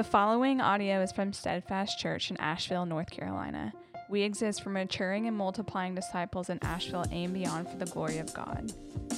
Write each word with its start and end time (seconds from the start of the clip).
The 0.00 0.04
following 0.04 0.62
audio 0.62 1.02
is 1.02 1.12
from 1.12 1.34
Steadfast 1.34 1.98
Church 1.98 2.30
in 2.30 2.38
Asheville, 2.38 2.86
North 2.86 3.10
Carolina. 3.10 3.70
We 4.08 4.22
exist 4.22 4.62
for 4.62 4.70
maturing 4.70 5.26
and 5.26 5.36
multiplying 5.36 5.94
disciples 5.94 6.48
in 6.48 6.58
Asheville 6.62 7.04
and 7.12 7.34
beyond 7.34 7.68
for 7.68 7.76
the 7.76 7.84
glory 7.84 8.16
of 8.16 8.32
God. 8.32 8.72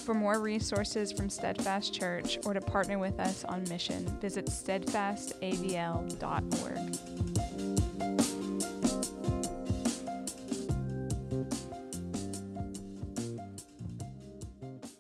For 0.05 0.13
more 0.13 0.41
resources 0.41 1.13
from 1.13 1.31
Steadfast 1.31 1.95
Church 1.95 2.37
or 2.45 2.53
to 2.53 2.61
partner 2.61 2.99
with 2.99 3.21
us 3.21 3.45
on 3.45 3.63
mission, 3.69 4.05
visit 4.21 4.47
steadfastavl.org. 4.47 6.97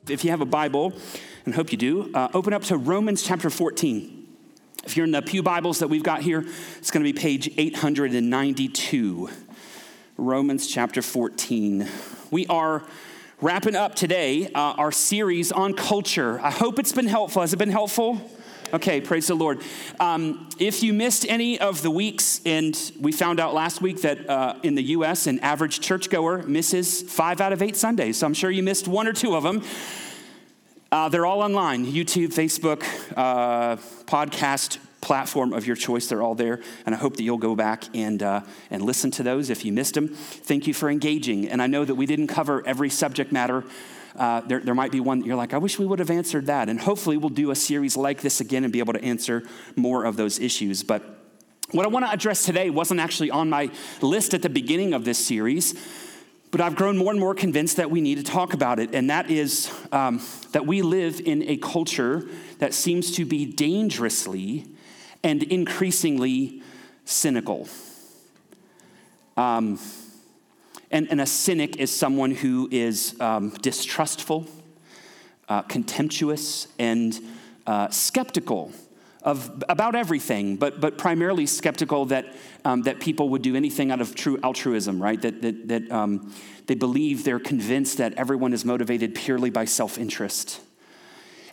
If 0.08 0.22
you 0.22 0.30
have 0.30 0.42
a 0.42 0.46
Bible, 0.46 0.92
and 1.44 1.56
hope 1.56 1.72
you 1.72 1.78
do, 1.78 2.08
uh, 2.14 2.28
open 2.34 2.52
up 2.52 2.62
to 2.66 2.76
Romans 2.76 3.24
chapter 3.24 3.50
14. 3.50 4.21
If 4.84 4.96
you're 4.96 5.06
in 5.06 5.12
the 5.12 5.22
Pew 5.22 5.44
Bibles 5.44 5.78
that 5.78 5.88
we've 5.88 6.02
got 6.02 6.22
here, 6.22 6.44
it's 6.78 6.90
going 6.90 7.04
to 7.04 7.12
be 7.12 7.18
page 7.18 7.48
892. 7.56 9.30
Romans 10.16 10.66
chapter 10.66 11.00
14. 11.00 11.86
We 12.32 12.48
are 12.48 12.82
wrapping 13.40 13.76
up 13.76 13.94
today 13.94 14.48
uh, 14.48 14.58
our 14.58 14.90
series 14.90 15.52
on 15.52 15.74
culture. 15.74 16.40
I 16.40 16.50
hope 16.50 16.80
it's 16.80 16.92
been 16.92 17.06
helpful. 17.06 17.42
Has 17.42 17.52
it 17.52 17.58
been 17.58 17.70
helpful? 17.70 18.20
Okay, 18.72 19.00
praise 19.00 19.28
the 19.28 19.36
Lord. 19.36 19.60
Um, 20.00 20.48
if 20.58 20.82
you 20.82 20.92
missed 20.92 21.26
any 21.28 21.60
of 21.60 21.82
the 21.82 21.90
weeks, 21.90 22.40
and 22.44 22.76
we 22.98 23.12
found 23.12 23.38
out 23.38 23.54
last 23.54 23.82
week 23.82 24.02
that 24.02 24.28
uh, 24.28 24.56
in 24.64 24.74
the 24.74 24.82
US, 24.82 25.28
an 25.28 25.38
average 25.40 25.78
churchgoer 25.78 26.42
misses 26.42 27.02
five 27.02 27.40
out 27.40 27.52
of 27.52 27.62
eight 27.62 27.76
Sundays. 27.76 28.18
So 28.18 28.26
I'm 28.26 28.34
sure 28.34 28.50
you 28.50 28.64
missed 28.64 28.88
one 28.88 29.06
or 29.06 29.12
two 29.12 29.36
of 29.36 29.44
them. 29.44 29.62
Uh, 30.92 31.08
they're 31.08 31.24
all 31.24 31.40
online 31.40 31.86
YouTube, 31.86 32.34
Facebook, 32.34 32.84
uh, 33.16 33.76
podcast 34.04 34.76
platform 35.00 35.54
of 35.54 35.66
your 35.66 35.74
choice. 35.74 36.06
They're 36.06 36.20
all 36.20 36.34
there. 36.34 36.60
And 36.84 36.94
I 36.94 36.98
hope 36.98 37.16
that 37.16 37.22
you'll 37.22 37.38
go 37.38 37.56
back 37.56 37.84
and, 37.94 38.22
uh, 38.22 38.42
and 38.70 38.82
listen 38.82 39.10
to 39.12 39.22
those 39.22 39.48
if 39.48 39.64
you 39.64 39.72
missed 39.72 39.94
them. 39.94 40.08
Thank 40.08 40.66
you 40.66 40.74
for 40.74 40.90
engaging. 40.90 41.48
And 41.48 41.62
I 41.62 41.66
know 41.66 41.86
that 41.86 41.94
we 41.94 42.04
didn't 42.04 42.26
cover 42.26 42.62
every 42.66 42.90
subject 42.90 43.32
matter. 43.32 43.64
Uh, 44.14 44.42
there, 44.42 44.60
there 44.60 44.74
might 44.74 44.92
be 44.92 45.00
one 45.00 45.20
that 45.20 45.26
you're 45.26 45.34
like, 45.34 45.54
I 45.54 45.58
wish 45.58 45.78
we 45.78 45.86
would 45.86 45.98
have 45.98 46.10
answered 46.10 46.44
that. 46.46 46.68
And 46.68 46.78
hopefully, 46.78 47.16
we'll 47.16 47.30
do 47.30 47.50
a 47.50 47.56
series 47.56 47.96
like 47.96 48.20
this 48.20 48.42
again 48.42 48.62
and 48.62 48.70
be 48.70 48.80
able 48.80 48.92
to 48.92 49.02
answer 49.02 49.44
more 49.74 50.04
of 50.04 50.18
those 50.18 50.38
issues. 50.38 50.82
But 50.82 51.02
what 51.70 51.86
I 51.86 51.88
want 51.88 52.04
to 52.04 52.12
address 52.12 52.44
today 52.44 52.68
wasn't 52.68 53.00
actually 53.00 53.30
on 53.30 53.48
my 53.48 53.70
list 54.02 54.34
at 54.34 54.42
the 54.42 54.50
beginning 54.50 54.92
of 54.92 55.06
this 55.06 55.16
series. 55.16 55.74
But 56.52 56.60
I've 56.60 56.76
grown 56.76 56.98
more 56.98 57.10
and 57.10 57.18
more 57.18 57.34
convinced 57.34 57.78
that 57.78 57.90
we 57.90 58.02
need 58.02 58.18
to 58.18 58.22
talk 58.22 58.52
about 58.52 58.78
it, 58.78 58.94
and 58.94 59.08
that 59.08 59.30
is 59.30 59.72
um, 59.90 60.20
that 60.52 60.66
we 60.66 60.82
live 60.82 61.18
in 61.18 61.42
a 61.48 61.56
culture 61.56 62.28
that 62.58 62.74
seems 62.74 63.16
to 63.16 63.24
be 63.24 63.46
dangerously 63.46 64.66
and 65.24 65.42
increasingly 65.42 66.62
cynical. 67.06 67.68
Um, 69.38 69.78
and, 70.90 71.10
and, 71.10 71.22
a 71.22 71.26
cynic 71.26 71.78
is 71.78 71.90
someone 71.90 72.32
who 72.32 72.68
is 72.70 73.18
um, 73.18 73.48
distrustful, 73.62 74.46
uh, 75.48 75.62
contemptuous, 75.62 76.68
and 76.78 77.18
uh, 77.66 77.88
skeptical 77.88 78.72
of 79.24 79.62
about 79.68 79.94
everything, 79.94 80.56
but 80.56 80.80
but 80.80 80.98
primarily 80.98 81.46
skeptical 81.46 82.06
that 82.06 82.26
um, 82.64 82.82
that 82.82 83.00
people 83.00 83.28
would 83.30 83.42
do 83.42 83.54
anything 83.54 83.90
out 83.90 84.00
of 84.00 84.14
true 84.14 84.38
altruism, 84.42 85.00
right? 85.00 85.20
That 85.20 85.42
that 85.42 85.68
that 85.68 85.92
um, 85.92 86.34
they 86.66 86.74
believe 86.74 87.24
they're 87.24 87.38
convinced 87.38 87.98
that 87.98 88.14
everyone 88.14 88.52
is 88.52 88.64
motivated 88.64 89.14
purely 89.14 89.50
by 89.50 89.64
self 89.64 89.98
interest, 89.98 90.60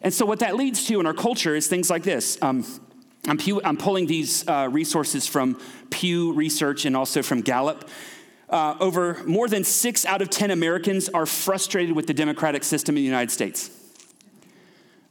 and 0.02 0.14
so 0.14 0.26
what 0.26 0.40
that 0.40 0.56
leads 0.56 0.86
to 0.88 1.00
in 1.00 1.06
our 1.06 1.14
culture 1.14 1.56
is 1.56 1.68
things 1.68 1.90
like 1.90 2.04
this. 2.04 2.38
Um, 2.42 2.66
I'm, 3.28 3.38
Pew, 3.38 3.62
I'm, 3.64 3.78
pulling 3.78 4.08
these 4.08 4.48
uh, 4.48 4.70
resources 4.72 5.28
from 5.28 5.60
Pew 5.90 6.32
Research 6.34 6.86
and 6.86 6.96
also 6.96 7.22
from 7.22 7.42
Gallup. 7.42 7.88
Uh, 8.50 8.76
over 8.80 9.22
more 9.26 9.48
than 9.48 9.64
six 9.64 10.06
out 10.06 10.24
of 10.24 10.30
10 10.32 10.50
Americans 10.50 11.08
are 11.10 11.28
frustrated 11.28 11.96
with 11.96 12.08
the 12.08 12.14
democratic 12.16 12.64
system 12.64 12.96
in 12.98 13.04
the 13.04 13.06
United 13.06 13.30
States. 13.30 13.70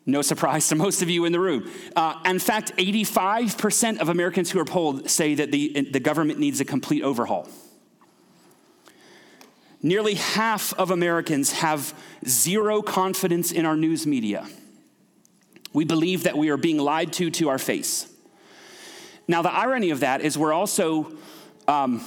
No 0.08 0.22
surprise 0.22 0.66
to 0.68 0.74
most 0.74 1.02
of 1.02 1.10
you 1.10 1.26
in 1.26 1.32
the 1.32 1.38
room. 1.38 1.70
Uh, 1.94 2.18
in 2.24 2.38
fact, 2.38 2.74
85% 2.78 3.98
of 3.98 4.08
Americans 4.08 4.50
who 4.50 4.58
are 4.58 4.64
polled 4.64 5.10
say 5.10 5.34
that 5.34 5.52
the, 5.52 5.86
the 5.92 6.00
government 6.00 6.38
needs 6.38 6.62
a 6.62 6.64
complete 6.64 7.02
overhaul. 7.02 7.46
Nearly 9.82 10.14
half 10.14 10.72
of 10.72 10.90
Americans 10.90 11.52
have 11.52 11.92
zero 12.26 12.80
confidence 12.80 13.52
in 13.52 13.66
our 13.66 13.76
news 13.76 14.06
media. 14.06 14.48
We 15.74 15.84
believe 15.84 16.22
that 16.22 16.38
we 16.38 16.48
are 16.48 16.56
being 16.56 16.78
lied 16.78 17.12
to 17.14 17.30
to 17.32 17.50
our 17.50 17.58
face. 17.58 18.10
Now, 19.28 19.42
the 19.42 19.52
irony 19.52 19.90
of 19.90 20.00
that 20.00 20.22
is 20.22 20.38
we're 20.38 20.54
also. 20.54 21.12
Um, 21.68 22.02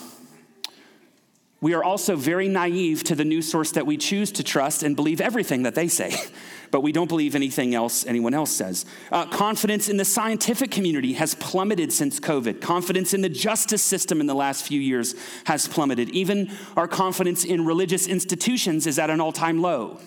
we 1.61 1.75
are 1.75 1.83
also 1.83 2.15
very 2.15 2.47
naive 2.47 3.03
to 3.03 3.13
the 3.13 3.23
news 3.23 3.47
source 3.49 3.73
that 3.73 3.85
we 3.85 3.95
choose 3.95 4.31
to 4.31 4.43
trust 4.43 4.81
and 4.81 4.95
believe 4.95 5.21
everything 5.21 5.61
that 5.63 5.75
they 5.75 5.87
say. 5.87 6.15
but 6.71 6.81
we 6.81 6.91
don't 6.91 7.07
believe 7.07 7.35
anything 7.35 7.75
else 7.75 8.05
anyone 8.05 8.33
else 8.33 8.51
says. 8.51 8.85
Uh, 9.11 9.25
confidence 9.25 9.89
in 9.89 9.97
the 9.97 10.05
scientific 10.05 10.71
community 10.71 11.13
has 11.13 11.35
plummeted 11.35 11.91
since 11.91 12.19
COVID. 12.19 12.61
Confidence 12.61 13.13
in 13.13 13.21
the 13.21 13.29
justice 13.29 13.83
system 13.83 14.21
in 14.21 14.27
the 14.27 14.33
last 14.33 14.65
few 14.65 14.79
years 14.79 15.13
has 15.45 15.67
plummeted. 15.67 16.09
Even 16.11 16.49
our 16.77 16.87
confidence 16.87 17.43
in 17.43 17.65
religious 17.65 18.07
institutions 18.07 18.87
is 18.87 18.97
at 18.97 19.09
an 19.09 19.19
all 19.19 19.33
time 19.33 19.61
low. 19.61 19.99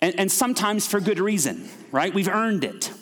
And, 0.00 0.18
and 0.18 0.32
sometimes 0.32 0.86
for 0.86 1.00
good 1.00 1.18
reason, 1.18 1.68
right? 1.90 2.14
We've 2.14 2.28
earned 2.28 2.64
it. 2.64 2.92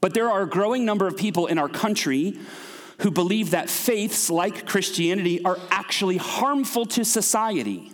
But 0.00 0.12
there 0.12 0.30
are 0.30 0.42
a 0.42 0.48
growing 0.48 0.84
number 0.84 1.06
of 1.06 1.16
people 1.16 1.46
in 1.46 1.56
our 1.58 1.68
country 1.68 2.38
who 2.98 3.10
believe 3.10 3.52
that 3.52 3.70
faiths 3.70 4.28
like 4.28 4.66
Christianity 4.66 5.42
are 5.44 5.58
actually 5.70 6.18
harmful 6.18 6.84
to 6.86 7.04
society. 7.04 7.93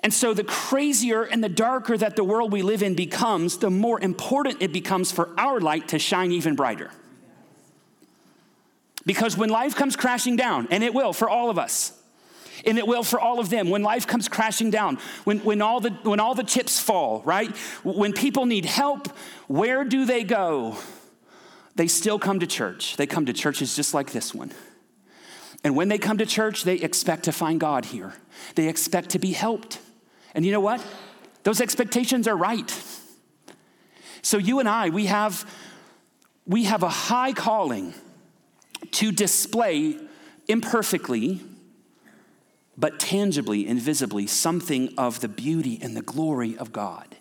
And 0.00 0.12
so, 0.12 0.34
the 0.34 0.44
crazier 0.44 1.22
and 1.22 1.42
the 1.42 1.48
darker 1.48 1.96
that 1.96 2.16
the 2.16 2.24
world 2.24 2.52
we 2.52 2.62
live 2.62 2.82
in 2.82 2.94
becomes, 2.94 3.58
the 3.58 3.70
more 3.70 4.00
important 4.00 4.62
it 4.62 4.72
becomes 4.72 5.10
for 5.10 5.30
our 5.38 5.60
light 5.60 5.88
to 5.88 5.98
shine 5.98 6.32
even 6.32 6.54
brighter. 6.54 6.90
Because 9.06 9.36
when 9.36 9.48
life 9.48 9.74
comes 9.74 9.96
crashing 9.96 10.36
down, 10.36 10.68
and 10.70 10.82
it 10.82 10.92
will 10.92 11.12
for 11.12 11.28
all 11.30 11.48
of 11.48 11.58
us, 11.58 11.92
and 12.66 12.78
it 12.78 12.86
will 12.86 13.04
for 13.04 13.20
all 13.20 13.38
of 13.38 13.48
them, 13.48 13.70
when 13.70 13.82
life 13.82 14.06
comes 14.06 14.28
crashing 14.28 14.70
down, 14.70 14.98
when, 15.24 15.38
when, 15.40 15.62
all, 15.62 15.80
the, 15.80 15.90
when 16.02 16.18
all 16.18 16.34
the 16.34 16.42
chips 16.42 16.80
fall, 16.80 17.22
right? 17.24 17.54
When 17.84 18.12
people 18.12 18.46
need 18.46 18.64
help, 18.64 19.08
where 19.46 19.84
do 19.84 20.04
they 20.04 20.24
go? 20.24 20.76
They 21.76 21.86
still 21.86 22.18
come 22.18 22.40
to 22.40 22.46
church. 22.46 22.96
They 22.96 23.06
come 23.06 23.26
to 23.26 23.32
churches 23.32 23.76
just 23.76 23.94
like 23.94 24.12
this 24.12 24.34
one. 24.34 24.52
And 25.62 25.76
when 25.76 25.88
they 25.88 25.98
come 25.98 26.18
to 26.18 26.26
church, 26.26 26.64
they 26.64 26.76
expect 26.76 27.24
to 27.24 27.32
find 27.32 27.60
God 27.60 27.86
here. 27.86 28.14
They 28.54 28.68
expect 28.68 29.10
to 29.10 29.18
be 29.18 29.32
helped. 29.32 29.78
And 30.36 30.46
you 30.46 30.52
know 30.52 30.60
what? 30.60 30.84
Those 31.42 31.60
expectations 31.60 32.28
are 32.28 32.36
right. 32.36 32.72
So 34.22 34.38
you 34.38 34.60
and 34.60 34.68
I, 34.68 34.90
we 34.90 35.06
have 35.06 35.44
we 36.46 36.64
have 36.64 36.84
a 36.84 36.88
high 36.88 37.32
calling 37.32 37.92
to 38.92 39.10
display 39.10 39.98
imperfectly 40.46 41.40
but 42.78 43.00
tangibly 43.00 43.66
and 43.66 43.80
visibly 43.80 44.26
something 44.26 44.92
of 44.98 45.20
the 45.20 45.28
beauty 45.28 45.78
and 45.80 45.96
the 45.96 46.02
glory 46.02 46.56
of 46.58 46.72
God. 46.72 47.16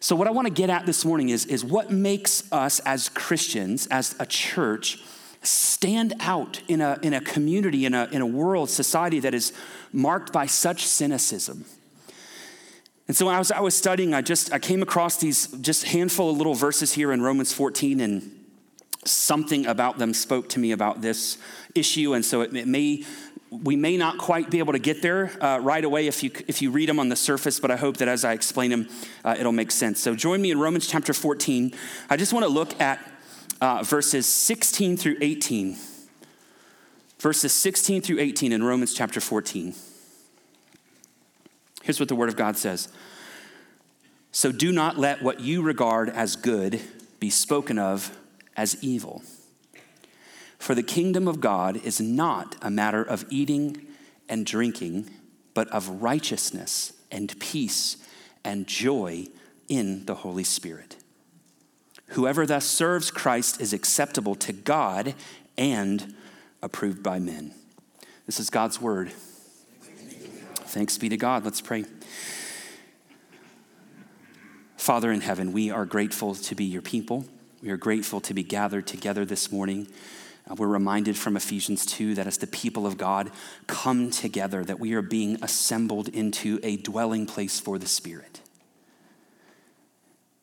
So, 0.00 0.14
what 0.16 0.26
I 0.26 0.30
want 0.30 0.46
to 0.46 0.52
get 0.52 0.70
at 0.70 0.86
this 0.86 1.04
morning 1.04 1.30
is, 1.30 1.46
is 1.46 1.64
what 1.64 1.90
makes 1.90 2.50
us 2.52 2.80
as 2.80 3.08
Christians, 3.08 3.86
as 3.86 4.14
a 4.20 4.26
church, 4.26 5.02
stand 5.46 6.14
out 6.20 6.60
in 6.68 6.80
a, 6.80 6.98
in 7.02 7.14
a 7.14 7.20
community, 7.20 7.86
in 7.86 7.94
a, 7.94 8.06
in 8.12 8.20
a 8.20 8.26
world, 8.26 8.70
society 8.70 9.20
that 9.20 9.34
is 9.34 9.52
marked 9.92 10.32
by 10.32 10.46
such 10.46 10.86
cynicism. 10.86 11.64
And 13.08 13.16
so 13.16 13.26
when 13.26 13.34
I 13.34 13.38
was, 13.38 13.52
I 13.52 13.60
was 13.60 13.76
studying, 13.76 14.14
I 14.14 14.20
just 14.20 14.52
I 14.52 14.58
came 14.58 14.82
across 14.82 15.18
these 15.18 15.46
just 15.60 15.84
handful 15.84 16.30
of 16.30 16.38
little 16.38 16.54
verses 16.54 16.92
here 16.92 17.12
in 17.12 17.22
Romans 17.22 17.52
14, 17.52 18.00
and 18.00 18.44
something 19.04 19.66
about 19.66 19.98
them 19.98 20.12
spoke 20.12 20.48
to 20.50 20.58
me 20.58 20.72
about 20.72 21.02
this 21.02 21.38
issue. 21.74 22.14
And 22.14 22.24
so 22.24 22.40
it, 22.40 22.54
it 22.56 22.66
may 22.66 23.04
we 23.50 23.76
may 23.76 23.96
not 23.96 24.18
quite 24.18 24.50
be 24.50 24.58
able 24.58 24.72
to 24.72 24.80
get 24.80 25.02
there 25.02 25.30
uh, 25.40 25.60
right 25.62 25.84
away 25.84 26.08
if 26.08 26.24
you 26.24 26.32
if 26.48 26.60
you 26.60 26.72
read 26.72 26.88
them 26.88 26.98
on 26.98 27.08
the 27.08 27.16
surface, 27.16 27.60
but 27.60 27.70
I 27.70 27.76
hope 27.76 27.98
that 27.98 28.08
as 28.08 28.24
I 28.24 28.32
explain 28.32 28.70
them, 28.70 28.88
uh, 29.24 29.36
it'll 29.38 29.52
make 29.52 29.70
sense. 29.70 30.00
So 30.00 30.16
join 30.16 30.42
me 30.42 30.50
in 30.50 30.58
Romans 30.58 30.88
chapter 30.88 31.12
14. 31.12 31.72
I 32.10 32.16
just 32.16 32.32
want 32.32 32.44
to 32.44 32.50
look 32.50 32.80
at 32.80 32.98
uh, 33.60 33.82
verses 33.82 34.26
16 34.26 34.96
through 34.96 35.16
18. 35.20 35.76
Verses 37.18 37.52
16 37.52 38.02
through 38.02 38.20
18 38.20 38.52
in 38.52 38.62
Romans 38.62 38.94
chapter 38.94 39.20
14. 39.20 39.74
Here's 41.82 42.00
what 42.00 42.08
the 42.08 42.14
Word 42.14 42.28
of 42.28 42.36
God 42.36 42.56
says 42.56 42.88
So 44.32 44.52
do 44.52 44.72
not 44.72 44.98
let 44.98 45.22
what 45.22 45.40
you 45.40 45.62
regard 45.62 46.10
as 46.10 46.36
good 46.36 46.80
be 47.20 47.30
spoken 47.30 47.78
of 47.78 48.16
as 48.56 48.82
evil. 48.82 49.22
For 50.58 50.74
the 50.74 50.82
kingdom 50.82 51.28
of 51.28 51.40
God 51.40 51.76
is 51.76 52.00
not 52.00 52.56
a 52.60 52.70
matter 52.70 53.02
of 53.02 53.24
eating 53.30 53.86
and 54.28 54.44
drinking, 54.44 55.10
but 55.54 55.68
of 55.68 56.02
righteousness 56.02 56.92
and 57.10 57.38
peace 57.38 57.98
and 58.44 58.66
joy 58.66 59.26
in 59.68 60.04
the 60.06 60.16
Holy 60.16 60.44
Spirit. 60.44 60.96
Whoever 62.10 62.46
thus 62.46 62.64
serves 62.64 63.10
Christ 63.10 63.60
is 63.60 63.72
acceptable 63.72 64.34
to 64.36 64.52
God 64.52 65.14
and 65.58 66.14
approved 66.62 67.02
by 67.02 67.18
men. 67.18 67.52
This 68.26 68.40
is 68.40 68.50
God's 68.50 68.80
word. 68.80 69.12
Thanks 70.66 70.98
be 70.98 71.08
to 71.08 71.16
God. 71.16 71.44
Let's 71.44 71.60
pray. 71.60 71.84
Father 74.76 75.10
in 75.10 75.20
heaven, 75.20 75.52
we 75.52 75.70
are 75.70 75.84
grateful 75.84 76.34
to 76.34 76.54
be 76.54 76.64
your 76.64 76.82
people. 76.82 77.24
We 77.62 77.70
are 77.70 77.76
grateful 77.76 78.20
to 78.20 78.34
be 78.34 78.42
gathered 78.42 78.86
together 78.86 79.24
this 79.24 79.50
morning. 79.50 79.88
Uh, 80.48 80.54
we're 80.54 80.68
reminded 80.68 81.16
from 81.16 81.36
Ephesians 81.36 81.84
2 81.86 82.14
that 82.14 82.26
as 82.26 82.38
the 82.38 82.46
people 82.46 82.86
of 82.86 82.96
God 82.96 83.30
come 83.66 84.10
together, 84.10 84.64
that 84.64 84.78
we 84.78 84.92
are 84.92 85.02
being 85.02 85.42
assembled 85.42 86.08
into 86.08 86.60
a 86.62 86.76
dwelling 86.76 87.26
place 87.26 87.58
for 87.58 87.78
the 87.78 87.88
Spirit. 87.88 88.42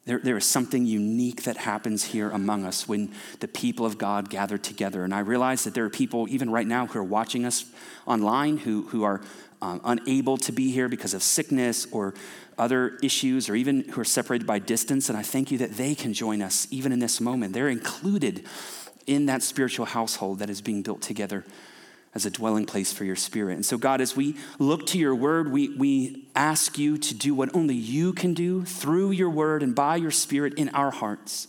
There, 0.05 0.19
there 0.19 0.35
is 0.35 0.45
something 0.45 0.85
unique 0.85 1.43
that 1.43 1.55
happens 1.57 2.03
here 2.03 2.29
among 2.29 2.65
us 2.65 2.87
when 2.87 3.13
the 3.39 3.47
people 3.47 3.85
of 3.85 3.97
God 3.97 4.29
gather 4.29 4.57
together. 4.57 5.05
And 5.05 5.13
I 5.13 5.19
realize 5.19 5.63
that 5.63 5.73
there 5.73 5.85
are 5.85 5.89
people, 5.89 6.27
even 6.29 6.49
right 6.49 6.67
now, 6.67 6.87
who 6.87 6.99
are 6.99 7.03
watching 7.03 7.45
us 7.45 7.65
online 8.05 8.57
who, 8.57 8.83
who 8.87 9.03
are 9.03 9.21
um, 9.61 9.79
unable 9.85 10.35
to 10.37 10.51
be 10.51 10.71
here 10.71 10.89
because 10.89 11.13
of 11.13 11.23
sickness 11.23 11.87
or 11.91 12.13
other 12.57 12.97
issues, 13.01 13.49
or 13.49 13.55
even 13.55 13.87
who 13.89 14.01
are 14.01 14.05
separated 14.05 14.45
by 14.45 14.59
distance. 14.59 15.07
And 15.07 15.17
I 15.17 15.21
thank 15.21 15.51
you 15.51 15.57
that 15.59 15.77
they 15.77 15.95
can 15.95 16.13
join 16.13 16.41
us 16.41 16.67
even 16.69 16.91
in 16.91 16.99
this 16.99 17.21
moment. 17.21 17.53
They're 17.53 17.69
included 17.69 18.45
in 19.07 19.25
that 19.27 19.41
spiritual 19.41 19.85
household 19.85 20.39
that 20.39 20.49
is 20.49 20.61
being 20.61 20.81
built 20.81 21.01
together 21.01 21.45
as 22.15 22.25
a 22.25 22.29
dwelling 22.29 22.65
place 22.65 22.93
for 22.93 23.05
your 23.05 23.15
spirit. 23.15 23.55
And 23.55 23.65
so, 23.65 23.77
God, 23.77 23.99
as 23.99 24.15
we 24.15 24.35
look 24.59 24.85
to 24.87 24.99
your 24.99 25.15
word, 25.15 25.51
we, 25.51 25.69
we 25.69 26.27
ask 26.35 26.77
you 26.77 26.97
to 26.97 27.15
do 27.15 27.33
what 27.33 27.55
only 27.55 27.75
you 27.75 28.13
can 28.13 28.33
do 28.33 28.63
through 28.65 29.11
your 29.11 29.29
word 29.29 29.63
and 29.63 29.73
by 29.73 29.95
your 29.95 30.11
spirit 30.11 30.53
in 30.55 30.69
our 30.69 30.91
hearts. 30.91 31.47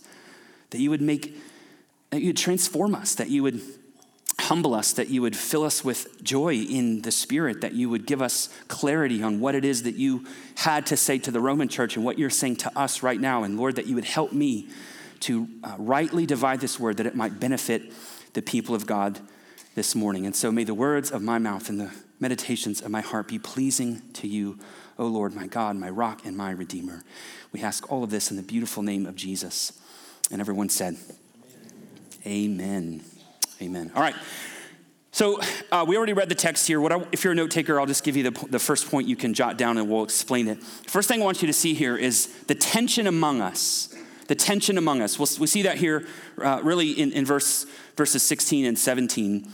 That 0.71 0.79
you 0.79 0.89
would 0.89 1.01
make, 1.01 1.37
that 2.09 2.21
you 2.21 2.27
would 2.27 2.37
transform 2.37 2.95
us, 2.95 3.15
that 3.15 3.29
you 3.29 3.43
would 3.43 3.61
humble 4.39 4.73
us, 4.73 4.93
that 4.93 5.07
you 5.09 5.21
would 5.21 5.35
fill 5.35 5.63
us 5.63 5.83
with 5.83 6.21
joy 6.23 6.55
in 6.55 7.03
the 7.03 7.11
spirit, 7.11 7.61
that 7.61 7.73
you 7.73 7.89
would 7.89 8.05
give 8.05 8.21
us 8.21 8.49
clarity 8.67 9.21
on 9.21 9.39
what 9.39 9.55
it 9.55 9.63
is 9.63 9.83
that 9.83 9.95
you 9.95 10.25
had 10.55 10.85
to 10.87 10.97
say 10.97 11.17
to 11.19 11.31
the 11.31 11.39
Roman 11.39 11.67
church 11.67 11.95
and 11.95 12.03
what 12.03 12.17
you're 12.17 12.29
saying 12.29 12.57
to 12.57 12.77
us 12.77 13.03
right 13.03 13.19
now. 13.19 13.43
And 13.43 13.57
Lord, 13.57 13.75
that 13.75 13.85
you 13.85 13.95
would 13.95 14.05
help 14.05 14.33
me 14.33 14.67
to 15.21 15.47
uh, 15.63 15.75
rightly 15.77 16.25
divide 16.25 16.59
this 16.59 16.79
word 16.79 16.97
that 16.97 17.05
it 17.05 17.15
might 17.15 17.39
benefit 17.39 17.93
the 18.33 18.41
people 18.41 18.75
of 18.75 18.85
God 18.85 19.19
this 19.75 19.93
morning. 19.93 20.25
And 20.25 20.35
so 20.35 20.51
may 20.51 20.63
the 20.63 20.73
words 20.73 21.11
of 21.11 21.21
my 21.21 21.37
mouth 21.37 21.69
and 21.69 21.79
the 21.79 21.91
meditations 22.19 22.81
of 22.81 22.89
my 22.89 23.01
heart 23.01 23.27
be 23.27 23.37
pleasing 23.37 24.01
to 24.13 24.27
you, 24.27 24.57
O 24.97 25.05
Lord, 25.05 25.35
my 25.35 25.47
God, 25.47 25.75
my 25.75 25.89
rock, 25.89 26.21
and 26.25 26.35
my 26.35 26.51
redeemer. 26.51 27.03
We 27.51 27.61
ask 27.61 27.91
all 27.91 28.03
of 28.03 28.09
this 28.09 28.31
in 28.31 28.37
the 28.37 28.43
beautiful 28.43 28.81
name 28.81 29.05
of 29.05 29.15
Jesus. 29.15 29.79
And 30.31 30.41
everyone 30.41 30.69
said, 30.69 30.95
Amen. 32.25 33.03
Amen. 33.61 33.91
All 33.95 34.01
right. 34.01 34.15
So 35.11 35.39
uh, 35.71 35.85
we 35.87 35.95
already 35.95 36.13
read 36.13 36.27
the 36.27 36.35
text 36.35 36.67
here. 36.67 36.81
What 36.81 36.91
I, 36.91 37.05
if 37.11 37.23
you're 37.23 37.33
a 37.33 37.35
note 37.35 37.51
taker, 37.51 37.79
I'll 37.79 37.85
just 37.85 38.03
give 38.03 38.17
you 38.17 38.31
the, 38.31 38.47
the 38.47 38.59
first 38.59 38.89
point 38.89 39.07
you 39.07 39.15
can 39.15 39.33
jot 39.33 39.57
down 39.57 39.77
and 39.77 39.89
we'll 39.89 40.03
explain 40.03 40.47
it. 40.47 40.61
First 40.61 41.07
thing 41.07 41.21
I 41.21 41.25
want 41.25 41.41
you 41.41 41.47
to 41.47 41.53
see 41.53 41.73
here 41.73 41.95
is 41.95 42.27
the 42.47 42.55
tension 42.55 43.07
among 43.07 43.41
us 43.41 43.95
the 44.27 44.35
tension 44.35 44.77
among 44.77 45.01
us. 45.01 45.19
We'll, 45.19 45.29
we 45.39 45.47
see 45.47 45.63
that 45.63 45.77
here 45.77 46.05
uh, 46.41 46.61
really 46.63 46.91
in, 46.91 47.11
in 47.11 47.25
verse, 47.25 47.65
verses 47.95 48.23
16 48.23 48.65
and 48.65 48.77
17. 48.77 49.51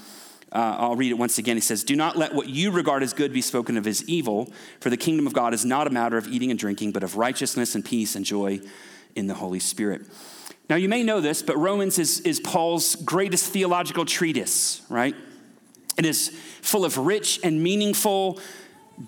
Uh, 0.54 0.76
I'll 0.80 0.96
read 0.96 1.12
it 1.12 1.18
once 1.18 1.38
again. 1.38 1.56
He 1.56 1.62
says, 1.62 1.84
Do 1.84 1.96
not 1.96 2.18
let 2.18 2.34
what 2.34 2.50
you 2.50 2.72
regard 2.72 3.04
as 3.04 3.14
good 3.14 3.32
be 3.32 3.42
spoken 3.42 3.78
of 3.78 3.88
as 3.88 4.04
evil, 4.10 4.52
for 4.80 4.90
the 4.90 4.98
kingdom 4.98 5.26
of 5.26 5.34
God 5.34 5.54
is 5.54 5.64
not 5.64 5.88
a 5.88 5.90
matter 5.90 6.18
of 6.18 6.28
eating 6.28 6.52
and 6.52 6.60
drinking, 6.60 6.92
but 6.92 7.04
of 7.04 7.16
righteousness 7.16 7.76
and 7.76 7.86
peace 7.86 8.16
and 8.16 8.26
joy 8.26 8.60
in 9.16 9.28
the 9.28 9.34
Holy 9.34 9.60
Spirit. 9.60 10.02
Now, 10.70 10.76
you 10.76 10.90
may 10.90 11.04
know 11.04 11.22
this, 11.22 11.42
but 11.42 11.58
Romans 11.58 12.00
is, 12.00 12.22
is 12.22 12.40
Paul's 12.40 12.96
greatest 12.96 13.52
theological 13.52 14.06
treatise, 14.06 14.82
right? 14.90 15.16
It 15.98 16.06
is 16.06 16.30
full 16.62 16.86
of 16.86 16.98
rich 16.98 17.40
and 17.44 17.62
meaningful 17.62 18.40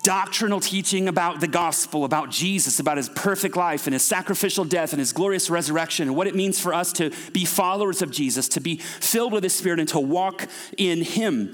doctrinal 0.02 0.60
teaching 0.60 1.08
about 1.08 1.40
the 1.40 1.48
gospel, 1.48 2.06
about 2.06 2.30
Jesus, 2.30 2.80
about 2.80 2.98
his 2.98 3.10
perfect 3.10 3.56
life 3.56 3.86
and 3.86 3.94
his 3.94 4.04
sacrificial 4.04 4.66
death 4.66 4.94
and 4.94 5.00
his 5.00 5.14
glorious 5.14 5.50
resurrection, 5.50 6.08
and 6.08 6.18
what 6.18 6.28
it 6.28 6.36
means 6.36 6.60
for 6.60 6.74
us 6.74 6.92
to 6.94 7.12
be 7.32 7.46
followers 7.46 8.02
of 8.02 8.12
Jesus, 8.12 8.48
to 8.50 8.62
be 8.62 8.78
filled 8.78 9.34
with 9.34 9.44
his 9.44 9.54
spirit, 9.54 9.80
and 9.80 9.90
to 9.90 10.00
walk 10.00 10.48
in 10.78 11.04
him. 11.04 11.54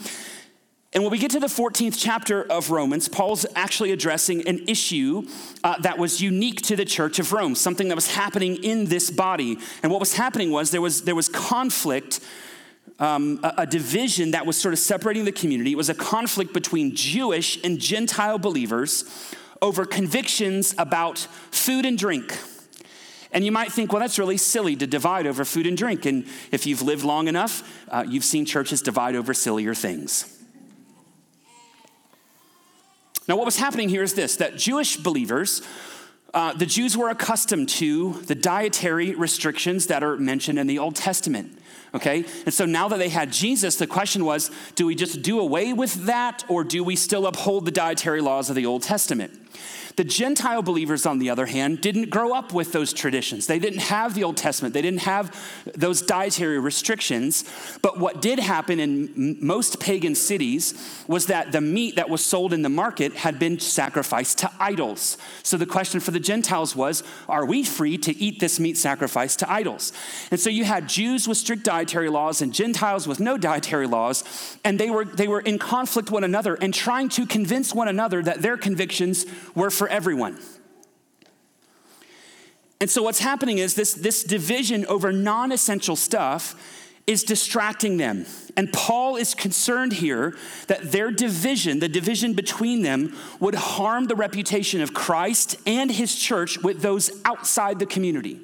And 0.91 1.03
when 1.03 1.12
we 1.12 1.19
get 1.19 1.31
to 1.31 1.39
the 1.39 1.47
14th 1.47 1.95
chapter 2.00 2.44
of 2.44 2.71
Romans, 2.71 3.07
Paul's 3.07 3.45
actually 3.56 3.91
addressing 3.91 4.47
an 4.47 4.68
issue 4.68 5.24
uh, 5.63 5.80
that 5.81 6.00
was 6.00 6.19
unique 6.19 6.63
to 6.63 6.75
the 6.75 6.85
church 6.85 7.19
of 7.19 7.31
Rome, 7.31 7.53
something 7.53 7.89
that 7.89 7.95
was 7.95 8.09
happening 8.09 8.63
in 8.63 8.85
this 8.85 9.12
body. 9.12 9.59
And 9.83 9.92
what 9.92 10.00
was 10.00 10.15
happening 10.15 10.50
was 10.50 10.71
there 10.71 10.81
was, 10.81 11.03
there 11.03 11.13
was 11.13 11.30
conflict 11.30 12.21
um, 12.99 13.39
a, 13.43 13.53
a 13.59 13.65
division 13.65 14.31
that 14.31 14.45
was 14.45 14.57
sort 14.57 14.73
of 14.73 14.79
separating 14.79 15.25
the 15.25 15.31
community. 15.31 15.71
It 15.71 15.77
was 15.77 15.89
a 15.89 15.95
conflict 15.95 16.53
between 16.53 16.95
Jewish 16.95 17.61
and 17.63 17.79
Gentile 17.79 18.37
believers 18.37 19.05
over 19.61 19.85
convictions 19.85 20.75
about 20.77 21.19
food 21.51 21.85
and 21.85 21.97
drink. 21.97 22.37
And 23.31 23.45
you 23.45 23.51
might 23.51 23.71
think, 23.71 23.93
well, 23.93 23.99
that's 23.99 24.17
really 24.17 24.37
silly 24.37 24.75
to 24.75 24.87
divide 24.87 25.27
over 25.27 25.45
food 25.45 25.67
and 25.67 25.77
drink. 25.77 26.05
And 26.05 26.25
if 26.51 26.65
you've 26.65 26.81
lived 26.81 27.03
long 27.03 27.27
enough, 27.27 27.85
uh, 27.89 28.03
you've 28.07 28.23
seen 28.23 28.45
churches 28.45 28.81
divide 28.81 29.15
over 29.15 29.33
sillier 29.33 29.75
things. 29.75 30.35
Now, 33.27 33.35
what 33.35 33.45
was 33.45 33.57
happening 33.57 33.89
here 33.89 34.01
is 34.01 34.15
this 34.15 34.37
that 34.37 34.57
Jewish 34.57 34.97
believers, 34.97 35.61
uh, 36.33 36.53
the 36.53 36.65
Jews 36.65 36.97
were 36.97 37.09
accustomed 37.09 37.69
to 37.69 38.13
the 38.25 38.33
dietary 38.33 39.13
restrictions 39.13 39.85
that 39.85 40.03
are 40.03 40.17
mentioned 40.17 40.57
in 40.57 40.65
the 40.65 40.79
Old 40.79 40.95
Testament 40.95 41.58
okay? 41.94 42.25
And 42.45 42.53
so 42.53 42.65
now 42.65 42.88
that 42.89 43.00
they 43.00 43.09
had 43.09 43.31
Jesus, 43.31 43.75
the 43.75 43.88
question 43.88 44.25
was 44.25 44.51
do 44.75 44.86
we 44.86 44.95
just 44.95 45.21
do 45.21 45.39
away 45.39 45.74
with 45.74 46.06
that 46.06 46.44
or 46.47 46.63
do 46.63 46.83
we 46.83 46.95
still 46.95 47.27
uphold 47.27 47.65
the 47.65 47.71
dietary 47.71 48.21
laws 48.21 48.50
of 48.50 48.56
the 48.56 48.65
Old 48.65 48.83
Testament? 48.83 49.33
The 49.95 50.03
Gentile 50.05 50.61
believers, 50.61 51.05
on 51.05 51.19
the 51.19 51.29
other 51.29 51.45
hand, 51.45 51.81
didn't 51.81 52.09
grow 52.09 52.33
up 52.33 52.53
with 52.53 52.71
those 52.71 52.93
traditions. 52.93 53.47
They 53.47 53.59
didn't 53.59 53.81
have 53.81 54.15
the 54.15 54.23
Old 54.23 54.37
Testament, 54.37 54.73
they 54.73 54.81
didn't 54.81 55.01
have 55.01 55.35
those 55.75 56.01
dietary 56.01 56.57
restrictions. 56.57 57.43
But 57.81 57.99
what 57.99 58.21
did 58.21 58.39
happen 58.39 58.79
in 58.79 59.37
most 59.41 59.79
pagan 59.79 60.15
cities 60.15 61.03
was 61.07 61.25
that 61.25 61.51
the 61.51 61.59
meat 61.59 61.97
that 61.97 62.09
was 62.09 62.23
sold 62.23 62.53
in 62.53 62.61
the 62.61 62.69
market 62.69 63.13
had 63.13 63.39
been 63.39 63.59
sacrificed 63.59 64.37
to 64.37 64.51
idols. 64.59 65.17
So 65.43 65.57
the 65.57 65.65
question 65.65 65.99
for 65.99 66.11
the 66.11 66.19
Gentiles 66.19 66.75
was 66.75 67.03
are 67.27 67.45
we 67.45 67.63
free 67.63 67.97
to 67.97 68.15
eat 68.17 68.39
this 68.39 68.59
meat 68.59 68.77
sacrificed 68.77 69.39
to 69.39 69.51
idols? 69.51 69.91
And 70.31 70.39
so 70.39 70.49
you 70.49 70.63
had 70.63 70.87
Jews 70.87 71.27
with 71.27 71.37
strict 71.37 71.63
dietary 71.63 72.09
laws 72.09 72.41
and 72.41 72.53
Gentiles 72.53 73.07
with 73.07 73.19
no 73.19 73.37
dietary 73.37 73.87
laws, 73.87 74.23
and 74.63 74.79
they 74.79 74.89
were, 74.89 75.03
they 75.03 75.27
were 75.27 75.41
in 75.41 75.59
conflict 75.59 76.09
one 76.09 76.23
another 76.23 76.56
and 76.56 76.73
trying 76.73 77.09
to 77.09 77.25
convince 77.25 77.73
one 77.73 77.87
another 77.87 78.21
that 78.23 78.41
their 78.41 78.56
convictions 78.56 79.25
were 79.55 79.69
for 79.69 79.87
everyone. 79.87 80.39
And 82.81 82.89
so 82.89 83.03
what's 83.03 83.19
happening 83.19 83.57
is 83.57 83.75
this, 83.75 83.93
this 83.93 84.23
division 84.23 84.85
over 84.85 85.11
non 85.11 85.51
essential 85.51 85.95
stuff 85.95 86.55
is 87.09 87.23
distracting 87.23 87.97
them. 87.97 88.25
And 88.55 88.71
Paul 88.71 89.15
is 89.15 89.33
concerned 89.33 89.93
here 89.93 90.37
that 90.67 90.91
their 90.91 91.09
division, 91.09 91.79
the 91.79 91.89
division 91.89 92.33
between 92.33 92.83
them, 92.83 93.15
would 93.39 93.55
harm 93.55 94.05
the 94.05 94.15
reputation 94.15 94.81
of 94.81 94.93
Christ 94.93 95.55
and 95.65 95.89
his 95.89 96.15
church 96.15 96.59
with 96.59 96.81
those 96.81 97.09
outside 97.25 97.79
the 97.79 97.87
community. 97.87 98.39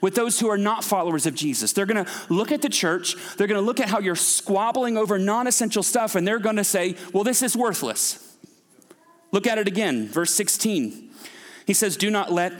With 0.00 0.14
those 0.14 0.40
who 0.40 0.48
are 0.48 0.58
not 0.58 0.84
followers 0.84 1.26
of 1.26 1.34
Jesus. 1.34 1.72
They're 1.74 1.86
gonna 1.86 2.06
look 2.28 2.50
at 2.50 2.62
the 2.62 2.68
church, 2.68 3.14
they're 3.36 3.46
gonna 3.46 3.60
look 3.60 3.78
at 3.78 3.88
how 3.88 4.00
you're 4.00 4.16
squabbling 4.16 4.96
over 4.96 5.18
non 5.18 5.46
essential 5.46 5.82
stuff, 5.82 6.14
and 6.14 6.26
they're 6.26 6.40
gonna 6.40 6.64
say, 6.64 6.96
well, 7.12 7.24
this 7.24 7.42
is 7.42 7.56
worthless. 7.56 8.31
Look 9.32 9.46
at 9.46 9.58
it 9.58 9.66
again, 9.66 10.08
verse 10.08 10.32
16. 10.34 11.10
He 11.66 11.72
says, 11.72 11.96
Do 11.96 12.10
not 12.10 12.30
let, 12.30 12.52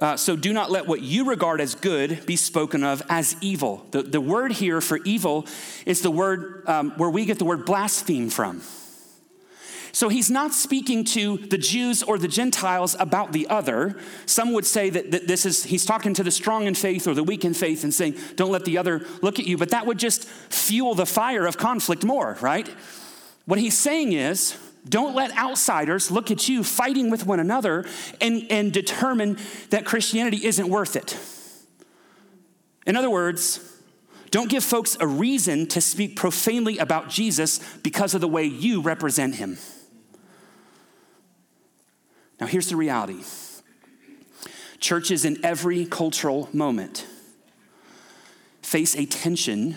uh, 0.00 0.16
so 0.16 0.36
do 0.36 0.52
not 0.52 0.70
let 0.70 0.86
what 0.86 1.02
you 1.02 1.24
regard 1.24 1.60
as 1.60 1.74
good 1.74 2.24
be 2.26 2.36
spoken 2.36 2.84
of 2.84 3.02
as 3.08 3.36
evil. 3.40 3.84
The, 3.90 4.02
the 4.02 4.20
word 4.20 4.52
here 4.52 4.80
for 4.80 4.98
evil 4.98 5.46
is 5.84 6.00
the 6.00 6.12
word 6.12 6.62
um, 6.68 6.92
where 6.92 7.10
we 7.10 7.24
get 7.24 7.38
the 7.38 7.44
word 7.44 7.64
blaspheme 7.66 8.30
from. 8.30 8.62
So 9.90 10.08
he's 10.08 10.28
not 10.28 10.52
speaking 10.52 11.04
to 11.04 11.38
the 11.38 11.58
Jews 11.58 12.02
or 12.02 12.18
the 12.18 12.26
Gentiles 12.26 12.96
about 12.98 13.32
the 13.32 13.46
other. 13.48 13.96
Some 14.26 14.52
would 14.52 14.66
say 14.66 14.90
that, 14.90 15.12
that, 15.12 15.28
this 15.28 15.46
is, 15.46 15.62
he's 15.62 15.84
talking 15.84 16.14
to 16.14 16.24
the 16.24 16.32
strong 16.32 16.66
in 16.66 16.74
faith 16.74 17.06
or 17.06 17.14
the 17.14 17.22
weak 17.22 17.44
in 17.44 17.54
faith 17.54 17.84
and 17.84 17.94
saying, 17.94 18.16
don't 18.34 18.50
let 18.50 18.64
the 18.64 18.76
other 18.76 19.06
look 19.22 19.38
at 19.38 19.46
you. 19.46 19.56
But 19.56 19.70
that 19.70 19.86
would 19.86 19.98
just 19.98 20.24
fuel 20.24 20.96
the 20.96 21.06
fire 21.06 21.46
of 21.46 21.58
conflict 21.58 22.04
more, 22.04 22.36
right? 22.40 22.68
What 23.46 23.60
he's 23.60 23.78
saying 23.78 24.14
is, 24.14 24.58
don't 24.88 25.14
let 25.14 25.36
outsiders 25.36 26.10
look 26.10 26.30
at 26.30 26.48
you 26.48 26.62
fighting 26.62 27.10
with 27.10 27.26
one 27.26 27.40
another 27.40 27.86
and, 28.20 28.46
and 28.50 28.72
determine 28.72 29.38
that 29.70 29.84
Christianity 29.84 30.44
isn't 30.44 30.68
worth 30.68 30.96
it. 30.96 31.18
In 32.86 32.96
other 32.96 33.08
words, 33.08 33.60
don't 34.30 34.50
give 34.50 34.64
folks 34.64 34.96
a 35.00 35.06
reason 35.06 35.66
to 35.68 35.80
speak 35.80 36.16
profanely 36.16 36.78
about 36.78 37.08
Jesus 37.08 37.60
because 37.82 38.14
of 38.14 38.20
the 38.20 38.28
way 38.28 38.44
you 38.44 38.82
represent 38.82 39.36
him. 39.36 39.58
Now, 42.40 42.46
here's 42.46 42.68
the 42.68 42.76
reality 42.76 43.22
churches 44.80 45.24
in 45.24 45.42
every 45.42 45.86
cultural 45.86 46.50
moment 46.52 47.06
face 48.60 48.94
a 48.96 49.06
tension 49.06 49.76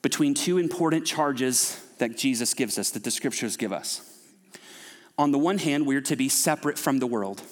between 0.00 0.32
two 0.32 0.56
important 0.56 1.04
charges 1.04 1.85
that 1.98 2.16
Jesus 2.16 2.54
gives 2.54 2.78
us, 2.78 2.90
that 2.90 3.04
the 3.04 3.10
scriptures 3.10 3.56
give 3.56 3.72
us. 3.72 4.00
On 5.18 5.32
the 5.32 5.38
one 5.38 5.58
hand, 5.58 5.86
we're 5.86 6.02
to 6.02 6.16
be 6.16 6.28
separate 6.28 6.78
from 6.78 6.98
the 6.98 7.06
world. 7.06 7.42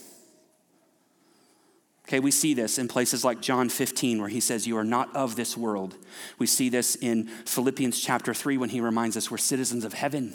Okay, 2.06 2.20
we 2.20 2.30
see 2.30 2.52
this 2.52 2.78
in 2.78 2.86
places 2.86 3.24
like 3.24 3.40
John 3.40 3.70
15, 3.70 4.20
where 4.20 4.28
he 4.28 4.40
says, 4.40 4.66
You 4.66 4.76
are 4.76 4.84
not 4.84 5.14
of 5.16 5.36
this 5.36 5.56
world. 5.56 5.96
We 6.38 6.46
see 6.46 6.68
this 6.68 6.96
in 6.96 7.28
Philippians 7.28 7.98
chapter 7.98 8.34
3, 8.34 8.58
when 8.58 8.68
he 8.68 8.80
reminds 8.80 9.16
us 9.16 9.30
we're 9.30 9.38
citizens 9.38 9.84
of 9.84 9.94
heaven. 9.94 10.34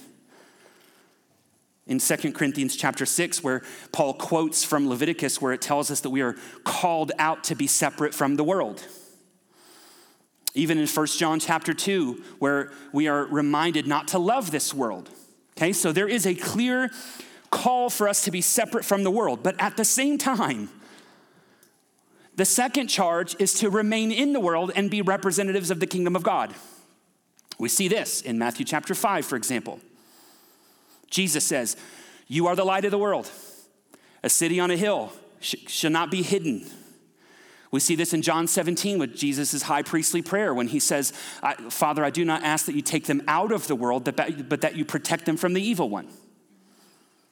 In 1.86 2.00
2 2.00 2.34
Corinthians 2.34 2.76
chapter 2.76 3.06
6, 3.06 3.44
where 3.44 3.62
Paul 3.92 4.16
quotes 4.16 4.64
from 4.64 4.90
Leviticus, 4.90 5.42
where 5.42 5.54
it 5.54 5.62
tells 5.62 5.92
us 5.92 6.02
that 6.02 6.10
we 6.10 6.22
are 6.22 6.36
called 6.64 7.12
out 7.20 7.44
to 7.46 7.56
be 7.56 7.68
separate 7.68 8.16
from 8.16 8.36
the 8.36 8.44
world. 8.44 8.84
Even 10.60 10.78
in 10.78 10.88
1 10.88 11.08
John 11.08 11.40
chapter 11.40 11.74
2, 11.74 12.22
where 12.40 12.70
we 12.92 13.08
are 13.08 13.24
reminded 13.24 13.88
not 13.88 14.10
to 14.10 14.20
love 14.20 14.52
this 14.52 14.74
world. 14.74 15.10
Okay, 15.58 15.72
so 15.72 15.94
there 15.94 16.08
is 16.10 16.28
a 16.28 16.36
clear 16.36 16.92
call 17.50 17.90
for 17.90 18.10
us 18.10 18.26
to 18.26 18.32
be 18.32 18.42
separate 18.42 18.84
from 18.84 19.04
the 19.04 19.10
world, 19.10 19.42
but 19.42 19.56
at 19.58 19.78
the 19.78 19.86
same 19.86 20.18
time, 20.18 20.70
the 22.36 22.44
second 22.44 22.88
charge 22.88 23.38
is 23.40 23.54
to 23.56 23.70
remain 23.70 24.12
in 24.12 24.34
the 24.34 24.40
world 24.42 24.74
and 24.76 24.92
be 24.92 25.02
representatives 25.02 25.72
of 25.72 25.80
the 25.80 25.88
kingdom 25.88 26.14
of 26.14 26.24
God. 26.24 26.54
We 27.58 27.70
see 27.70 27.88
this 27.88 28.22
in 28.22 28.38
Matthew 28.38 28.66
chapter 28.66 28.94
5, 28.94 29.26
for 29.26 29.38
example. 29.38 29.80
Jesus 31.10 31.46
says, 31.46 31.78
You 32.28 32.48
are 32.48 32.56
the 32.58 32.66
light 32.66 32.84
of 32.84 32.92
the 32.92 32.98
world. 32.98 33.32
A 34.24 34.30
city 34.30 34.60
on 34.60 34.72
a 34.72 34.76
hill 34.76 35.14
sh- 35.40 35.56
should 35.68 35.94
not 35.94 36.12
be 36.12 36.22
hidden. 36.22 36.70
We 37.72 37.80
see 37.80 37.96
this 37.96 38.14
in 38.14 38.24
John 38.24 38.48
17 38.48 38.98
with 38.98 39.16
Jesus' 39.16 39.62
high 39.62 39.84
priestly 39.84 40.24
prayer 40.24 40.54
when 40.54 40.70
he 40.70 40.80
says, 40.80 41.14
Father, 41.70 42.04
I 42.04 42.10
do 42.10 42.26
not 42.26 42.44
ask 42.44 42.66
that 42.66 42.76
you 42.76 42.82
take 42.82 43.06
them 43.06 43.22
out 43.28 43.52
of 43.52 43.68
the 43.68 43.76
world, 43.76 44.04
but 44.06 44.62
that 44.62 44.76
you 44.76 44.86
protect 44.86 45.26
them 45.26 45.38
from 45.38 45.54
the 45.54 45.62
evil 45.62 45.90
one. 45.90 46.08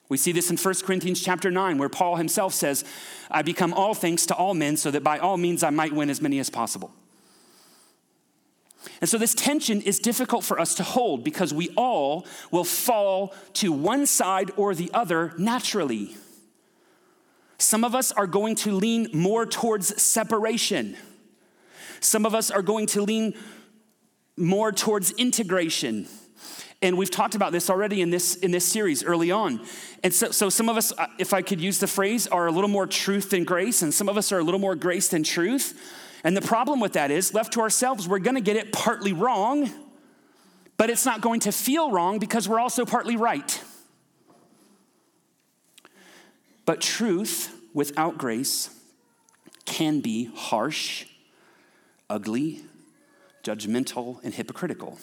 We 0.10 0.17
see 0.17 0.32
this 0.32 0.50
in 0.50 0.58
1 0.58 0.74
Corinthians 0.84 1.22
chapter 1.22 1.51
9, 1.51 1.77
where 1.79 1.89
Paul 1.89 2.15
himself 2.15 2.53
says, 2.53 2.86
I 3.29 3.41
become 3.41 3.74
all 3.74 3.94
things 3.94 4.25
to 4.27 4.36
all 4.36 4.53
men 4.53 4.77
so 4.77 4.91
that 4.91 5.03
by 5.03 5.20
all 5.20 5.38
means 5.38 5.63
I 5.63 5.70
might 5.70 5.91
win 5.91 6.10
as 6.10 6.22
many 6.22 6.39
as 6.39 6.50
possible. 6.50 6.94
And 9.01 9.10
so 9.10 9.17
this 9.17 9.34
tension 9.34 9.82
is 9.82 10.00
difficult 10.00 10.46
for 10.46 10.62
us 10.62 10.75
to 10.75 10.84
hold 10.84 11.24
because 11.24 11.53
we 11.53 11.70
all 11.75 12.25
will 12.51 12.63
fall 12.63 13.34
to 13.53 13.74
one 13.74 14.06
side 14.06 14.51
or 14.56 14.74
the 14.74 14.89
other 14.94 15.34
naturally. 15.38 16.15
Some 17.59 17.83
of 17.83 17.95
us 17.95 18.11
are 18.11 18.27
going 18.27 18.55
to 18.57 18.71
lean 18.71 19.09
more 19.13 19.45
towards 19.45 20.01
separation. 20.01 20.95
Some 21.99 22.25
of 22.25 22.35
us 22.35 22.51
are 22.51 22.61
going 22.61 22.85
to 22.87 23.01
lean 23.01 23.33
more 24.37 24.71
towards 24.71 25.11
integration. 25.11 26.07
And 26.81 26.95
we've 26.97 27.09
talked 27.09 27.33
about 27.33 27.51
this 27.51 27.71
already 27.71 28.01
in 28.01 28.11
this, 28.11 28.35
in 28.35 28.51
this 28.51 28.63
series 28.63 29.03
early 29.03 29.31
on. 29.31 29.61
And 30.03 30.13
so, 30.13 30.29
so 30.29 30.49
some 30.49 30.69
of 30.69 30.77
us, 30.77 30.93
uh, 30.95 31.07
if 31.17 31.33
I 31.33 31.41
could 31.41 31.59
use 31.59 31.79
the 31.79 31.87
phrase, 31.87 32.27
are 32.27 32.45
a 32.45 32.51
little 32.51 32.69
more 32.69 32.85
truth 32.85 33.31
than 33.31 33.43
grace, 33.43 33.81
and 33.81 33.91
some 33.91 34.07
of 34.07 34.17
us 34.17 34.31
are 34.31 34.37
a 34.37 34.43
little 34.43 34.59
more 34.59 34.75
grace 34.75 35.07
than 35.07 35.23
truth. 35.23 35.79
And 36.23 36.37
the 36.37 36.41
problem 36.41 36.79
with 36.79 36.93
that 36.93 37.09
is, 37.09 37.33
left 37.33 37.53
to 37.53 37.61
ourselves, 37.61 38.07
we're 38.07 38.19
gonna 38.19 38.41
get 38.41 38.57
it 38.57 38.71
partly 38.71 39.11
wrong, 39.11 39.71
but 40.77 40.91
it's 40.91 41.05
not 41.05 41.21
going 41.21 41.39
to 41.41 41.51
feel 41.51 41.89
wrong 41.89 42.19
because 42.19 42.47
we're 42.47 42.59
also 42.59 42.85
partly 42.85 43.15
right. 43.15 43.59
But 46.67 46.81
truth 46.81 47.55
without 47.74 48.17
grace 48.17 48.69
can 49.63 50.01
be 50.01 50.29
harsh, 50.36 51.05
ugly, 52.09 52.65
judgmental, 53.41 54.21
and 54.21 54.33
hypocritical. 54.33 55.00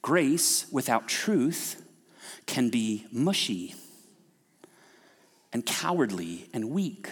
Grace 0.00 0.64
without 0.72 1.08
truth 1.08 1.84
can 2.46 2.70
be 2.70 3.06
mushy 3.12 3.74
and 5.52 5.66
cowardly 5.66 6.48
and 6.54 6.70
weak. 6.70 7.10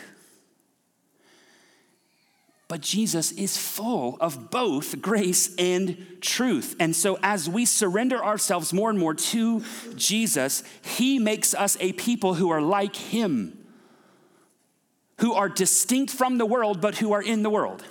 But 2.70 2.82
Jesus 2.82 3.32
is 3.32 3.56
full 3.58 4.16
of 4.20 4.52
both 4.52 5.02
grace 5.02 5.52
and 5.56 6.06
truth. 6.20 6.76
And 6.78 6.94
so, 6.94 7.18
as 7.20 7.50
we 7.50 7.64
surrender 7.64 8.24
ourselves 8.24 8.72
more 8.72 8.90
and 8.90 8.96
more 8.96 9.12
to 9.12 9.64
Jesus, 9.96 10.62
He 10.80 11.18
makes 11.18 11.52
us 11.52 11.76
a 11.80 11.92
people 11.94 12.34
who 12.34 12.48
are 12.50 12.62
like 12.62 12.94
Him, 12.94 13.58
who 15.18 15.32
are 15.32 15.48
distinct 15.48 16.12
from 16.12 16.38
the 16.38 16.46
world, 16.46 16.80
but 16.80 16.98
who 16.98 17.12
are 17.12 17.20
in 17.20 17.42
the 17.42 17.50
world. 17.50 17.82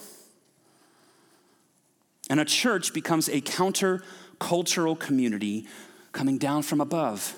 And 2.30 2.40
a 2.40 2.46
church 2.46 2.94
becomes 2.94 3.28
a 3.28 3.42
counter 3.42 4.02
cultural 4.40 4.96
community 4.96 5.68
coming 6.14 6.38
down 6.38 6.62
from 6.62 6.80
above. 6.80 7.36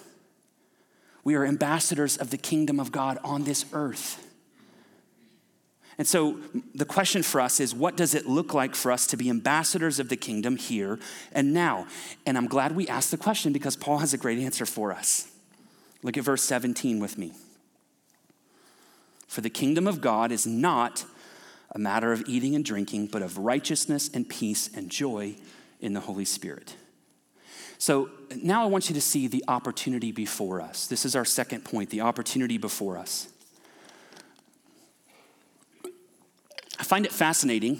We 1.23 1.33
are 1.33 1.43
ambassadors 1.43 2.17
of 2.17 2.29
the 2.29 2.37
kingdom 2.37 2.79
of 2.79 2.91
God 2.91 3.17
on 3.23 3.45
this 3.45 3.65
earth. 3.73 4.30
And 6.01 6.07
so 6.07 6.39
the 6.73 6.83
question 6.83 7.21
for 7.21 7.39
us 7.39 7.59
is 7.59 7.75
what 7.75 7.95
does 7.95 8.15
it 8.15 8.25
look 8.25 8.55
like 8.55 8.73
for 8.73 8.91
us 8.91 9.05
to 9.05 9.17
be 9.17 9.29
ambassadors 9.29 9.99
of 9.99 10.09
the 10.09 10.15
kingdom 10.15 10.55
here 10.55 10.97
and 11.31 11.53
now? 11.53 11.85
And 12.25 12.39
I'm 12.39 12.47
glad 12.47 12.75
we 12.75 12.87
asked 12.87 13.11
the 13.11 13.17
question 13.17 13.53
because 13.53 13.75
Paul 13.75 13.99
has 13.99 14.11
a 14.11 14.17
great 14.17 14.39
answer 14.39 14.65
for 14.65 14.91
us. 14.91 15.31
Look 16.01 16.17
at 16.17 16.23
verse 16.23 16.41
17 16.41 16.99
with 16.99 17.19
me. 17.19 17.33
For 19.27 19.41
the 19.41 19.49
kingdom 19.51 19.85
of 19.85 20.01
God 20.01 20.31
is 20.31 20.47
not 20.47 21.05
a 21.69 21.77
matter 21.77 22.11
of 22.11 22.23
eating 22.25 22.55
and 22.55 22.65
drinking, 22.65 23.09
but 23.11 23.21
of 23.21 23.37
righteousness 23.37 24.09
and 24.11 24.27
peace 24.27 24.71
and 24.73 24.89
joy 24.89 25.35
in 25.81 25.93
the 25.93 25.99
Holy 25.99 26.25
Spirit. 26.25 26.77
So 27.77 28.09
now 28.41 28.63
I 28.63 28.65
want 28.65 28.89
you 28.89 28.95
to 28.95 29.01
see 29.01 29.27
the 29.27 29.43
opportunity 29.47 30.11
before 30.11 30.61
us. 30.61 30.87
This 30.87 31.05
is 31.05 31.15
our 31.15 31.25
second 31.25 31.63
point 31.63 31.91
the 31.91 32.01
opportunity 32.01 32.57
before 32.57 32.97
us. 32.97 33.27
I 36.81 36.83
find 36.83 37.05
it 37.05 37.11
fascinating 37.11 37.79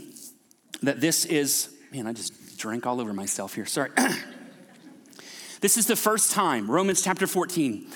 that 0.84 1.01
this 1.01 1.25
is, 1.25 1.74
man, 1.91 2.05
I 2.05 2.13
just 2.13 2.60
drank 2.60 2.86
all 2.86 3.01
over 3.01 3.13
myself 3.13 3.55
here. 3.55 3.65
Sorry. 3.65 3.89
this 5.62 5.75
is 5.75 5.88
the 5.88 5.96
first 5.96 6.31
time, 6.31 6.70
Romans 6.70 7.01
chapter 7.01 7.25
14, 7.25 7.88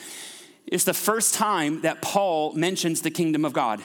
it's 0.65 0.83
the 0.83 0.95
first 0.95 1.35
time 1.35 1.81
that 1.81 2.01
Paul 2.01 2.53
mentions 2.53 3.03
the 3.03 3.11
kingdom 3.11 3.45
of 3.45 3.53
God. 3.53 3.83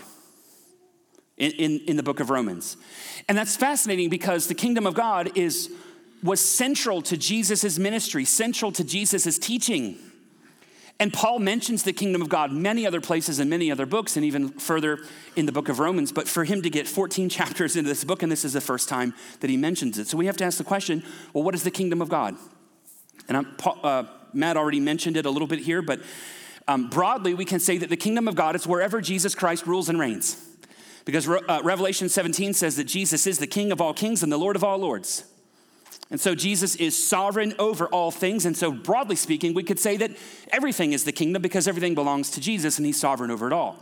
In, 1.37 1.53
in, 1.53 1.81
in 1.87 1.97
the 1.97 2.03
book 2.03 2.21
of 2.21 2.29
Romans. 2.29 2.77
And 3.27 3.39
that's 3.39 3.57
fascinating 3.57 4.11
because 4.11 4.47
the 4.47 4.55
kingdom 4.55 4.87
of 4.87 4.93
God 4.93 5.39
is 5.39 5.71
was 6.23 6.39
central 6.39 7.01
to 7.01 7.17
Jesus' 7.17 7.79
ministry, 7.79 8.27
central 8.27 8.71
to 8.73 8.85
Jesus' 8.85 9.39
teaching. 9.39 9.97
And 11.01 11.11
Paul 11.11 11.39
mentions 11.39 11.83
the 11.83 11.95
kingdom 11.95 12.21
of 12.21 12.29
God 12.29 12.53
many 12.53 12.87
other 12.87 13.01
places 13.01 13.41
in 13.41 13.49
many 13.49 13.73
other 13.73 13.87
books, 13.87 14.17
and 14.17 14.25
even 14.25 14.51
further 14.51 14.99
in 15.35 15.47
the 15.47 15.53
book 15.53 15.71
of 15.71 15.79
Romans. 15.79 16.13
But 16.13 16.29
for 16.29 16.45
him 16.45 16.61
to 16.61 16.69
get 16.69 16.87
14 16.87 17.29
chapters 17.31 17.75
into 17.75 17.89
this 17.89 18.05
book, 18.05 18.23
and 18.23 18.31
this 18.31 18.45
is 18.45 18.53
the 18.53 18.61
first 18.61 18.89
time 18.89 19.15
that 19.41 19.49
he 19.49 19.57
mentions 19.57 19.99
it. 19.99 20.07
So 20.07 20.19
we 20.19 20.27
have 20.27 20.37
to 20.37 20.45
ask 20.45 20.59
the 20.59 20.65
question 20.65 21.03
well, 21.33 21.43
what 21.43 21.55
is 21.55 21.65
the 21.65 21.71
kingdom 21.71 22.03
of 22.03 22.11
God? 22.11 22.37
And 23.29 23.47
uh, 23.83 24.05
Matt 24.35 24.57
already 24.57 24.81
mentioned 24.81 25.17
it 25.17 25.25
a 25.25 25.31
little 25.31 25.49
bit 25.49 25.61
here, 25.61 25.83
but 25.83 26.01
um, 26.69 26.91
broadly, 26.91 27.35
we 27.35 27.45
can 27.45 27.61
say 27.61 27.79
that 27.79 27.89
the 27.89 27.97
kingdom 27.97 28.29
of 28.29 28.35
God 28.35 28.55
is 28.55 28.67
wherever 28.67 29.01
Jesus 29.01 29.35
Christ 29.35 29.67
rules 29.67 29.89
and 29.89 29.99
reigns. 29.99 30.47
Because 31.05 31.27
uh, 31.29 31.61
Revelation 31.65 32.09
17 32.09 32.53
says 32.53 32.77
that 32.77 32.85
Jesus 32.85 33.27
is 33.27 33.39
the 33.39 33.47
King 33.47 33.73
of 33.73 33.81
all 33.81 33.95
kings 33.95 34.23
and 34.23 34.31
the 34.31 34.37
Lord 34.37 34.55
of 34.55 34.63
all 34.63 34.79
lords. 34.79 35.25
And 36.11 36.21
so 36.21 36.35
Jesus 36.35 36.75
is 36.77 36.97
sovereign 37.03 37.55
over 37.59 37.87
all 37.87 38.11
things. 38.11 38.45
And 38.45 38.57
so, 38.57 38.73
broadly 38.73 39.17
speaking, 39.17 39.55
we 39.55 39.63
could 39.63 39.79
say 39.79 39.97
that 39.99 40.11
everything 40.51 40.93
is 40.93 41.05
the 41.05 41.13
kingdom 41.13 41.41
because 41.41 41.69
everything 41.69 41.95
belongs 41.95 42.31
to 42.33 42.41
Jesus 42.41 42.79
and 42.79 42.87
he's 42.87 42.99
sovereign 42.99 43.31
over 43.31 43.47
it 43.47 43.53
all. 43.53 43.77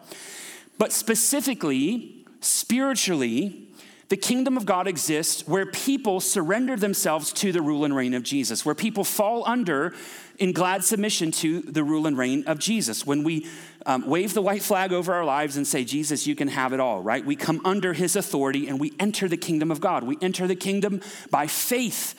But 0.76 0.92
specifically, 0.92 2.26
spiritually, 2.40 3.68
the 4.08 4.16
kingdom 4.16 4.56
of 4.56 4.66
God 4.66 4.86
exists 4.86 5.46
where 5.48 5.66
people 5.66 6.20
surrender 6.20 6.76
themselves 6.76 7.32
to 7.34 7.52
the 7.52 7.60
rule 7.60 7.84
and 7.84 7.94
reign 7.94 8.14
of 8.14 8.22
Jesus, 8.22 8.64
where 8.64 8.74
people 8.74 9.04
fall 9.04 9.42
under 9.46 9.94
in 10.38 10.52
glad 10.52 10.84
submission 10.84 11.30
to 11.32 11.60
the 11.60 11.82
rule 11.82 12.06
and 12.06 12.16
reign 12.16 12.44
of 12.46 12.58
Jesus. 12.58 13.06
When 13.06 13.24
we 13.24 13.46
um, 13.86 14.06
wave 14.06 14.34
the 14.34 14.42
white 14.42 14.62
flag 14.62 14.92
over 14.92 15.12
our 15.12 15.24
lives 15.24 15.56
and 15.56 15.66
say, 15.66 15.84
Jesus, 15.84 16.26
you 16.26 16.34
can 16.34 16.48
have 16.48 16.72
it 16.72 16.80
all, 16.80 17.02
right? 17.02 17.24
We 17.24 17.36
come 17.36 17.60
under 17.64 17.92
his 17.92 18.16
authority 18.16 18.68
and 18.68 18.78
we 18.78 18.92
enter 19.00 19.28
the 19.28 19.36
kingdom 19.36 19.70
of 19.70 19.80
God. 19.80 20.04
We 20.04 20.16
enter 20.20 20.46
the 20.46 20.56
kingdom 20.56 21.00
by 21.30 21.46
faith 21.46 22.14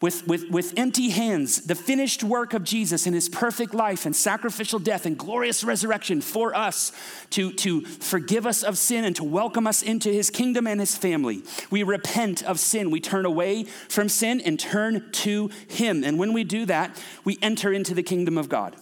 with, 0.00 0.26
with, 0.26 0.50
with 0.50 0.74
empty 0.76 1.08
hands 1.08 1.62
the 1.62 1.74
finished 1.74 2.22
work 2.22 2.52
of 2.52 2.62
Jesus 2.62 3.06
in 3.06 3.14
his 3.14 3.28
perfect 3.28 3.72
life 3.72 4.04
and 4.04 4.14
sacrificial 4.14 4.78
death 4.78 5.06
and 5.06 5.16
glorious 5.16 5.64
resurrection 5.64 6.20
for 6.20 6.54
us 6.54 6.92
to, 7.30 7.52
to 7.54 7.80
forgive 7.80 8.46
us 8.46 8.62
of 8.62 8.76
sin 8.76 9.04
and 9.04 9.16
to 9.16 9.24
welcome 9.24 9.66
us 9.66 9.82
into 9.82 10.10
his 10.10 10.28
kingdom 10.28 10.66
and 10.66 10.80
his 10.80 10.96
family. 10.96 11.42
We 11.70 11.82
repent 11.82 12.42
of 12.42 12.60
sin. 12.60 12.90
We 12.90 13.00
turn 13.00 13.24
away 13.24 13.64
from 13.64 14.08
sin 14.10 14.40
and 14.42 14.60
turn 14.60 15.10
to 15.12 15.50
him. 15.68 16.04
And 16.04 16.18
when 16.18 16.34
we 16.34 16.44
do 16.44 16.66
that, 16.66 17.02
we 17.24 17.38
enter 17.40 17.72
into 17.72 17.94
the 17.94 18.02
kingdom 18.02 18.36
of 18.36 18.48
God. 18.48 18.76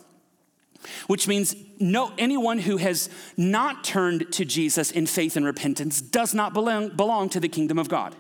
which 1.07 1.29
means 1.29 1.55
no 1.79 2.13
anyone 2.19 2.59
who 2.59 2.77
has 2.77 3.09
not 3.37 3.85
turned 3.85 4.31
to 4.33 4.45
Jesus 4.45 4.91
in 4.91 5.07
faith 5.07 5.37
and 5.37 5.47
repentance 5.47 6.01
does 6.01 6.35
not 6.35 6.53
belong, 6.53 6.91
belong 6.91 7.29
to 7.31 7.41
the 7.41 7.49
kingdom 7.49 7.79
of 7.79 7.89
God. 7.89 8.15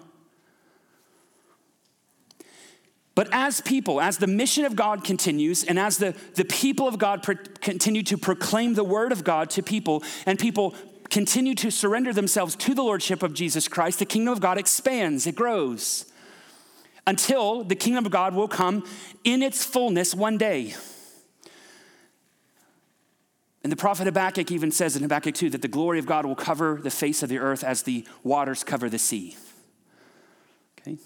But 3.15 3.29
as 3.31 3.61
people, 3.61 4.01
as 4.01 4.19
the 4.19 4.27
mission 4.27 4.65
of 4.65 4.75
God 4.75 5.05
continues, 5.05 5.63
and 5.63 5.79
as 5.79 5.99
the, 5.99 6.17
the 6.35 6.45
people 6.45 6.89
of 6.89 6.99
God 6.99 7.25
continue 7.61 8.03
to 8.05 8.19
proclaim 8.19 8.75
the 8.75 8.85
word 8.85 9.13
of 9.13 9.23
God 9.23 9.51
to 9.51 9.63
people, 9.63 10.03
and 10.27 10.39
people 10.39 10.75
continue 11.11 11.55
to 11.55 11.71
surrender 11.71 12.13
themselves 12.13 12.57
to 12.57 12.75
the 12.75 12.83
lordship 12.83 13.23
of 13.23 13.33
Jesus 13.33 13.69
Christ, 13.69 14.01
the 14.01 14.05
kingdom 14.05 14.33
of 14.33 14.41
God 14.41 14.59
expands, 14.59 15.29
it 15.29 15.37
grows, 15.37 16.07
until 17.07 17.63
the 17.63 17.77
kingdom 17.77 18.05
of 18.05 18.11
God 18.11 18.35
will 18.35 18.49
come 18.49 18.85
in 19.23 19.43
its 19.43 19.65
fullness 19.65 20.15
one 20.15 20.37
day. 20.37 20.75
And 23.63 23.71
the 23.71 23.77
prophet 23.77 24.07
Habakkuk 24.07 24.51
even 24.51 24.71
says 24.71 24.97
in 24.97 25.03
Habakkuk 25.03 25.35
2 25.35 25.51
that 25.51 25.63
the 25.63 25.69
glory 25.69 25.99
of 25.99 26.05
God 26.05 26.27
will 26.27 26.35
cover 26.35 26.81
the 26.83 26.91
face 26.91 27.23
of 27.23 27.31
the 27.31 27.39
earth 27.39 27.63
as 27.63 27.85
the 27.85 28.07
waters 28.23 28.65
cover 28.65 28.91
the 28.91 28.99
sea. 28.99 29.37
Okay? 30.81 30.99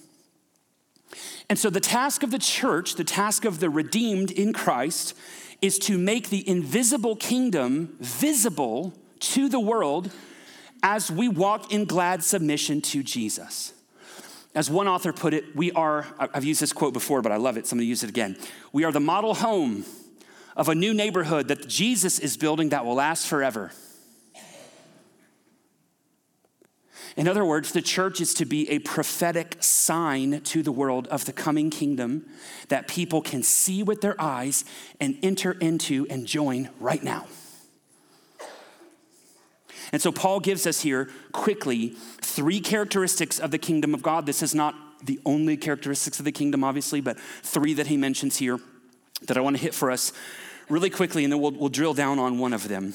And 1.49 1.59
so 1.59 1.71
the 1.71 1.81
task 1.81 2.23
of 2.23 2.31
the 2.31 2.39
church, 2.39 2.97
the 2.97 3.05
task 3.05 3.45
of 3.45 3.61
the 3.61 3.71
redeemed 3.71 4.31
in 4.31 4.53
Christ, 4.53 5.15
is 5.63 5.79
to 5.81 5.99
make 5.99 6.29
the 6.29 6.47
invisible 6.49 7.17
kingdom 7.17 7.97
visible 8.01 8.93
to 9.21 9.49
the 9.49 9.59
world 9.59 10.11
as 10.83 11.11
we 11.11 11.29
walk 11.29 11.73
in 11.73 11.85
glad 11.85 12.23
submission 12.23 12.81
to 12.81 13.03
Jesus. 13.03 13.73
As 14.55 14.71
one 14.71 14.89
author 14.89 15.13
put 15.13 15.35
it, 15.35 15.57
we 15.57 15.73
are, 15.73 16.07
I've 16.19 16.45
used 16.45 16.61
this 16.61 16.73
quote 16.73 16.93
before, 16.93 17.23
but 17.23 17.33
I 17.33 17.37
love 17.37 17.57
it, 17.57 17.67
so 17.67 17.75
I'm 17.75 17.79
gonna 17.79 17.87
use 17.87 18.03
it 18.03 18.11
again. 18.11 18.37
We 18.73 18.85
are 18.85 18.93
the 18.93 19.01
model 19.01 19.35
home 19.35 19.85
of 20.57 20.69
a 20.69 20.75
new 20.75 20.95
neighborhood 20.95 21.49
that 21.49 21.67
Jesus 21.69 22.19
is 22.19 22.37
building 22.37 22.71
that 22.71 22.85
will 22.85 22.95
last 22.95 23.27
forever. 23.27 23.73
In 27.19 27.27
other 27.27 27.45
words, 27.45 27.73
the 27.73 27.83
church 27.83 28.21
is 28.21 28.33
to 28.35 28.45
be 28.45 28.71
a 28.71 28.79
prophetic 28.79 29.57
sign 29.59 30.41
to 30.43 30.63
the 30.63 30.71
world 30.71 31.09
of 31.09 31.25
the 31.25 31.33
coming 31.33 31.69
kingdom 31.69 32.25
that 32.69 32.87
people 32.87 33.21
can 33.21 33.43
see 33.43 33.83
with 33.83 34.03
their 34.03 34.19
eyes 34.21 34.65
and 35.01 35.19
enter 35.21 35.51
into 35.51 36.07
and 36.09 36.27
join 36.27 36.71
right 36.79 37.03
now. 37.03 37.27
And 39.91 40.01
so 40.01 40.13
Paul 40.13 40.39
gives 40.39 40.65
us 40.65 40.83
here 40.83 41.11
quickly 41.33 41.97
three 42.23 42.61
characteristics 42.61 43.41
of 43.41 43.51
the 43.51 43.59
kingdom 43.59 43.95
of 43.95 44.03
God. 44.03 44.25
This 44.25 44.41
is 44.41 44.55
not 44.55 44.77
the 45.05 45.19
only 45.27 45.57
characteristics 45.57 46.21
of 46.21 46.25
the 46.25 46.31
kingdom, 46.31 46.63
obviously, 46.63 47.01
but 47.01 47.19
three 47.43 47.75
that 47.75 47.89
he 47.89 47.97
mentions 47.97 48.37
here 48.37 48.61
that 49.23 49.37
I 49.37 49.41
want 49.41 49.57
to 49.57 49.63
hit 49.63 49.75
for 49.75 49.91
us 49.91 50.13
really 50.69 50.91
quickly, 50.91 51.25
and 51.25 51.33
then 51.33 51.41
we'll, 51.41 51.51
we'll 51.51 51.69
drill 51.69 51.95
down 51.95 52.21
on 52.21 52.39
one 52.39 52.53
of 52.53 52.69
them. 52.69 52.95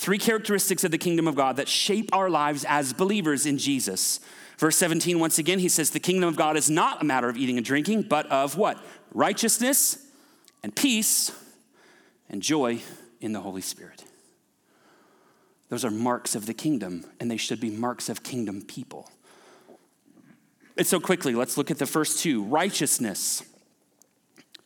Three 0.00 0.16
characteristics 0.16 0.82
of 0.82 0.92
the 0.92 0.96
kingdom 0.96 1.28
of 1.28 1.34
God 1.34 1.56
that 1.56 1.68
shape 1.68 2.08
our 2.14 2.30
lives 2.30 2.64
as 2.66 2.94
believers 2.94 3.44
in 3.44 3.58
Jesus. 3.58 4.18
Verse 4.56 4.78
17, 4.78 5.18
once 5.18 5.38
again, 5.38 5.58
he 5.58 5.68
says, 5.68 5.90
The 5.90 6.00
kingdom 6.00 6.26
of 6.26 6.36
God 6.36 6.56
is 6.56 6.70
not 6.70 7.02
a 7.02 7.04
matter 7.04 7.28
of 7.28 7.36
eating 7.36 7.58
and 7.58 7.66
drinking, 7.66 8.04
but 8.04 8.24
of 8.28 8.56
what? 8.56 8.82
Righteousness 9.12 10.02
and 10.62 10.74
peace 10.74 11.32
and 12.30 12.40
joy 12.40 12.80
in 13.20 13.34
the 13.34 13.40
Holy 13.40 13.60
Spirit. 13.60 14.02
Those 15.68 15.84
are 15.84 15.90
marks 15.90 16.34
of 16.34 16.46
the 16.46 16.54
kingdom, 16.54 17.04
and 17.20 17.30
they 17.30 17.36
should 17.36 17.60
be 17.60 17.68
marks 17.68 18.08
of 18.08 18.22
kingdom 18.22 18.62
people. 18.62 19.10
And 20.78 20.86
so, 20.86 20.98
quickly, 20.98 21.34
let's 21.34 21.58
look 21.58 21.70
at 21.70 21.76
the 21.76 21.84
first 21.84 22.20
two 22.20 22.42
righteousness. 22.44 23.42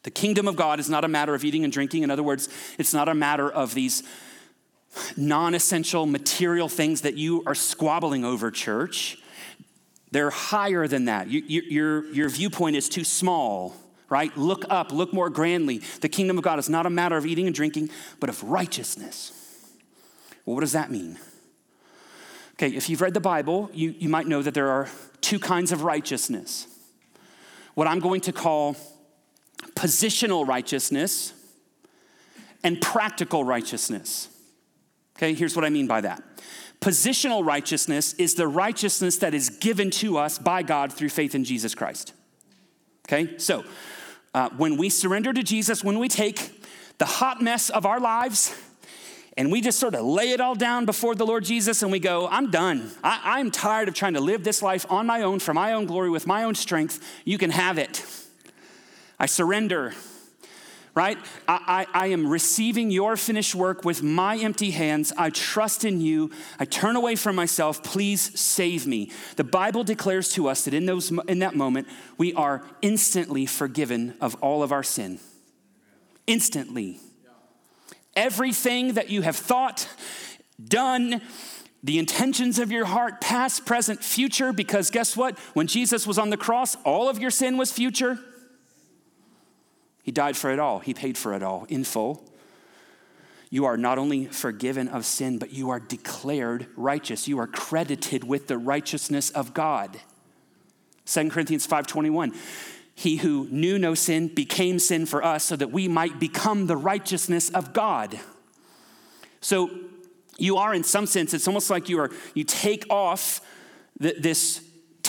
The 0.04 0.12
kingdom 0.12 0.46
of 0.46 0.54
God 0.54 0.78
is 0.78 0.88
not 0.88 1.02
a 1.02 1.08
matter 1.08 1.34
of 1.34 1.44
eating 1.44 1.64
and 1.64 1.72
drinking. 1.72 2.04
In 2.04 2.12
other 2.12 2.22
words, 2.22 2.48
it's 2.78 2.94
not 2.94 3.08
a 3.08 3.14
matter 3.14 3.50
of 3.50 3.74
these 3.74 4.04
non 5.16 5.54
essential 5.54 6.06
material 6.06 6.68
things 6.68 7.02
that 7.02 7.14
you 7.16 7.42
are 7.46 7.54
squabbling 7.54 8.24
over, 8.24 8.50
church. 8.50 9.18
They're 10.10 10.30
higher 10.30 10.86
than 10.86 11.06
that. 11.06 11.28
You, 11.28 11.42
you, 11.46 11.62
your, 11.62 12.04
your 12.12 12.28
viewpoint 12.28 12.76
is 12.76 12.88
too 12.88 13.02
small, 13.02 13.74
right? 14.08 14.36
Look 14.36 14.64
up, 14.70 14.92
look 14.92 15.12
more 15.12 15.28
grandly. 15.28 15.78
The 16.00 16.08
kingdom 16.08 16.38
of 16.38 16.44
God 16.44 16.58
is 16.60 16.68
not 16.68 16.86
a 16.86 16.90
matter 16.90 17.16
of 17.16 17.26
eating 17.26 17.46
and 17.46 17.54
drinking, 17.54 17.90
but 18.20 18.30
of 18.30 18.42
righteousness. 18.44 19.32
Well, 20.44 20.54
what 20.54 20.60
does 20.60 20.72
that 20.72 20.90
mean? 20.90 21.18
Okay, 22.52 22.68
if 22.68 22.88
you've 22.88 23.00
read 23.00 23.14
the 23.14 23.20
Bible, 23.20 23.70
you, 23.72 23.94
you 23.98 24.08
might 24.08 24.28
know 24.28 24.40
that 24.40 24.54
there 24.54 24.70
are 24.70 24.88
two 25.20 25.40
kinds 25.40 25.72
of 25.72 25.82
righteousness. 25.82 26.68
What 27.74 27.88
I'm 27.88 27.98
going 27.98 28.20
to 28.22 28.32
call 28.32 28.76
positional 29.74 30.46
righteousness 30.46 31.32
and 32.62 32.80
practical 32.80 33.42
righteousness. 33.42 34.28
Okay, 35.16 35.34
here's 35.34 35.54
what 35.54 35.64
I 35.64 35.70
mean 35.70 35.86
by 35.86 36.00
that. 36.00 36.22
Positional 36.80 37.44
righteousness 37.44 38.14
is 38.14 38.34
the 38.34 38.48
righteousness 38.48 39.16
that 39.18 39.32
is 39.32 39.48
given 39.48 39.90
to 39.90 40.18
us 40.18 40.38
by 40.38 40.62
God 40.62 40.92
through 40.92 41.08
faith 41.08 41.34
in 41.34 41.44
Jesus 41.44 41.74
Christ. 41.74 42.12
Okay, 43.06 43.38
so 43.38 43.64
uh, 44.34 44.50
when 44.56 44.76
we 44.76 44.88
surrender 44.88 45.32
to 45.32 45.42
Jesus, 45.42 45.84
when 45.84 45.98
we 45.98 46.08
take 46.08 46.62
the 46.98 47.06
hot 47.06 47.40
mess 47.40 47.70
of 47.70 47.86
our 47.86 48.00
lives 48.00 48.54
and 49.36 49.50
we 49.50 49.60
just 49.60 49.78
sort 49.78 49.94
of 49.94 50.04
lay 50.04 50.30
it 50.30 50.40
all 50.40 50.54
down 50.54 50.84
before 50.84 51.14
the 51.14 51.26
Lord 51.26 51.44
Jesus 51.44 51.82
and 51.82 51.90
we 51.90 51.98
go, 51.98 52.28
I'm 52.28 52.50
done. 52.50 52.90
I, 53.02 53.38
I'm 53.38 53.50
tired 53.50 53.88
of 53.88 53.94
trying 53.94 54.14
to 54.14 54.20
live 54.20 54.44
this 54.44 54.62
life 54.62 54.86
on 54.90 55.06
my 55.06 55.22
own, 55.22 55.38
for 55.40 55.54
my 55.54 55.72
own 55.72 55.86
glory, 55.86 56.10
with 56.10 56.26
my 56.26 56.44
own 56.44 56.54
strength. 56.54 57.00
You 57.24 57.38
can 57.38 57.50
have 57.50 57.78
it. 57.78 58.04
I 59.18 59.26
surrender, 59.26 59.94
right? 60.94 61.18
I, 61.48 61.86
I, 61.94 62.04
I, 62.04 62.06
am 62.08 62.26
receiving 62.26 62.90
your 62.90 63.16
finished 63.16 63.54
work 63.54 63.84
with 63.84 64.02
my 64.02 64.36
empty 64.36 64.70
hands. 64.70 65.12
I 65.16 65.30
trust 65.30 65.84
in 65.84 66.00
you. 66.00 66.30
I 66.58 66.64
turn 66.64 66.94
away 66.94 67.16
from 67.16 67.34
myself. 67.34 67.82
Please 67.82 68.38
save 68.38 68.86
me. 68.86 69.10
The 69.36 69.44
Bible 69.44 69.82
declares 69.82 70.28
to 70.30 70.48
us 70.48 70.64
that 70.64 70.74
in, 70.74 70.86
those, 70.86 71.10
in 71.26 71.40
that 71.40 71.56
moment, 71.56 71.88
we 72.16 72.32
are 72.34 72.64
instantly 72.80 73.44
forgiven 73.46 74.14
of 74.20 74.36
all 74.36 74.62
of 74.62 74.70
our 74.70 74.84
sin. 74.84 75.18
Instantly. 76.26 77.00
Everything 78.14 78.94
that 78.94 79.10
you 79.10 79.22
have 79.22 79.36
thought, 79.36 79.88
done, 80.64 81.20
the 81.82 81.98
intentions 81.98 82.60
of 82.60 82.70
your 82.70 82.84
heart, 82.84 83.20
past, 83.20 83.66
present, 83.66 84.04
future, 84.04 84.52
because 84.52 84.90
guess 84.90 85.16
what? 85.16 85.36
When 85.54 85.66
Jesus 85.66 86.06
was 86.06 86.18
on 86.18 86.30
the 86.30 86.36
cross, 86.36 86.76
all 86.84 87.08
of 87.08 87.18
your 87.18 87.30
sin 87.30 87.58
was 87.58 87.72
future. 87.72 88.20
He 90.04 90.12
died 90.12 90.36
for 90.36 90.52
it 90.52 90.60
all, 90.60 90.78
He 90.78 90.94
paid 90.94 91.18
for 91.18 91.32
it 91.32 91.42
all 91.42 91.66
in 91.68 91.82
full. 91.82 92.22
You 93.50 93.64
are 93.64 93.76
not 93.76 93.98
only 93.98 94.26
forgiven 94.26 94.88
of 94.88 95.06
sin, 95.06 95.38
but 95.38 95.52
you 95.52 95.70
are 95.70 95.80
declared 95.80 96.66
righteous. 96.76 97.26
You 97.26 97.38
are 97.38 97.46
credited 97.46 98.24
with 98.24 98.48
the 98.48 98.58
righteousness 98.58 99.30
of 99.30 99.54
God. 99.54 100.00
2 101.06 101.30
Corinthians 101.30 101.66
5:21 101.66 102.34
He 102.94 103.16
who 103.16 103.48
knew 103.50 103.78
no 103.78 103.94
sin 103.94 104.28
became 104.28 104.78
sin 104.78 105.06
for 105.06 105.24
us 105.24 105.44
so 105.44 105.56
that 105.56 105.72
we 105.72 105.88
might 105.88 106.20
become 106.20 106.66
the 106.66 106.76
righteousness 106.76 107.48
of 107.50 107.72
God. 107.72 108.20
So 109.40 109.70
you 110.36 110.56
are 110.56 110.74
in 110.74 110.84
some 110.84 111.06
sense 111.06 111.32
it's 111.32 111.46
almost 111.46 111.70
like 111.70 111.88
you 111.88 111.98
are 112.00 112.10
you 112.34 112.44
take 112.44 112.84
off 112.90 113.40
this 113.98 114.60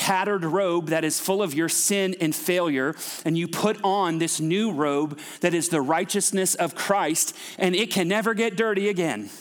tattered 0.05 0.45
robe 0.45 0.89
that 0.89 1.03
is 1.03 1.19
full 1.19 1.41
of 1.41 1.55
your 1.55 1.67
sin 1.67 2.15
and 2.21 2.35
failure, 2.35 2.93
and 3.25 3.35
you 3.35 3.47
put 3.47 3.75
on 3.83 4.19
this 4.19 4.39
new 4.39 4.71
robe 4.71 5.17
that 5.41 5.55
is 5.55 5.69
the 5.69 5.81
righteousness 5.81 6.53
of 6.53 6.75
Christ, 6.75 7.35
and 7.57 7.75
it 7.75 7.89
can 7.89 8.07
never 8.07 8.35
get 8.35 8.55
dirty 8.55 8.87
again. 8.87 9.31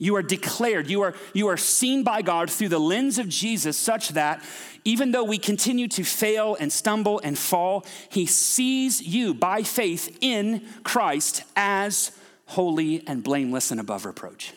You 0.00 0.16
are 0.16 0.22
declared, 0.24 0.90
you 0.90 1.02
are, 1.02 1.14
you 1.32 1.46
are 1.46 1.56
seen 1.56 2.02
by 2.02 2.22
God 2.22 2.50
through 2.50 2.70
the 2.70 2.80
lens 2.80 3.20
of 3.20 3.28
Jesus, 3.28 3.76
such 3.76 4.08
that 4.08 4.42
even 4.84 5.12
though 5.12 5.22
we 5.22 5.38
continue 5.38 5.86
to 5.86 6.02
fail 6.02 6.56
and 6.58 6.72
stumble 6.72 7.20
and 7.22 7.38
fall, 7.38 7.86
He 8.08 8.26
sees 8.26 9.00
you 9.00 9.32
by 9.32 9.62
faith 9.62 10.18
in 10.20 10.66
Christ 10.82 11.44
as 11.54 12.10
holy 12.46 13.06
and 13.06 13.22
blameless 13.22 13.70
and 13.70 13.78
above 13.78 14.04
reproach. 14.04 14.54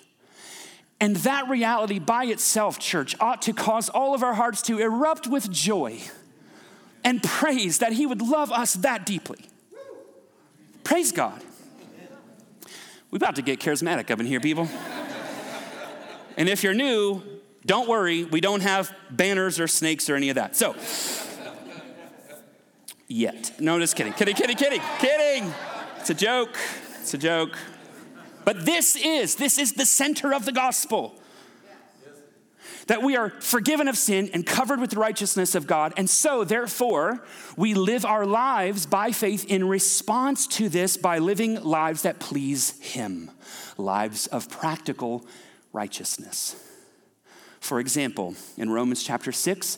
And 1.02 1.16
that 1.18 1.50
reality 1.50 1.98
by 1.98 2.26
itself, 2.26 2.78
church, 2.78 3.16
ought 3.20 3.42
to 3.42 3.54
cause 3.54 3.90
all 3.90 4.14
of 4.14 4.22
our 4.22 4.36
hearts 4.36 4.62
to 4.64 4.78
erupt 4.78 5.26
with 5.26 5.50
joy 5.50 6.00
and 7.04 7.24
praise 7.24 7.80
that 7.80 7.94
He 7.94 8.06
would 8.06 8.22
love 8.22 8.52
us 8.52 8.76
that 8.76 9.04
deeply. 9.04 9.40
Praise 10.84 11.12
God. 11.12 11.42
We're 13.10 13.18
about 13.18 13.36
to 13.38 13.42
get 13.42 13.60
charismatic 13.60 14.12
up 14.12 14.20
in 14.20 14.28
here, 14.28 14.40
people. 14.40 14.70
and 16.38 16.48
if 16.48 16.64
you're 16.64 16.76
new, 16.76 17.24
don't 17.66 17.90
worry, 17.90 18.24
we 18.24 18.40
don't 18.40 18.62
have 18.62 18.96
banners 19.10 19.60
or 19.60 19.68
snakes 19.68 20.08
or 20.08 20.16
any 20.16 20.30
of 20.30 20.36
that. 20.36 20.56
So, 20.56 20.76
yet. 23.08 23.60
No, 23.60 23.80
just 23.80 23.96
kidding. 23.96 24.14
Kidding, 24.14 24.36
kidding, 24.36 24.56
kidding, 24.56 24.82
kidding. 25.00 25.52
It's 26.00 26.12
a 26.12 26.14
joke. 26.14 26.56
It's 27.00 27.14
a 27.16 27.18
joke. 27.18 27.58
But 28.46 28.66
this 28.66 28.96
is, 28.96 29.36
this 29.36 29.58
is 29.58 29.74
the 29.74 29.86
center 29.86 30.34
of 30.34 30.46
the 30.46 30.52
gospel. 30.52 31.18
that 32.88 33.04
we 33.04 33.16
are 33.16 33.30
forgiven 33.42 33.88
of 33.88 33.96
sin 33.98 34.30
and 34.34 34.46
covered 34.46 34.80
with 34.80 34.90
the 34.90 35.00
righteousness 35.00 35.56
of 35.56 35.68
God. 35.68 35.94
And 35.98 36.10
so, 36.10 36.44
therefore, 36.44 37.24
we 37.56 37.74
live 37.74 38.06
our 38.06 38.26
lives 38.26 38.86
by 38.86 39.12
faith 39.12 39.46
in 39.46 39.68
response 39.68 40.48
to 40.48 40.68
this 40.68 40.98
by 40.98 41.20
living 41.20 41.64
lives 41.64 42.02
that 42.02 42.20
please 42.20 42.80
Him, 42.80 43.32
lives 43.78 44.28
of 44.28 44.50
practical 44.50 45.26
righteousness. 45.72 46.56
For 47.60 47.80
example, 47.80 48.36
in 48.58 48.70
Romans 48.72 49.04
chapter 49.04 49.32
6, 49.32 49.78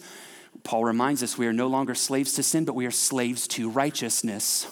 Paul 0.64 0.86
reminds 0.86 1.22
us 1.22 1.38
we 1.38 1.48
are 1.48 1.54
no 1.54 1.68
longer 1.68 1.94
slaves 1.94 2.34
to 2.34 2.44
sin, 2.44 2.64
but 2.66 2.76
we 2.76 2.86
are 2.86 2.92
slaves 2.92 3.48
to 3.50 3.70
righteousness. 3.70 4.68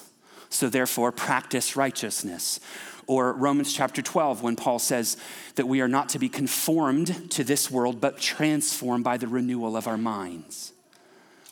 So, 0.48 0.68
therefore, 0.68 1.12
practice 1.12 1.76
righteousness. 1.76 2.60
Or 3.06 3.32
Romans 3.32 3.72
chapter 3.72 4.00
12, 4.00 4.42
when 4.42 4.56
Paul 4.56 4.78
says 4.78 5.16
that 5.56 5.66
we 5.66 5.80
are 5.80 5.88
not 5.88 6.08
to 6.10 6.18
be 6.18 6.28
conformed 6.28 7.30
to 7.32 7.44
this 7.44 7.70
world, 7.70 8.00
but 8.00 8.18
transformed 8.18 9.04
by 9.04 9.16
the 9.16 9.28
renewal 9.28 9.76
of 9.76 9.86
our 9.86 9.96
minds, 9.96 10.72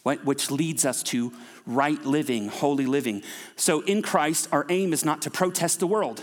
which 0.03 0.51
leads 0.51 0.85
us 0.85 1.03
to 1.05 1.33
right 1.67 2.03
living, 2.05 2.49
holy 2.49 2.87
living. 2.87 3.23
So 3.57 3.81
in 3.83 4.03
Christ, 4.03 4.49
our 4.53 4.65
aim 4.69 4.93
is 4.93 5.05
not 5.05 5.23
to 5.23 5.31
protest 5.31 5.81
the 5.81 5.87
world. 5.87 6.23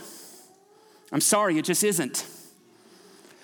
I'm 1.11 1.21
sorry, 1.21 1.57
it 1.57 1.65
just 1.65 1.83
isn't. 1.83 2.25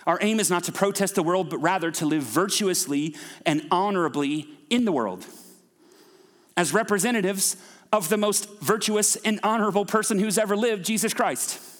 Our 0.06 0.18
aim 0.22 0.40
is 0.40 0.50
not 0.50 0.66
to 0.66 0.72
protest 0.72 1.16
the 1.16 1.24
world, 1.24 1.50
but 1.50 1.60
rather 1.60 1.92
to 1.92 2.06
live 2.06 2.24
virtuously 2.24 3.16
and 3.46 3.66
honorably 3.72 4.50
in 4.70 4.86
the 4.86 4.92
world 4.92 5.26
as 6.56 6.74
representatives 6.74 7.58
of 7.92 8.10
the 8.10 8.18
most 8.18 8.50
virtuous 8.60 9.16
and 9.18 9.40
honorable 9.44 9.86
person 9.86 10.20
who's 10.20 10.38
ever 10.38 10.56
lived, 10.56 10.86
Jesus 10.86 11.14
Christ 11.14 11.73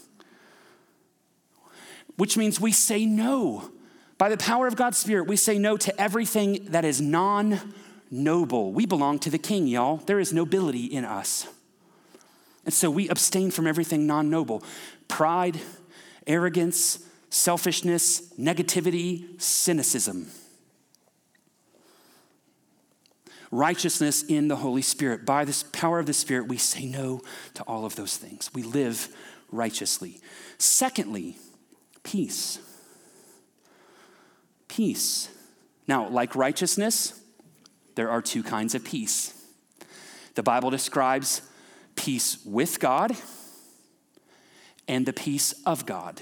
which 2.18 2.38
means 2.38 2.60
we 2.60 2.72
say 2.72 3.06
no. 3.06 3.72
By 4.18 4.30
the 4.30 4.38
power 4.38 4.68
of 4.68 4.76
God's 4.76 4.98
Spirit, 4.98 5.28
we 5.28 5.36
say 5.36 5.58
no 5.58 5.78
to 5.78 6.02
everything 6.02 6.66
that 6.70 6.86
is 6.86 7.02
non 7.02 7.74
noble. 8.10 8.72
We 8.72 8.86
belong 8.86 9.20
to 9.20 9.30
the 9.30 9.38
King, 9.38 9.68
y'all. 9.68 9.98
There 9.98 10.20
is 10.20 10.32
nobility 10.32 10.86
in 10.86 11.04
us. 11.04 11.48
And 12.66 12.74
so 12.74 12.90
we 12.90 13.10
abstain 13.10 13.52
from 13.52 13.68
everything 13.68 14.08
non 14.08 14.30
noble 14.30 14.64
pride, 15.08 15.60
arrogance, 16.26 17.00
selfishness, 17.30 18.34
negativity, 18.40 19.42
cynicism. 19.42 20.28
Righteousness 23.52 24.24
in 24.24 24.48
the 24.48 24.56
Holy 24.56 24.82
Spirit. 24.82 25.26
By 25.26 25.46
the 25.46 25.64
power 25.74 26.00
of 26.00 26.08
the 26.08 26.14
Spirit, 26.14 26.48
we 26.48 26.58
say 26.58 26.86
no 26.86 27.22
to 27.54 27.64
all 27.64 27.86
of 27.86 27.96
those 27.96 28.18
things. 28.18 28.50
We 28.54 28.64
live 28.64 29.10
righteously. 29.52 30.22
Secondly, 30.58 31.38
peace. 32.04 32.60
Peace. 34.68 35.30
Now, 35.88 36.08
like 36.08 36.36
righteousness, 36.36 37.20
there 37.96 38.10
are 38.10 38.22
two 38.22 38.44
kinds 38.44 38.76
of 38.76 38.84
peace. 38.84 39.34
The 40.36 40.44
Bible 40.44 40.70
describes 40.70 41.42
peace 41.96 42.44
with 42.46 42.80
God 42.80 43.16
and 44.88 45.06
the 45.06 45.14
peace 45.14 45.54
of 45.66 45.86
God. 45.86 46.22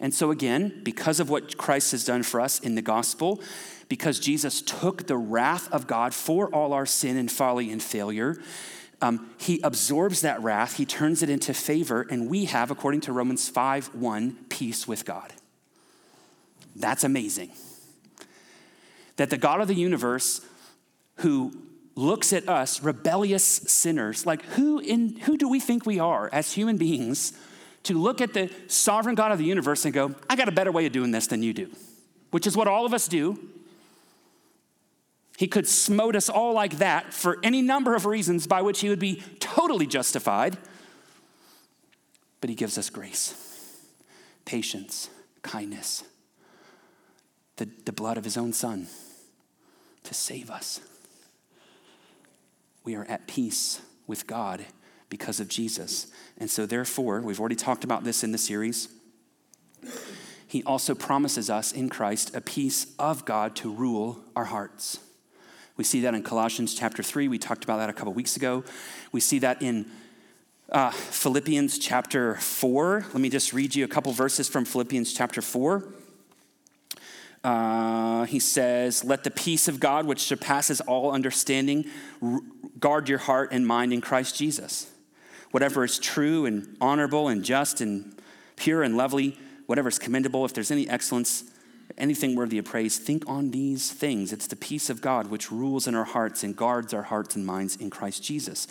And 0.00 0.14
so, 0.14 0.30
again, 0.30 0.80
because 0.84 1.18
of 1.18 1.28
what 1.28 1.56
Christ 1.56 1.90
has 1.90 2.04
done 2.04 2.22
for 2.22 2.40
us 2.40 2.60
in 2.60 2.76
the 2.76 2.82
gospel, 2.82 3.40
because 3.88 4.20
Jesus 4.20 4.62
took 4.62 5.06
the 5.06 5.16
wrath 5.16 5.70
of 5.72 5.86
God 5.86 6.14
for 6.14 6.48
all 6.54 6.72
our 6.72 6.86
sin 6.86 7.16
and 7.16 7.30
folly 7.30 7.70
and 7.70 7.82
failure, 7.82 8.40
um, 9.00 9.30
he 9.38 9.60
absorbs 9.62 10.22
that 10.22 10.42
wrath, 10.42 10.76
he 10.76 10.84
turns 10.84 11.22
it 11.22 11.30
into 11.30 11.54
favor, 11.54 12.06
and 12.10 12.28
we 12.28 12.46
have, 12.46 12.70
according 12.70 13.02
to 13.02 13.12
Romans 13.12 13.48
5 13.48 13.94
1, 13.94 14.36
peace 14.48 14.88
with 14.88 15.04
God. 15.04 15.32
That's 16.74 17.04
amazing. 17.04 17.50
That 19.16 19.30
the 19.30 19.36
God 19.36 19.60
of 19.60 19.68
the 19.68 19.74
universe, 19.74 20.40
who 21.16 21.52
looks 21.94 22.32
at 22.32 22.48
us, 22.48 22.82
rebellious 22.82 23.44
sinners, 23.44 24.24
like 24.26 24.42
who, 24.42 24.78
in, 24.78 25.16
who 25.20 25.36
do 25.36 25.48
we 25.48 25.58
think 25.58 25.84
we 25.84 25.98
are 25.98 26.30
as 26.32 26.52
human 26.52 26.76
beings 26.76 27.32
to 27.84 27.98
look 27.98 28.20
at 28.20 28.34
the 28.34 28.50
sovereign 28.68 29.14
God 29.14 29.32
of 29.32 29.38
the 29.38 29.44
universe 29.44 29.84
and 29.84 29.94
go, 29.94 30.14
I 30.30 30.36
got 30.36 30.48
a 30.48 30.52
better 30.52 30.70
way 30.70 30.86
of 30.86 30.92
doing 30.92 31.10
this 31.10 31.26
than 31.26 31.42
you 31.42 31.52
do, 31.52 31.70
which 32.30 32.46
is 32.46 32.56
what 32.56 32.68
all 32.68 32.86
of 32.86 32.94
us 32.94 33.08
do. 33.08 33.38
He 35.38 35.46
could 35.46 35.68
smote 35.68 36.16
us 36.16 36.28
all 36.28 36.52
like 36.52 36.78
that 36.78 37.14
for 37.14 37.38
any 37.44 37.62
number 37.62 37.94
of 37.94 38.06
reasons 38.06 38.48
by 38.48 38.60
which 38.60 38.80
he 38.80 38.88
would 38.88 38.98
be 38.98 39.22
totally 39.38 39.86
justified. 39.86 40.58
But 42.40 42.50
he 42.50 42.56
gives 42.56 42.76
us 42.76 42.90
grace, 42.90 43.36
patience, 44.44 45.08
kindness, 45.42 46.02
the, 47.54 47.68
the 47.84 47.92
blood 47.92 48.18
of 48.18 48.24
his 48.24 48.36
own 48.36 48.52
son 48.52 48.88
to 50.02 50.12
save 50.12 50.50
us. 50.50 50.80
We 52.82 52.96
are 52.96 53.04
at 53.04 53.28
peace 53.28 53.80
with 54.08 54.26
God 54.26 54.64
because 55.08 55.38
of 55.38 55.46
Jesus. 55.46 56.08
And 56.36 56.50
so, 56.50 56.66
therefore, 56.66 57.20
we've 57.20 57.38
already 57.38 57.54
talked 57.54 57.84
about 57.84 58.02
this 58.02 58.24
in 58.24 58.32
the 58.32 58.38
series. 58.38 58.88
He 60.48 60.64
also 60.64 60.96
promises 60.96 61.48
us 61.48 61.70
in 61.70 61.90
Christ 61.90 62.34
a 62.34 62.40
peace 62.40 62.88
of 62.98 63.24
God 63.24 63.54
to 63.56 63.72
rule 63.72 64.18
our 64.34 64.46
hearts. 64.46 64.98
We 65.78 65.84
see 65.84 66.00
that 66.00 66.12
in 66.12 66.24
Colossians 66.24 66.74
chapter 66.74 67.04
3. 67.04 67.28
We 67.28 67.38
talked 67.38 67.62
about 67.62 67.76
that 67.76 67.88
a 67.88 67.92
couple 67.92 68.12
weeks 68.12 68.36
ago. 68.36 68.64
We 69.12 69.20
see 69.20 69.38
that 69.38 69.62
in 69.62 69.86
uh, 70.70 70.90
Philippians 70.90 71.78
chapter 71.78 72.34
4. 72.34 73.06
Let 73.12 73.20
me 73.20 73.30
just 73.30 73.52
read 73.52 73.76
you 73.76 73.84
a 73.84 73.88
couple 73.88 74.12
verses 74.12 74.48
from 74.48 74.64
Philippians 74.64 75.14
chapter 75.14 75.40
4. 75.40 75.84
Uh, 77.44 78.24
he 78.24 78.40
says, 78.40 79.04
Let 79.04 79.22
the 79.22 79.30
peace 79.30 79.68
of 79.68 79.78
God, 79.78 80.04
which 80.04 80.18
surpasses 80.18 80.80
all 80.80 81.12
understanding, 81.12 81.84
guard 82.80 83.08
your 83.08 83.18
heart 83.18 83.52
and 83.52 83.64
mind 83.64 83.92
in 83.92 84.00
Christ 84.00 84.36
Jesus. 84.36 84.90
Whatever 85.52 85.84
is 85.84 86.00
true 86.00 86.44
and 86.44 86.76
honorable 86.80 87.28
and 87.28 87.44
just 87.44 87.80
and 87.80 88.20
pure 88.56 88.82
and 88.82 88.96
lovely, 88.96 89.38
whatever 89.66 89.88
is 89.88 90.00
commendable, 90.00 90.44
if 90.44 90.52
there's 90.52 90.72
any 90.72 90.88
excellence, 90.90 91.44
anything 91.98 92.34
worthy 92.34 92.58
of 92.58 92.64
praise, 92.64 92.98
think 92.98 93.24
on 93.28 93.50
these 93.50 93.90
things. 93.92 94.32
It's 94.32 94.46
the 94.46 94.56
peace 94.56 94.88
of 94.88 95.00
God 95.00 95.28
which 95.28 95.52
rules 95.52 95.86
in 95.86 95.94
our 95.94 96.04
hearts 96.04 96.42
and 96.42 96.56
guards 96.56 96.94
our 96.94 97.02
hearts 97.02 97.36
and 97.36 97.44
minds 97.44 97.76
in 97.76 97.90
Christ 97.90 98.22
Jesus. 98.22 98.66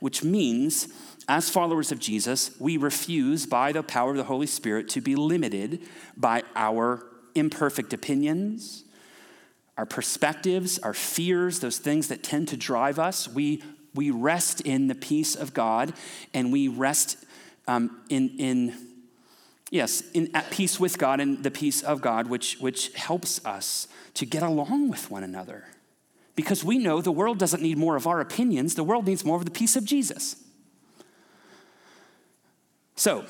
Which 0.00 0.22
means, 0.22 0.88
as 1.28 1.48
followers 1.48 1.92
of 1.92 1.98
Jesus, 1.98 2.50
we 2.58 2.76
refuse, 2.76 3.46
by 3.46 3.72
the 3.72 3.82
power 3.82 4.10
of 4.10 4.16
the 4.16 4.24
Holy 4.24 4.46
Spirit, 4.46 4.88
to 4.90 5.00
be 5.00 5.16
limited 5.16 5.80
by 6.16 6.42
our 6.54 7.04
imperfect 7.34 7.92
opinions, 7.92 8.84
our 9.78 9.86
perspectives, 9.86 10.78
our 10.80 10.94
fears, 10.94 11.60
those 11.60 11.78
things 11.78 12.08
that 12.08 12.22
tend 12.22 12.48
to 12.48 12.56
drive 12.56 12.98
us. 12.98 13.26
We, 13.28 13.62
we 13.94 14.10
rest 14.10 14.60
in 14.60 14.88
the 14.88 14.94
peace 14.94 15.34
of 15.34 15.54
God 15.54 15.94
and 16.34 16.52
we 16.52 16.68
rest 16.68 17.16
um, 17.66 18.02
in, 18.08 18.30
in 18.38 18.91
Yes, 19.72 20.02
in, 20.12 20.28
at 20.34 20.50
peace 20.50 20.78
with 20.78 20.98
God 20.98 21.18
and 21.18 21.42
the 21.42 21.50
peace 21.50 21.82
of 21.82 22.02
God, 22.02 22.26
which, 22.26 22.58
which 22.60 22.92
helps 22.92 23.42
us 23.46 23.88
to 24.12 24.26
get 24.26 24.42
along 24.42 24.90
with 24.90 25.10
one 25.10 25.24
another. 25.24 25.64
Because 26.36 26.62
we 26.62 26.76
know 26.76 27.00
the 27.00 27.10
world 27.10 27.38
doesn't 27.38 27.62
need 27.62 27.78
more 27.78 27.96
of 27.96 28.06
our 28.06 28.20
opinions, 28.20 28.74
the 28.74 28.84
world 28.84 29.06
needs 29.06 29.24
more 29.24 29.38
of 29.38 29.46
the 29.46 29.50
peace 29.50 29.74
of 29.74 29.86
Jesus. 29.86 30.36
So, 32.96 33.24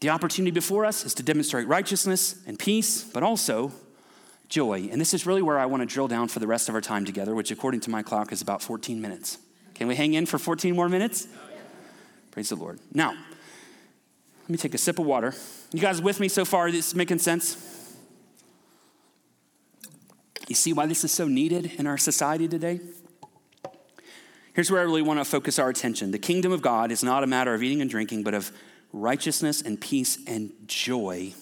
the 0.00 0.10
opportunity 0.10 0.50
before 0.50 0.84
us 0.84 1.06
is 1.06 1.14
to 1.14 1.22
demonstrate 1.22 1.66
righteousness 1.66 2.38
and 2.46 2.58
peace, 2.58 3.02
but 3.02 3.22
also 3.22 3.72
joy. 4.50 4.90
And 4.92 5.00
this 5.00 5.14
is 5.14 5.24
really 5.24 5.40
where 5.40 5.58
I 5.58 5.64
want 5.64 5.80
to 5.80 5.86
drill 5.86 6.06
down 6.06 6.28
for 6.28 6.38
the 6.38 6.46
rest 6.46 6.68
of 6.68 6.74
our 6.74 6.82
time 6.82 7.06
together, 7.06 7.34
which 7.34 7.50
according 7.50 7.80
to 7.80 7.90
my 7.90 8.02
clock 8.02 8.30
is 8.30 8.42
about 8.42 8.62
14 8.62 9.00
minutes. 9.00 9.38
Can 9.72 9.88
we 9.88 9.94
hang 9.94 10.12
in 10.12 10.26
for 10.26 10.38
14 10.38 10.76
more 10.76 10.90
minutes? 10.90 11.28
Praise 12.30 12.50
the 12.50 12.56
Lord. 12.56 12.78
Now, 12.92 13.14
let 14.50 14.54
me 14.54 14.58
take 14.58 14.74
a 14.74 14.78
sip 14.78 14.98
of 14.98 15.06
water. 15.06 15.32
You 15.72 15.78
guys 15.78 16.02
with 16.02 16.18
me 16.18 16.26
so 16.26 16.44
far? 16.44 16.72
This 16.72 16.92
making 16.92 17.20
sense? 17.20 17.96
You 20.48 20.56
see 20.56 20.72
why 20.72 20.86
this 20.86 21.04
is 21.04 21.12
so 21.12 21.28
needed 21.28 21.74
in 21.78 21.86
our 21.86 21.96
society 21.96 22.48
today? 22.48 22.80
Here's 24.52 24.68
where 24.68 24.80
I 24.80 24.82
really 24.82 25.02
want 25.02 25.20
to 25.20 25.24
focus 25.24 25.60
our 25.60 25.68
attention. 25.68 26.10
The 26.10 26.18
kingdom 26.18 26.50
of 26.50 26.62
God 26.62 26.90
is 26.90 27.04
not 27.04 27.22
a 27.22 27.28
matter 27.28 27.54
of 27.54 27.62
eating 27.62 27.80
and 27.80 27.88
drinking, 27.88 28.24
but 28.24 28.34
of 28.34 28.50
righteousness 28.92 29.62
and 29.62 29.80
peace 29.80 30.18
and 30.26 30.50
joy 30.66 31.32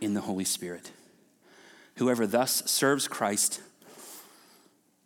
in 0.00 0.14
the 0.14 0.22
Holy 0.22 0.44
Spirit. 0.44 0.90
Whoever 1.98 2.26
thus 2.26 2.68
serves 2.68 3.06
Christ 3.06 3.60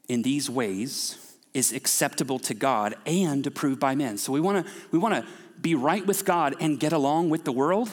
in 0.08 0.22
these 0.22 0.48
ways 0.48 1.36
is 1.52 1.74
acceptable 1.74 2.38
to 2.38 2.54
God 2.54 2.94
and 3.04 3.46
approved 3.46 3.80
by 3.80 3.94
men. 3.94 4.16
So 4.16 4.32
we 4.32 4.40
want 4.40 4.64
to 4.64 4.72
we 4.92 4.98
want 4.98 5.14
to 5.14 5.30
be 5.60 5.74
right 5.74 6.06
with 6.06 6.24
God 6.24 6.56
and 6.60 6.78
get 6.78 6.92
along 6.92 7.30
with 7.30 7.44
the 7.44 7.52
world, 7.52 7.90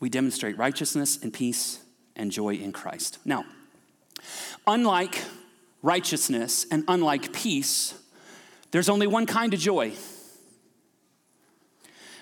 we 0.00 0.08
demonstrate 0.08 0.58
righteousness 0.58 1.22
and 1.22 1.32
peace 1.32 1.80
and 2.16 2.30
joy 2.30 2.54
in 2.54 2.72
Christ. 2.72 3.18
Now, 3.24 3.44
unlike 4.66 5.22
righteousness 5.82 6.66
and 6.70 6.84
unlike 6.88 7.32
peace, 7.32 7.94
there's 8.70 8.88
only 8.88 9.06
one 9.06 9.26
kind 9.26 9.54
of 9.54 9.60
joy. 9.60 9.92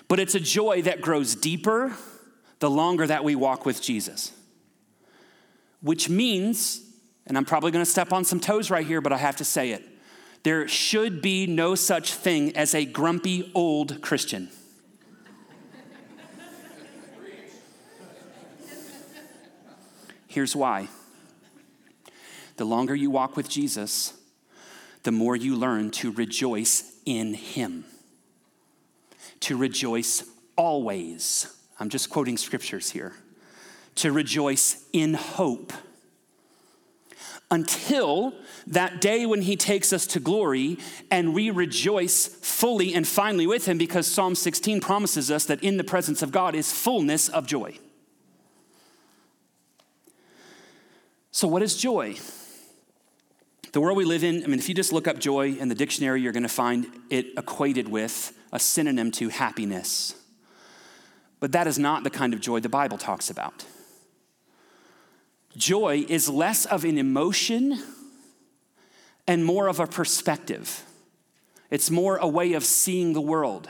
But 0.07 0.19
it's 0.19 0.35
a 0.35 0.39
joy 0.39 0.83
that 0.83 1.01
grows 1.01 1.35
deeper, 1.35 1.93
the 2.59 2.69
longer 2.69 3.07
that 3.07 3.23
we 3.23 3.35
walk 3.35 3.65
with 3.65 3.81
Jesus. 3.81 4.31
Which 5.81 6.09
means, 6.09 6.81
and 7.25 7.37
I'm 7.37 7.45
probably 7.45 7.71
gonna 7.71 7.85
step 7.85 8.13
on 8.13 8.23
some 8.23 8.39
toes 8.39 8.69
right 8.69 8.85
here, 8.85 9.01
but 9.01 9.11
I 9.11 9.17
have 9.17 9.37
to 9.37 9.45
say 9.45 9.71
it 9.71 9.83
there 10.43 10.67
should 10.67 11.21
be 11.21 11.47
no 11.47 11.73
such 11.73 12.13
thing 12.13 12.55
as 12.55 12.75
a 12.75 12.85
grumpy 12.85 13.49
old 13.55 14.01
Christian. 14.01 14.49
Here's 20.27 20.55
why 20.55 20.89
the 22.57 22.65
longer 22.65 22.95
you 22.95 23.09
walk 23.09 23.35
with 23.35 23.49
Jesus, 23.49 24.13
the 25.03 25.11
more 25.11 25.35
you 25.35 25.55
learn 25.55 25.91
to 25.91 26.11
rejoice 26.11 26.97
in 27.05 27.33
Him, 27.33 27.85
to 29.41 29.57
rejoice 29.57 30.23
always. 30.55 31.55
I'm 31.79 31.89
just 31.89 32.09
quoting 32.09 32.37
scriptures 32.37 32.91
here. 32.91 33.13
To 33.95 34.11
rejoice 34.11 34.85
in 34.91 35.13
hope 35.13 35.73
until 37.53 38.33
that 38.65 38.99
day 38.99 39.27
when 39.27 39.43
he 39.43 39.55
takes 39.55 39.93
us 39.93 40.07
to 40.07 40.19
glory 40.19 40.79
and 41.11 41.35
we 41.35 41.51
rejoice 41.51 42.25
fully 42.25 42.95
and 42.95 43.07
finally 43.07 43.45
with 43.45 43.67
him 43.67 43.77
because 43.77 44.07
Psalm 44.07 44.33
16 44.33 44.81
promises 44.81 45.29
us 45.29 45.45
that 45.45 45.63
in 45.63 45.77
the 45.77 45.83
presence 45.83 46.23
of 46.23 46.31
God 46.31 46.55
is 46.55 46.73
fullness 46.73 47.29
of 47.29 47.45
joy. 47.45 47.77
So, 51.29 51.47
what 51.47 51.61
is 51.61 51.77
joy? 51.77 52.15
The 53.71 53.81
world 53.81 53.97
we 53.97 54.05
live 54.05 54.23
in, 54.23 54.43
I 54.43 54.47
mean, 54.47 54.59
if 54.59 54.67
you 54.67 54.73
just 54.73 54.91
look 54.91 55.07
up 55.07 55.19
joy 55.19 55.53
in 55.53 55.67
the 55.67 55.75
dictionary, 55.75 56.21
you're 56.21 56.31
going 56.31 56.43
to 56.43 56.49
find 56.49 56.87
it 57.11 57.37
equated 57.37 57.87
with 57.87 58.35
a 58.51 58.59
synonym 58.59 59.11
to 59.11 59.29
happiness. 59.29 60.15
But 61.39 61.51
that 61.51 61.67
is 61.67 61.77
not 61.77 62.03
the 62.03 62.09
kind 62.09 62.33
of 62.33 62.39
joy 62.39 62.61
the 62.61 62.69
Bible 62.69 62.97
talks 62.97 63.29
about. 63.29 63.65
Joy 65.55 66.05
is 66.07 66.29
less 66.29 66.65
of 66.65 66.83
an 66.83 66.97
emotion 66.97 67.79
and 69.27 69.45
more 69.45 69.67
of 69.67 69.79
a 69.79 69.87
perspective. 69.87 70.83
It's 71.69 71.89
more 71.89 72.17
a 72.17 72.27
way 72.27 72.53
of 72.53 72.63
seeing 72.63 73.13
the 73.13 73.21
world. 73.21 73.69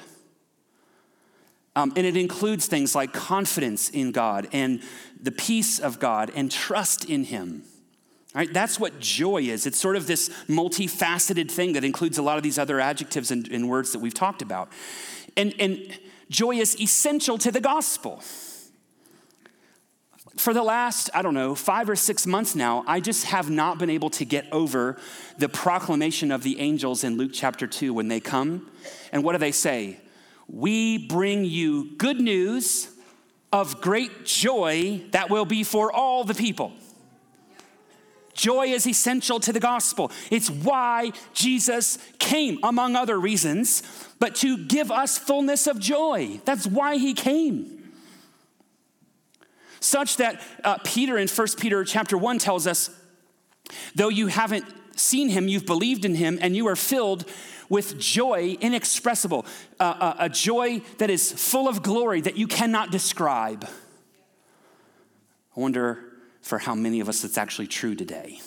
Um, 1.76 1.92
and 1.96 2.06
it 2.06 2.16
includes 2.16 2.68
things 2.68 2.96
like 2.96 3.14
confidence 3.14 3.90
in 3.90 4.12
God 4.12 4.48
and 4.52 4.82
the 5.20 5.32
peace 5.32 5.80
of 5.80 6.00
God 6.00 6.32
and 6.36 6.52
trust 6.52 7.06
in 7.06 7.24
Him. 7.24 7.64
Right? 8.36 8.52
That's 8.52 8.80
what 8.80 9.00
joy 9.00 9.44
is. 9.44 9.66
It's 9.68 9.78
sort 9.78 9.96
of 9.96 10.08
this 10.08 10.30
multifaceted 10.48 11.52
thing 11.52 11.74
that 11.74 11.84
includes 11.84 12.18
a 12.18 12.24
lot 12.24 12.38
of 12.38 12.44
these 12.44 12.58
other 12.58 12.80
adjectives 12.80 13.30
and, 13.32 13.48
and 13.50 13.70
words 13.70 13.92
that 13.92 14.00
we've 14.00 14.14
talked 14.14 14.42
about. 14.42 14.72
And, 15.38 15.54
and 15.60 16.00
joy 16.30 16.56
is 16.56 16.80
essential 16.80 17.38
to 17.38 17.52
the 17.52 17.62
gospel. 17.62 18.24
For 20.38 20.54
the 20.54 20.64
last, 20.64 21.10
I 21.14 21.22
don't 21.22 21.36
know, 21.36 21.54
five 21.54 21.90
or 21.90 21.96
six 21.96 22.26
months 22.26 22.56
now, 22.56 22.84
I 22.88 23.00
just 23.00 23.26
have 23.26 23.50
not 23.50 23.78
been 23.78 23.90
able 23.90 24.10
to 24.12 24.26
get 24.26 24.48
over 24.52 24.98
the 25.38 25.48
proclamation 25.48 26.32
of 26.32 26.42
the 26.42 26.60
angels 26.60 27.04
in 27.04 27.18
Luke 27.18 27.32
chapter 27.34 27.68
2 27.68 27.94
when 27.94 28.08
they 28.08 28.20
come. 28.20 28.70
And 29.12 29.24
what 29.24 29.34
do 29.34 29.38
they 29.38 29.52
say? 29.52 30.00
We 30.48 30.98
bring 30.98 31.46
you 31.46 31.92
good 31.98 32.20
news 32.20 32.90
of 33.52 33.80
great 33.80 34.26
joy 34.26 35.04
that 35.12 35.30
will 35.30 35.46
be 35.46 35.64
for 35.64 35.92
all 35.92 36.24
the 36.24 36.34
people. 36.34 36.74
Joy 38.34 38.70
is 38.70 38.88
essential 38.88 39.40
to 39.42 39.54
the 39.54 39.60
gospel. 39.60 40.12
It's 40.32 40.50
why 40.50 41.12
Jesus 41.34 42.00
came, 42.18 42.58
among 42.64 42.96
other 42.96 43.20
reasons, 43.20 43.84
but 44.20 44.34
to 44.38 44.58
give 44.58 44.90
us 44.90 45.20
fullness 45.20 45.68
of 45.68 45.80
joy. 45.80 46.42
That's 46.44 46.66
why 46.66 46.98
he 46.98 47.14
came. 47.14 47.73
Such 49.84 50.16
that 50.16 50.42
uh, 50.64 50.78
Peter 50.86 51.18
in 51.18 51.28
1 51.28 51.48
Peter 51.58 51.84
chapter 51.84 52.18
1 52.18 52.40
tells 52.40 52.68
us, 52.68 52.90
though 53.94 54.08
you 54.08 54.28
haven't 54.28 54.64
seen 54.96 55.28
him, 55.28 55.50
you've 55.50 55.66
believed 55.66 56.06
in 56.06 56.16
him, 56.16 56.40
and 56.42 56.56
you 56.56 56.68
are 56.70 56.78
filled 56.78 57.26
with 57.68 58.00
joy 58.00 58.56
inexpressible, 58.62 59.46
uh, 59.82 59.84
uh, 59.84 60.16
a 60.20 60.30
joy 60.30 60.80
that 61.00 61.10
is 61.10 61.34
full 61.34 61.68
of 61.68 61.84
glory 61.84 62.22
that 62.22 62.38
you 62.38 62.48
cannot 62.48 62.92
describe. 62.92 63.68
I 65.58 65.60
wonder 65.60 66.00
for 66.42 66.60
how 66.60 66.76
many 66.76 67.02
of 67.02 67.10
us 67.10 67.22
that's 67.22 67.38
actually 67.38 67.68
true 67.68 67.94
today. 67.94 68.40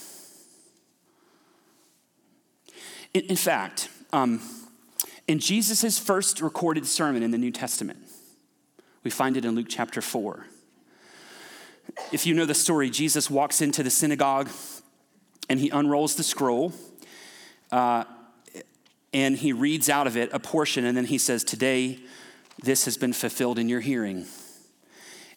In, 3.13 3.25
in 3.25 3.37
fact, 3.37 3.91
um, 4.11 4.41
in 5.29 5.39
Jesus' 5.39 5.99
first 5.99 6.41
recorded 6.41 6.87
sermon 6.87 7.23
in 7.23 7.31
the 7.31 7.39
New 7.39 7.53
Testament, 7.53 7.99
we 9.05 9.11
find 9.11 9.37
it 9.37 9.45
in 9.45 9.55
Luke 9.55 9.67
chapter 9.69 10.01
4. 10.01 10.47
If 12.13 12.27
you 12.27 12.35
know 12.35 12.45
the 12.45 12.55
story, 12.55 12.91
Jesus 12.91 13.31
walks 13.31 13.61
into 13.61 13.83
the 13.83 13.91
synagogue 13.91 14.49
and 15.49 15.61
he 15.61 15.71
unrolls 15.71 16.15
the 16.17 16.23
scroll 16.23 16.73
uh, 17.71 18.05
and 19.13 19.37
he 19.37 19.53
reads 19.53 19.89
out 19.89 20.07
of 20.07 20.17
it 20.17 20.31
a 20.33 20.39
portion, 20.39 20.85
and 20.85 20.97
then 20.97 21.07
he 21.07 21.17
says, 21.17 21.43
Today, 21.43 21.99
this 22.63 22.85
has 22.85 22.97
been 22.97 23.13
fulfilled 23.13 23.59
in 23.59 23.69
your 23.69 23.81
hearing. 23.81 24.27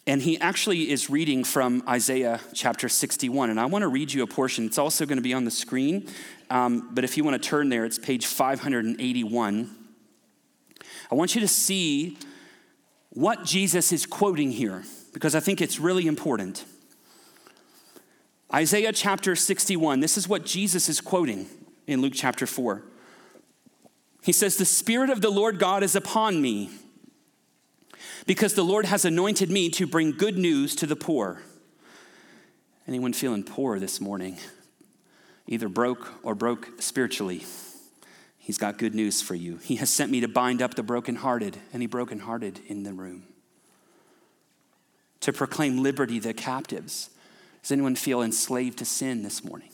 And 0.06 0.22
he 0.22 0.40
actually 0.40 0.90
is 0.90 1.08
reading 1.08 1.44
from 1.44 1.82
Isaiah 1.88 2.40
chapter 2.54 2.88
61. 2.88 3.50
And 3.50 3.60
I 3.60 3.66
want 3.66 3.82
to 3.82 3.88
read 3.88 4.12
you 4.12 4.22
a 4.22 4.26
portion. 4.26 4.66
It's 4.66 4.78
also 4.78 5.06
going 5.06 5.18
to 5.18 5.22
be 5.22 5.34
on 5.34 5.44
the 5.44 5.50
screen. 5.50 6.08
Um, 6.48 6.88
but 6.92 7.04
if 7.04 7.16
you 7.16 7.24
want 7.24 7.40
to 7.40 7.48
turn 7.48 7.68
there, 7.68 7.84
it's 7.84 7.98
page 7.98 8.26
581. 8.26 9.76
I 11.10 11.14
want 11.14 11.34
you 11.34 11.40
to 11.42 11.48
see 11.48 12.18
what 13.10 13.44
Jesus 13.44 13.92
is 13.92 14.06
quoting 14.06 14.50
here, 14.50 14.84
because 15.12 15.34
I 15.34 15.40
think 15.40 15.60
it's 15.60 15.78
really 15.78 16.06
important. 16.06 16.64
Isaiah 18.52 18.92
chapter 18.92 19.36
61, 19.36 20.00
this 20.00 20.16
is 20.16 20.28
what 20.28 20.44
Jesus 20.44 20.88
is 20.88 21.00
quoting 21.00 21.46
in 21.86 22.00
Luke 22.00 22.14
chapter 22.14 22.46
4. 22.46 22.82
He 24.22 24.32
says, 24.32 24.56
The 24.56 24.64
Spirit 24.64 25.10
of 25.10 25.20
the 25.20 25.30
Lord 25.30 25.58
God 25.58 25.82
is 25.82 25.94
upon 25.94 26.42
me 26.42 26.70
because 28.26 28.54
the 28.54 28.64
Lord 28.64 28.86
has 28.86 29.04
anointed 29.04 29.50
me 29.50 29.70
to 29.70 29.86
bring 29.86 30.12
good 30.12 30.36
news 30.36 30.74
to 30.76 30.86
the 30.86 30.96
poor. 30.96 31.42
Anyone 32.86 33.12
feeling 33.12 33.44
poor 33.44 33.78
this 33.78 34.00
morning? 34.00 34.36
Either 35.46 35.68
broke 35.68 36.12
or 36.22 36.34
broke 36.34 36.70
spiritually. 36.80 37.44
He's 38.38 38.58
got 38.58 38.78
good 38.78 38.94
news 38.94 39.22
for 39.22 39.34
you. 39.34 39.58
He 39.58 39.76
has 39.76 39.90
sent 39.90 40.10
me 40.10 40.20
to 40.20 40.28
bind 40.28 40.60
up 40.60 40.74
the 40.74 40.82
brokenhearted, 40.82 41.56
any 41.72 41.86
brokenhearted 41.86 42.60
in 42.66 42.82
the 42.82 42.92
room. 42.92 43.24
To 45.20 45.32
proclaim 45.32 45.82
liberty 45.82 46.18
to 46.20 46.28
the 46.28 46.34
captives. 46.34 47.10
Does 47.62 47.72
anyone 47.72 47.94
feel 47.94 48.22
enslaved 48.22 48.78
to 48.78 48.84
sin 48.84 49.22
this 49.22 49.44
morning? 49.44 49.70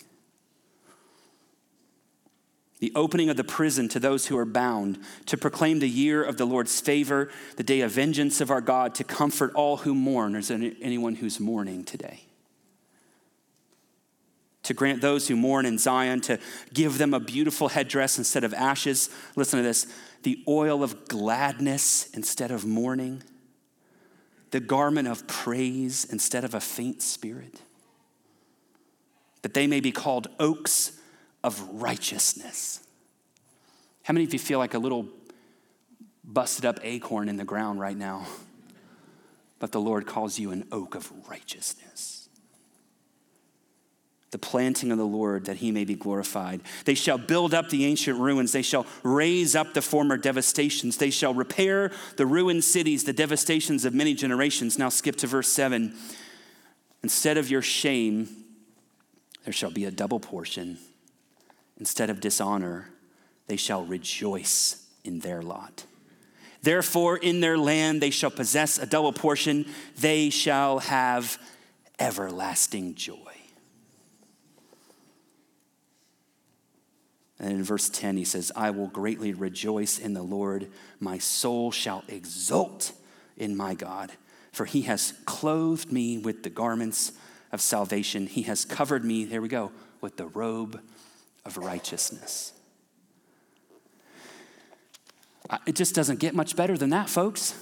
the 2.78 2.92
opening 2.94 3.30
of 3.30 3.36
the 3.36 3.44
prison 3.44 3.88
to 3.88 3.98
those 3.98 4.26
who 4.26 4.36
are 4.36 4.44
bound, 4.44 4.98
to 5.26 5.36
proclaim 5.36 5.78
the 5.78 5.88
year 5.88 6.22
of 6.22 6.36
the 6.36 6.44
Lord's 6.44 6.80
favor, 6.80 7.30
the 7.56 7.62
day 7.62 7.80
of 7.80 7.90
vengeance 7.92 8.40
of 8.40 8.50
our 8.50 8.60
God, 8.60 8.94
to 8.96 9.04
comfort 9.04 9.52
all 9.54 9.78
who 9.78 9.94
mourn. 9.94 10.34
Is 10.34 10.48
there 10.48 10.72
anyone 10.82 11.14
who's 11.14 11.40
mourning 11.40 11.84
today? 11.84 12.20
To 14.64 14.74
grant 14.74 15.00
those 15.00 15.28
who 15.28 15.36
mourn 15.36 15.64
in 15.64 15.78
Zion, 15.78 16.20
to 16.22 16.38
give 16.74 16.98
them 16.98 17.14
a 17.14 17.20
beautiful 17.20 17.68
headdress 17.68 18.18
instead 18.18 18.44
of 18.44 18.52
ashes. 18.52 19.08
Listen 19.36 19.58
to 19.58 19.62
this 19.62 19.86
the 20.22 20.42
oil 20.48 20.82
of 20.82 21.06
gladness 21.06 22.10
instead 22.12 22.50
of 22.50 22.66
mourning, 22.66 23.22
the 24.50 24.60
garment 24.60 25.08
of 25.08 25.26
praise 25.26 26.04
instead 26.04 26.44
of 26.44 26.54
a 26.54 26.60
faint 26.60 27.02
spirit, 27.02 27.60
that 29.42 29.54
they 29.54 29.66
may 29.66 29.80
be 29.80 29.92
called 29.92 30.28
oaks 30.38 30.92
of 31.42 31.60
righteousness. 31.80 32.80
How 34.04 34.14
many 34.14 34.24
of 34.24 34.32
you 34.32 34.38
feel 34.38 34.58
like 34.58 34.74
a 34.74 34.78
little 34.78 35.08
busted 36.24 36.64
up 36.64 36.78
acorn 36.82 37.28
in 37.28 37.36
the 37.36 37.44
ground 37.44 37.80
right 37.80 37.96
now? 37.96 38.26
But 39.58 39.72
the 39.72 39.80
Lord 39.80 40.06
calls 40.06 40.38
you 40.38 40.52
an 40.52 40.66
oak 40.70 40.94
of 40.94 41.10
righteousness. 41.28 42.15
The 44.36 44.40
planting 44.40 44.92
of 44.92 44.98
the 44.98 45.06
Lord 45.06 45.46
that 45.46 45.56
he 45.56 45.72
may 45.72 45.86
be 45.86 45.94
glorified. 45.94 46.60
They 46.84 46.94
shall 46.94 47.16
build 47.16 47.54
up 47.54 47.70
the 47.70 47.86
ancient 47.86 48.20
ruins. 48.20 48.52
They 48.52 48.60
shall 48.60 48.84
raise 49.02 49.56
up 49.56 49.72
the 49.72 49.80
former 49.80 50.18
devastations. 50.18 50.98
They 50.98 51.08
shall 51.08 51.32
repair 51.32 51.90
the 52.18 52.26
ruined 52.26 52.64
cities, 52.64 53.04
the 53.04 53.14
devastations 53.14 53.86
of 53.86 53.94
many 53.94 54.12
generations. 54.12 54.78
Now 54.78 54.90
skip 54.90 55.16
to 55.16 55.26
verse 55.26 55.48
7. 55.48 55.94
Instead 57.02 57.38
of 57.38 57.50
your 57.50 57.62
shame, 57.62 58.28
there 59.44 59.54
shall 59.54 59.70
be 59.70 59.86
a 59.86 59.90
double 59.90 60.20
portion 60.20 60.76
Instead 61.78 62.10
of 62.10 62.20
dishonor, 62.20 62.90
they 63.48 63.56
shall 63.56 63.84
rejoice 63.84 64.86
in 65.04 65.20
their 65.20 65.42
lot. 65.42 65.84
Therefore, 66.62 67.16
in 67.16 67.40
their 67.40 67.58
land 67.58 68.00
they 68.00 68.10
shall 68.10 68.30
possess 68.30 68.78
a 68.78 68.86
double 68.86 69.12
portion, 69.12 69.66
they 69.98 70.30
shall 70.30 70.80
have 70.80 71.38
everlasting 71.98 72.94
joy. 72.94 73.25
And 77.38 77.50
in 77.50 77.62
verse 77.62 77.88
10, 77.88 78.16
he 78.16 78.24
says, 78.24 78.50
I 78.56 78.70
will 78.70 78.86
greatly 78.86 79.32
rejoice 79.34 79.98
in 79.98 80.14
the 80.14 80.22
Lord. 80.22 80.68
My 81.00 81.18
soul 81.18 81.70
shall 81.70 82.02
exult 82.08 82.92
in 83.36 83.56
my 83.56 83.74
God. 83.74 84.12
For 84.52 84.64
he 84.64 84.82
has 84.82 85.12
clothed 85.26 85.92
me 85.92 86.16
with 86.16 86.42
the 86.42 86.50
garments 86.50 87.12
of 87.52 87.60
salvation. 87.60 88.26
He 88.26 88.42
has 88.42 88.64
covered 88.64 89.04
me, 89.04 89.24
there 89.24 89.42
we 89.42 89.48
go, 89.48 89.70
with 90.00 90.16
the 90.16 90.26
robe 90.26 90.80
of 91.44 91.58
righteousness. 91.58 92.52
It 95.66 95.76
just 95.76 95.94
doesn't 95.94 96.18
get 96.18 96.34
much 96.34 96.56
better 96.56 96.76
than 96.76 96.90
that, 96.90 97.08
folks. 97.08 97.54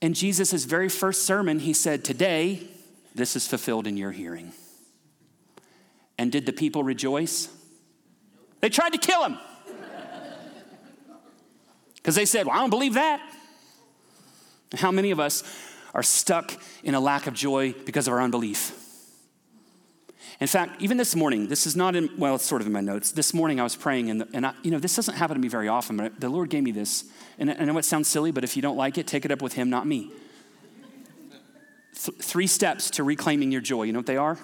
In 0.00 0.14
Jesus' 0.14 0.64
very 0.64 0.88
first 0.88 1.22
sermon, 1.22 1.60
he 1.60 1.72
said, 1.72 2.04
Today, 2.04 2.68
this 3.14 3.34
is 3.34 3.48
fulfilled 3.48 3.86
in 3.86 3.96
your 3.96 4.12
hearing. 4.12 4.52
And 6.16 6.30
did 6.30 6.46
the 6.46 6.52
people 6.52 6.84
rejoice? 6.84 7.48
They 8.60 8.68
tried 8.68 8.90
to 8.90 8.98
kill 8.98 9.24
him. 9.24 9.38
Because 11.96 12.14
they 12.14 12.24
said, 12.24 12.46
Well, 12.46 12.56
I 12.56 12.60
don't 12.60 12.70
believe 12.70 12.94
that. 12.94 13.20
How 14.74 14.90
many 14.90 15.10
of 15.10 15.20
us 15.20 15.42
are 15.94 16.02
stuck 16.02 16.52
in 16.82 16.94
a 16.94 17.00
lack 17.00 17.26
of 17.26 17.34
joy 17.34 17.72
because 17.72 18.06
of 18.06 18.14
our 18.14 18.20
unbelief? 18.20 18.74
In 20.40 20.46
fact, 20.46 20.80
even 20.80 20.96
this 20.96 21.16
morning, 21.16 21.48
this 21.48 21.66
is 21.66 21.74
not 21.74 21.96
in, 21.96 22.10
well, 22.16 22.36
it's 22.36 22.44
sort 22.44 22.60
of 22.60 22.66
in 22.68 22.72
my 22.72 22.80
notes. 22.80 23.10
This 23.10 23.34
morning 23.34 23.58
I 23.58 23.64
was 23.64 23.74
praying, 23.74 24.08
and, 24.10 24.24
and 24.32 24.46
I, 24.46 24.54
you 24.62 24.70
know, 24.70 24.78
this 24.78 24.94
doesn't 24.94 25.16
happen 25.16 25.34
to 25.34 25.40
me 25.40 25.48
very 25.48 25.66
often, 25.66 25.96
but 25.96 26.20
the 26.20 26.28
Lord 26.28 26.48
gave 26.48 26.62
me 26.62 26.70
this. 26.70 27.04
And 27.38 27.50
I 27.50 27.64
know 27.64 27.76
it 27.78 27.84
sounds 27.84 28.06
silly, 28.06 28.30
but 28.30 28.44
if 28.44 28.54
you 28.54 28.62
don't 28.62 28.76
like 28.76 28.98
it, 28.98 29.06
take 29.06 29.24
it 29.24 29.32
up 29.32 29.42
with 29.42 29.54
Him, 29.54 29.68
not 29.68 29.86
me. 29.86 30.12
Th- 32.00 32.16
three 32.18 32.46
steps 32.46 32.90
to 32.90 33.02
reclaiming 33.02 33.50
your 33.50 33.60
joy. 33.60 33.82
You 33.82 33.92
know 33.92 33.98
what 33.98 34.06
they 34.06 34.16
are? 34.16 34.38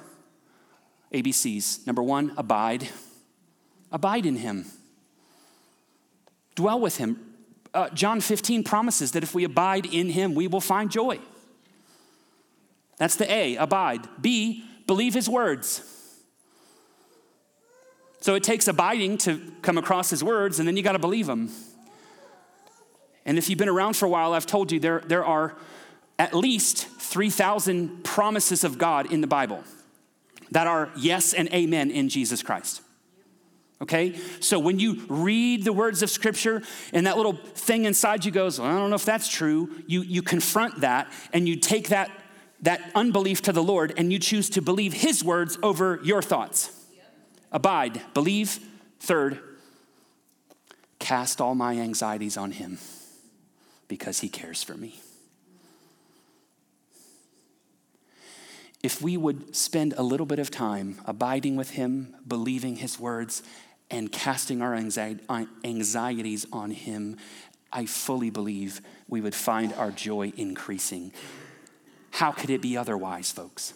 ABCs. 1.12 1.86
Number 1.86 2.02
one, 2.02 2.32
abide. 2.36 2.88
Abide 3.94 4.26
in 4.26 4.36
Him. 4.36 4.66
Dwell 6.56 6.80
with 6.80 6.98
Him. 6.98 7.34
Uh, 7.72 7.88
John 7.90 8.20
15 8.20 8.64
promises 8.64 9.12
that 9.12 9.22
if 9.22 9.34
we 9.34 9.44
abide 9.44 9.86
in 9.86 10.10
Him, 10.10 10.34
we 10.34 10.48
will 10.48 10.60
find 10.60 10.90
joy. 10.90 11.20
That's 12.98 13.16
the 13.16 13.30
A, 13.32 13.56
abide. 13.56 14.06
B, 14.20 14.64
believe 14.86 15.14
his 15.14 15.28
words. 15.28 15.82
So 18.20 18.34
it 18.34 18.42
takes 18.42 18.68
abiding 18.68 19.18
to 19.18 19.52
come 19.62 19.78
across 19.78 20.10
his 20.10 20.24
words, 20.24 20.58
and 20.58 20.66
then 20.66 20.76
you 20.76 20.82
got 20.82 20.92
to 20.92 20.98
believe 20.98 21.26
them. 21.26 21.50
And 23.26 23.38
if 23.38 23.48
you've 23.48 23.58
been 23.58 23.68
around 23.68 23.96
for 23.96 24.06
a 24.06 24.08
while, 24.08 24.32
I've 24.32 24.46
told 24.46 24.72
you 24.72 24.80
there, 24.80 25.00
there 25.06 25.24
are 25.24 25.56
at 26.18 26.34
least 26.34 26.86
3,000 26.86 28.04
promises 28.04 28.64
of 28.64 28.78
God 28.78 29.12
in 29.12 29.20
the 29.20 29.26
Bible 29.26 29.62
that 30.50 30.66
are 30.66 30.90
yes 30.96 31.32
and 31.32 31.48
amen 31.52 31.90
in 31.90 32.08
Jesus 32.08 32.42
Christ. 32.42 32.82
Okay? 33.84 34.18
So 34.40 34.58
when 34.58 34.78
you 34.78 35.04
read 35.08 35.64
the 35.64 35.72
words 35.72 36.02
of 36.02 36.08
Scripture 36.08 36.62
and 36.94 37.06
that 37.06 37.18
little 37.18 37.34
thing 37.34 37.84
inside 37.84 38.24
you 38.24 38.32
goes, 38.32 38.58
well, 38.58 38.68
I 38.68 38.78
don't 38.78 38.88
know 38.88 38.96
if 38.96 39.04
that's 39.04 39.28
true, 39.28 39.70
you, 39.86 40.00
you 40.00 40.22
confront 40.22 40.80
that 40.80 41.12
and 41.34 41.46
you 41.46 41.56
take 41.56 41.90
that 41.90 42.10
that 42.62 42.80
unbelief 42.94 43.42
to 43.42 43.52
the 43.52 43.62
Lord 43.62 43.92
and 43.98 44.10
you 44.10 44.18
choose 44.18 44.48
to 44.50 44.62
believe 44.62 44.94
His 44.94 45.22
words 45.22 45.58
over 45.62 46.00
your 46.02 46.22
thoughts. 46.22 46.70
Yep. 46.94 47.12
Abide, 47.52 48.00
believe. 48.14 48.58
Third, 49.00 49.38
cast 50.98 51.42
all 51.42 51.54
my 51.54 51.76
anxieties 51.76 52.38
on 52.38 52.52
Him 52.52 52.78
because 53.86 54.20
He 54.20 54.30
cares 54.30 54.62
for 54.62 54.78
me. 54.78 54.98
If 58.82 59.02
we 59.02 59.18
would 59.18 59.54
spend 59.54 59.92
a 59.98 60.02
little 60.02 60.26
bit 60.26 60.38
of 60.38 60.50
time 60.50 61.00
abiding 61.04 61.56
with 61.56 61.70
Him, 61.70 62.16
believing 62.26 62.76
His 62.76 62.98
words, 62.98 63.42
and 63.90 64.10
casting 64.10 64.62
our 64.62 64.74
uh, 64.74 65.44
anxieties 65.64 66.46
on 66.52 66.70
Him, 66.70 67.16
I 67.72 67.86
fully 67.86 68.30
believe 68.30 68.80
we 69.08 69.20
would 69.20 69.34
find 69.34 69.72
our 69.74 69.90
joy 69.90 70.32
increasing 70.36 71.12
how 72.14 72.30
could 72.30 72.48
it 72.48 72.62
be 72.62 72.76
otherwise, 72.76 73.32
folks? 73.32 73.74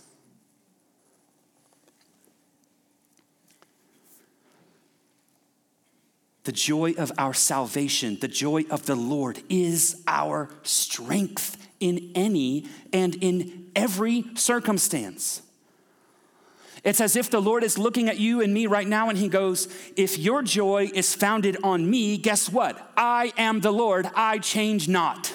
The 6.45 6.53
joy 6.53 6.95
of 6.97 7.11
our 7.19 7.35
salvation, 7.35 8.17
the 8.21 8.29
joy 8.29 8.65
of 8.71 8.87
the 8.87 8.95
Lord 8.95 9.43
is 9.49 10.05
our 10.07 10.49
strength 10.63 11.69
in 11.81 12.13
any 12.15 12.69
and 12.93 13.17
in 13.17 13.73
every 13.75 14.25
circumstance. 14.37 15.43
It's 16.89 17.03
as 17.03 17.17
if 17.17 17.29
the 17.29 17.39
Lord 17.39 17.65
is 17.65 17.77
looking 17.77 18.09
at 18.09 18.19
you 18.19 18.41
and 18.41 18.55
me 18.55 18.67
right 18.67 18.89
now 18.89 19.11
and 19.11 19.19
He 19.19 19.29
goes, 19.29 19.69
If 19.95 20.19
your 20.19 20.43
joy 20.43 20.91
is 20.95 21.15
founded 21.15 21.59
on 21.63 21.89
me, 21.89 22.17
guess 22.17 22.49
what? 22.49 22.93
I 22.97 23.35
am 23.37 23.61
the 23.61 23.71
Lord, 23.71 24.09
I 24.15 24.39
change 24.39 24.89
not. 24.89 25.35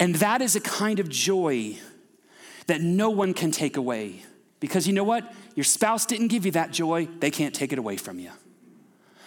And 0.00 0.16
that 0.16 0.42
is 0.42 0.56
a 0.56 0.60
kind 0.60 0.98
of 0.98 1.08
joy 1.08 1.78
that 2.66 2.80
no 2.80 3.10
one 3.10 3.32
can 3.32 3.52
take 3.52 3.76
away. 3.76 4.24
Because 4.58 4.88
you 4.88 4.92
know 4.92 5.04
what? 5.04 5.32
Your 5.54 5.62
spouse 5.62 6.04
didn't 6.04 6.28
give 6.28 6.44
you 6.44 6.50
that 6.52 6.72
joy, 6.72 7.06
they 7.20 7.30
can't 7.30 7.54
take 7.54 7.72
it 7.72 7.78
away 7.78 7.96
from 7.96 8.18
you. 8.18 8.32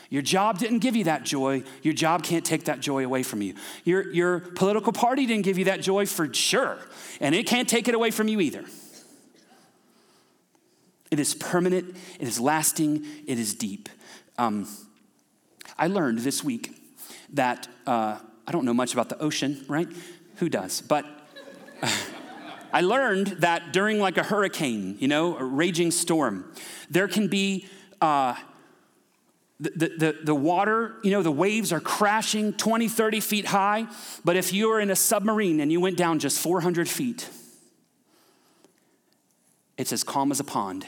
Your 0.10 0.24
job 0.24 0.58
didn't 0.58 0.80
give 0.80 0.96
you 0.96 1.04
that 1.04 1.24
joy, 1.24 1.64
your 1.84 1.94
job 1.94 2.24
can't 2.24 2.44
take 2.44 2.66
that 2.66 2.80
joy 2.80 3.06
away 3.06 3.22
from 3.22 3.42
you. 3.42 3.54
Your, 3.84 4.12
your 4.12 4.40
political 4.40 4.92
party 4.92 5.28
didn't 5.28 5.44
give 5.46 5.58
you 5.58 5.66
that 5.66 5.82
joy 5.82 6.08
for 6.08 6.34
sure, 6.34 6.80
and 7.20 7.36
it 7.36 7.46
can't 7.46 7.70
take 7.70 7.88
it 7.88 7.94
away 7.94 8.10
from 8.10 8.28
you 8.28 8.40
either. 8.40 8.66
It 11.12 11.20
is 11.20 11.34
permanent, 11.36 11.96
it 12.20 12.28
is 12.28 12.40
lasting, 12.40 13.06
it 13.28 13.40
is 13.40 13.54
deep. 13.54 13.90
Um, 14.38 14.68
I 15.78 15.88
learned 15.88 16.20
this 16.20 16.44
week 16.44 16.76
that 17.34 17.68
uh, 17.86 18.18
I 18.48 18.52
don't 18.52 18.66
know 18.66 18.74
much 18.74 18.94
about 18.94 19.10
the 19.10 19.20
ocean, 19.20 19.64
right? 19.68 19.88
Who 20.38 20.50
does? 20.50 20.82
But 20.82 21.06
I 22.74 22.82
learned 22.82 23.28
that 23.40 23.74
during 23.74 24.00
like 24.00 24.18
a 24.18 24.24
hurricane, 24.24 24.98
you 25.00 25.08
know, 25.08 25.38
a 25.38 25.44
raging 25.44 25.92
storm, 25.92 26.52
there 26.90 27.08
can 27.08 27.28
be 27.28 27.68
uh, 28.02 28.36
the, 29.60 29.70
the, 29.70 30.18
the 30.24 30.36
water, 30.36 30.96
you 31.04 31.12
know, 31.12 31.22
the 31.22 31.32
waves 31.32 31.74
are 31.74 31.82
crashing 31.82 32.54
20, 32.54 32.88
30 32.88 33.20
feet 33.20 33.46
high. 33.46 33.88
But 34.24 34.38
if 34.38 34.54
you 34.54 34.70
were 34.70 34.80
in 34.80 34.90
a 34.90 34.96
submarine 34.96 35.60
and 35.60 35.72
you 35.72 35.82
went 35.82 35.98
down 35.98 36.20
just 36.20 36.40
400 36.40 36.88
feet, 36.88 37.30
it's 39.78 39.92
as 39.92 40.04
calm 40.04 40.32
as 40.32 40.40
a 40.40 40.46
pond. 40.46 40.86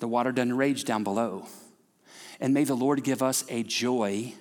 The 0.00 0.08
water 0.08 0.30
doesn't 0.30 0.56
rage 0.56 0.84
down 0.84 1.02
below. 1.02 1.46
And 2.40 2.52
may 2.52 2.64
the 2.64 2.76
Lord 2.76 3.02
give 3.02 3.22
us 3.22 3.44
a 3.48 3.62
joy 3.62 4.34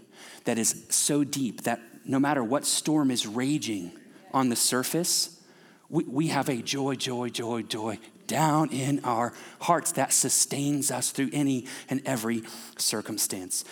that 0.43 0.58
is 0.58 0.86
so 0.89 1.23
deep 1.23 1.63
that 1.63 1.80
no 2.06 2.19
matter 2.19 2.43
what 2.43 2.65
storm 2.65 3.12
is 3.12 3.26
raging 3.26 3.91
on 4.34 4.50
the 4.50 4.56
surface, 4.56 5.41
we, 5.89 6.04
we 6.04 6.28
have 6.28 6.50
a 6.50 6.62
joy, 6.62 6.95
joy, 6.95 7.30
joy, 7.30 7.63
joy 7.63 7.97
down 8.27 8.69
in 8.69 8.99
our 9.03 9.33
hearts 9.61 9.93
that 9.93 10.13
sustains 10.13 10.91
us 10.91 11.11
through 11.11 11.29
any 11.33 11.65
and 11.89 12.01
every 12.05 12.43
circumstance. 12.77 13.63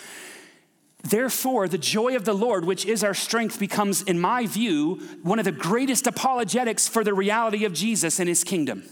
Therefore, 1.02 1.68
the 1.68 1.78
joy 1.78 2.16
of 2.16 2.24
the 2.24 2.34
Lord, 2.34 2.64
which 2.64 2.84
is 2.84 3.04
our 3.04 3.14
strength, 3.14 3.60
becomes, 3.60 4.02
in 4.02 4.18
my 4.18 4.46
view, 4.46 5.00
one 5.22 5.38
of 5.38 5.44
the 5.44 5.52
greatest 5.52 6.06
apologetics 6.06 6.88
for 6.88 7.04
the 7.04 7.14
reality 7.14 7.64
of 7.64 7.72
Jesus 7.72 8.18
and 8.18 8.28
his 8.28 8.42
kingdom. 8.42 8.82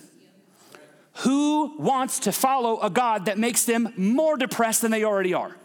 Who 1.19 1.77
wants 1.79 2.21
to 2.21 2.33
follow 2.33 2.81
a 2.81 2.91
God 2.91 3.27
that 3.27 3.39
makes 3.39 3.65
them 3.65 3.93
more 3.97 4.37
depressed 4.37 4.83
than 4.83 4.91
they 4.91 5.05
already 5.05 5.35
are? 5.35 5.57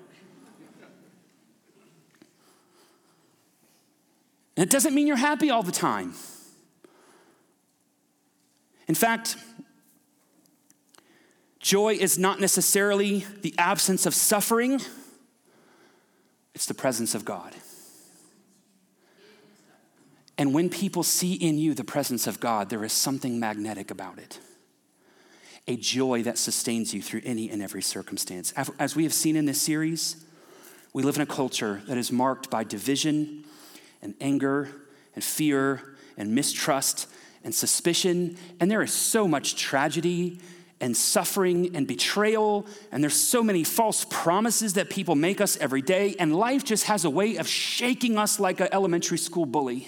And 4.55 4.67
it 4.67 4.69
doesn't 4.69 4.93
mean 4.93 5.07
you're 5.07 5.15
happy 5.15 5.49
all 5.49 5.63
the 5.63 5.71
time. 5.71 6.13
In 8.87 8.95
fact, 8.95 9.37
joy 11.69 11.93
is 11.93 12.17
not 12.17 12.39
necessarily 12.39 13.27
the 13.43 13.53
absence 13.59 14.07
of 14.07 14.15
suffering, 14.15 14.81
it's 16.55 16.65
the 16.65 16.73
presence 16.73 17.13
of 17.13 17.23
God. 17.23 17.53
And 20.35 20.51
when 20.51 20.69
people 20.69 21.03
see 21.03 21.33
in 21.33 21.59
you 21.59 21.75
the 21.75 21.83
presence 21.83 22.25
of 22.25 22.39
God, 22.39 22.71
there 22.71 22.83
is 22.83 22.91
something 22.91 23.39
magnetic 23.39 23.91
about 23.91 24.17
it. 24.17 24.39
A 25.67 25.77
joy 25.77 26.23
that 26.23 26.39
sustains 26.39 26.91
you 26.91 27.03
through 27.03 27.21
any 27.23 27.51
and 27.51 27.61
every 27.61 27.83
circumstance. 27.83 28.51
As 28.79 28.95
we 28.95 29.03
have 29.03 29.13
seen 29.13 29.35
in 29.35 29.45
this 29.45 29.61
series, 29.61 30.25
we 30.91 31.03
live 31.03 31.17
in 31.17 31.21
a 31.21 31.27
culture 31.27 31.83
that 31.87 31.99
is 31.99 32.11
marked 32.11 32.49
by 32.49 32.63
division 32.63 33.43
and 34.01 34.15
anger 34.19 34.69
and 35.13 35.23
fear 35.23 35.95
and 36.17 36.33
mistrust 36.33 37.05
and 37.43 37.53
suspicion. 37.53 38.37
And 38.59 38.71
there 38.71 38.81
is 38.81 38.91
so 38.91 39.27
much 39.27 39.55
tragedy 39.55 40.39
and 40.81 40.95
suffering 40.95 41.75
and 41.75 41.87
betrayal. 41.87 42.65
And 42.91 43.03
there's 43.03 43.15
so 43.15 43.43
many 43.43 43.63
false 43.63 44.05
promises 44.05 44.73
that 44.73 44.89
people 44.89 45.15
make 45.15 45.41
us 45.41 45.57
every 45.57 45.81
day. 45.81 46.15
And 46.19 46.35
life 46.35 46.63
just 46.63 46.85
has 46.85 47.05
a 47.05 47.09
way 47.09 47.37
of 47.37 47.47
shaking 47.47 48.17
us 48.17 48.39
like 48.39 48.59
an 48.59 48.69
elementary 48.71 49.17
school 49.17 49.45
bully. 49.45 49.87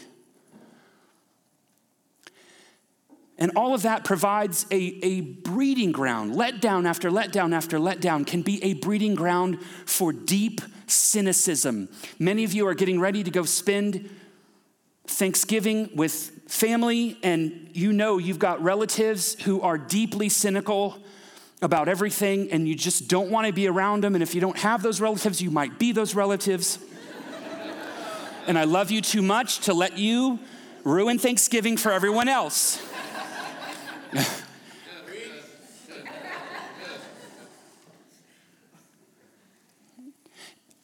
And 3.37 3.51
all 3.55 3.73
of 3.73 3.81
that 3.81 4.03
provides 4.03 4.67
a, 4.69 4.75
a 4.75 5.21
breeding 5.21 5.91
ground. 5.91 6.35
Letdown 6.35 6.87
after 6.87 7.09
letdown 7.09 7.55
after 7.55 7.79
letdown 7.79 8.27
can 8.27 8.43
be 8.43 8.63
a 8.63 8.75
breeding 8.75 9.15
ground 9.15 9.59
for 9.85 10.13
deep 10.13 10.61
cynicism. 10.85 11.89
Many 12.19 12.43
of 12.43 12.53
you 12.53 12.67
are 12.67 12.75
getting 12.75 12.99
ready 12.99 13.23
to 13.23 13.31
go 13.31 13.43
spend 13.43 14.09
Thanksgiving 15.07 15.89
with 15.95 16.13
family, 16.47 17.17
and 17.23 17.69
you 17.73 17.93
know 17.93 18.17
you've 18.17 18.39
got 18.39 18.61
relatives 18.61 19.41
who 19.41 19.61
are 19.61 19.77
deeply 19.77 20.29
cynical 20.29 20.97
about 21.61 21.87
everything, 21.87 22.51
and 22.51 22.67
you 22.67 22.75
just 22.75 23.07
don't 23.07 23.29
want 23.29 23.47
to 23.47 23.53
be 23.53 23.67
around 23.67 24.03
them. 24.03 24.15
And 24.15 24.23
if 24.23 24.33
you 24.33 24.41
don't 24.41 24.57
have 24.57 24.81
those 24.81 24.99
relatives, 25.01 25.41
you 25.41 25.51
might 25.51 25.77
be 25.77 25.91
those 25.91 26.15
relatives. 26.15 26.79
and 28.47 28.57
I 28.57 28.63
love 28.63 28.91
you 28.91 29.01
too 29.01 29.21
much 29.21 29.59
to 29.61 29.73
let 29.73 29.97
you 29.97 30.39
ruin 30.83 31.19
Thanksgiving 31.19 31.77
for 31.77 31.91
everyone 31.91 32.27
else. 32.27 32.81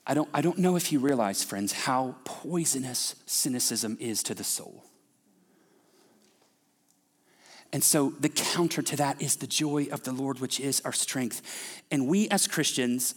I 0.10 0.14
don't, 0.14 0.30
I 0.34 0.40
don't 0.40 0.58
know 0.58 0.78
if 0.78 0.94
you 0.94 1.00
realize, 1.00 1.44
friends, 1.44 1.74
how 1.74 2.16
poisonous 2.42 3.16
cynicism 3.26 3.98
is 4.00 4.22
to 4.24 4.36
the 4.36 4.44
soul. 4.44 4.84
And 7.74 7.84
so 7.84 8.14
the 8.20 8.30
counter 8.30 8.82
to 8.82 8.96
that 8.96 9.22
is 9.22 9.38
the 9.38 9.48
joy 9.48 9.88
of 9.92 10.04
the 10.04 10.12
Lord, 10.12 10.40
which 10.40 10.60
is 10.60 10.82
our 10.82 10.94
strength. 10.94 11.42
And 11.92 12.08
we 12.08 12.30
as 12.30 12.48
Christians 12.48 13.16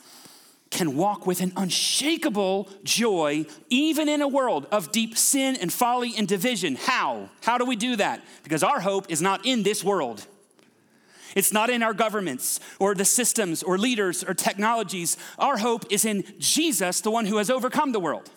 can 0.70 0.96
walk 0.96 1.26
with 1.26 1.40
an 1.40 1.52
unshakable 1.56 2.68
joy, 2.82 3.44
even 3.68 4.08
in 4.08 4.22
a 4.22 4.28
world 4.28 4.66
of 4.72 4.90
deep 4.90 5.18
sin 5.18 5.56
and 5.60 5.72
folly 5.72 6.14
and 6.16 6.26
division. 6.26 6.76
How? 6.76 7.28
How 7.42 7.58
do 7.58 7.64
we 7.64 7.76
do 7.76 7.96
that? 7.96 8.24
Because 8.42 8.62
our 8.62 8.80
hope 8.80 9.10
is 9.10 9.20
not 9.20 9.44
in 9.44 9.62
this 9.62 9.84
world. 9.84 10.26
It's 11.36 11.52
not 11.52 11.70
in 11.70 11.82
our 11.82 11.94
governments 11.94 12.58
or 12.78 12.94
the 12.94 13.04
systems 13.04 13.62
or 13.62 13.78
leaders 13.78 14.24
or 14.24 14.34
technologies. 14.34 15.16
Our 15.38 15.58
hope 15.58 15.84
is 15.90 16.04
in 16.04 16.24
Jesus, 16.38 17.00
the 17.02 17.10
one 17.10 17.26
who 17.26 17.36
has 17.36 17.50
overcome 17.50 17.92
the 17.92 18.00
world. 18.00 18.30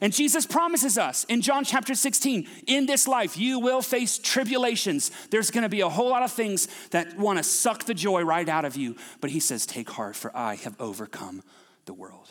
And 0.00 0.12
Jesus 0.12 0.46
promises 0.46 0.98
us 0.98 1.24
in 1.24 1.42
John 1.42 1.64
chapter 1.64 1.94
16 1.94 2.46
in 2.66 2.86
this 2.86 3.06
life, 3.08 3.36
you 3.36 3.58
will 3.58 3.82
face 3.82 4.18
tribulations. 4.18 5.10
There's 5.30 5.50
gonna 5.50 5.68
be 5.68 5.80
a 5.80 5.88
whole 5.88 6.10
lot 6.10 6.22
of 6.22 6.32
things 6.32 6.68
that 6.90 7.18
wanna 7.18 7.42
suck 7.42 7.84
the 7.84 7.94
joy 7.94 8.22
right 8.22 8.48
out 8.48 8.64
of 8.64 8.76
you. 8.76 8.96
But 9.20 9.30
he 9.30 9.40
says, 9.40 9.66
Take 9.66 9.90
heart, 9.90 10.16
for 10.16 10.36
I 10.36 10.56
have 10.56 10.80
overcome 10.80 11.42
the 11.84 11.94
world. 11.94 12.30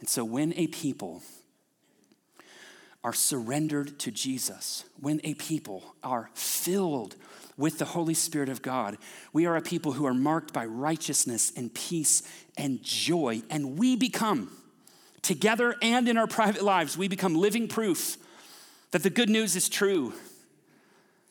And 0.00 0.08
so 0.08 0.24
when 0.24 0.54
a 0.54 0.66
people 0.68 1.22
are 3.02 3.12
surrendered 3.12 3.98
to 4.00 4.10
Jesus, 4.10 4.84
when 4.98 5.20
a 5.24 5.34
people 5.34 5.94
are 6.02 6.30
filled 6.34 7.16
with 7.60 7.78
the 7.78 7.84
Holy 7.84 8.14
Spirit 8.14 8.48
of 8.48 8.62
God, 8.62 8.96
we 9.32 9.44
are 9.46 9.54
a 9.54 9.62
people 9.62 9.92
who 9.92 10.06
are 10.06 10.14
marked 10.14 10.52
by 10.52 10.64
righteousness 10.64 11.52
and 11.54 11.72
peace 11.72 12.22
and 12.56 12.82
joy, 12.82 13.42
and 13.50 13.78
we 13.78 13.96
become, 13.96 14.50
together 15.22 15.76
and 15.82 16.08
in 16.08 16.16
our 16.16 16.26
private 16.26 16.62
lives, 16.62 16.96
we 16.96 17.06
become 17.06 17.34
living 17.34 17.68
proof 17.68 18.16
that 18.92 19.02
the 19.02 19.10
good 19.10 19.28
news 19.28 19.54
is 19.54 19.68
true, 19.68 20.14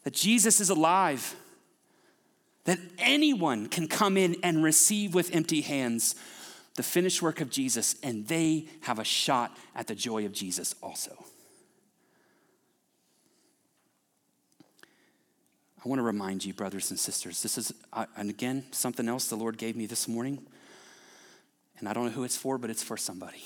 that 0.03 0.13
Jesus 0.13 0.59
is 0.59 0.69
alive, 0.69 1.35
that 2.65 2.79
anyone 2.99 3.67
can 3.67 3.87
come 3.87 4.15
in 4.15 4.35
and 4.43 4.63
receive 4.63 5.15
with 5.15 5.35
empty 5.35 5.61
hands 5.61 6.15
the 6.75 6.83
finished 6.83 7.21
work 7.21 7.41
of 7.41 7.49
Jesus, 7.49 7.95
and 8.03 8.27
they 8.27 8.67
have 8.81 8.99
a 8.99 9.03
shot 9.03 9.57
at 9.75 9.87
the 9.87 9.95
joy 9.95 10.25
of 10.25 10.31
Jesus 10.31 10.75
also. 10.81 11.25
I 15.83 15.87
want 15.87 15.99
to 15.99 16.03
remind 16.03 16.43
you, 16.43 16.53
brothers 16.53 16.91
and 16.91 16.99
sisters, 16.99 17.41
this 17.41 17.57
is, 17.57 17.73
and 18.17 18.29
again, 18.29 18.65
something 18.71 19.07
else 19.07 19.29
the 19.29 19.37
Lord 19.37 19.57
gave 19.57 19.77
me 19.77 19.85
this 19.85 20.09
morning. 20.09 20.45
And 21.77 21.87
I 21.87 21.93
don't 21.93 22.05
know 22.05 22.11
who 22.11 22.25
it's 22.25 22.35
for, 22.35 22.57
but 22.57 22.69
it's 22.69 22.83
for 22.83 22.97
somebody. 22.97 23.41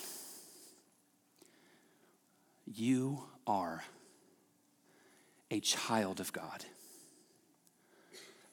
You 2.65 3.23
are 3.45 3.83
a 5.51 5.59
child 5.59 6.19
of 6.19 6.33
God, 6.33 6.65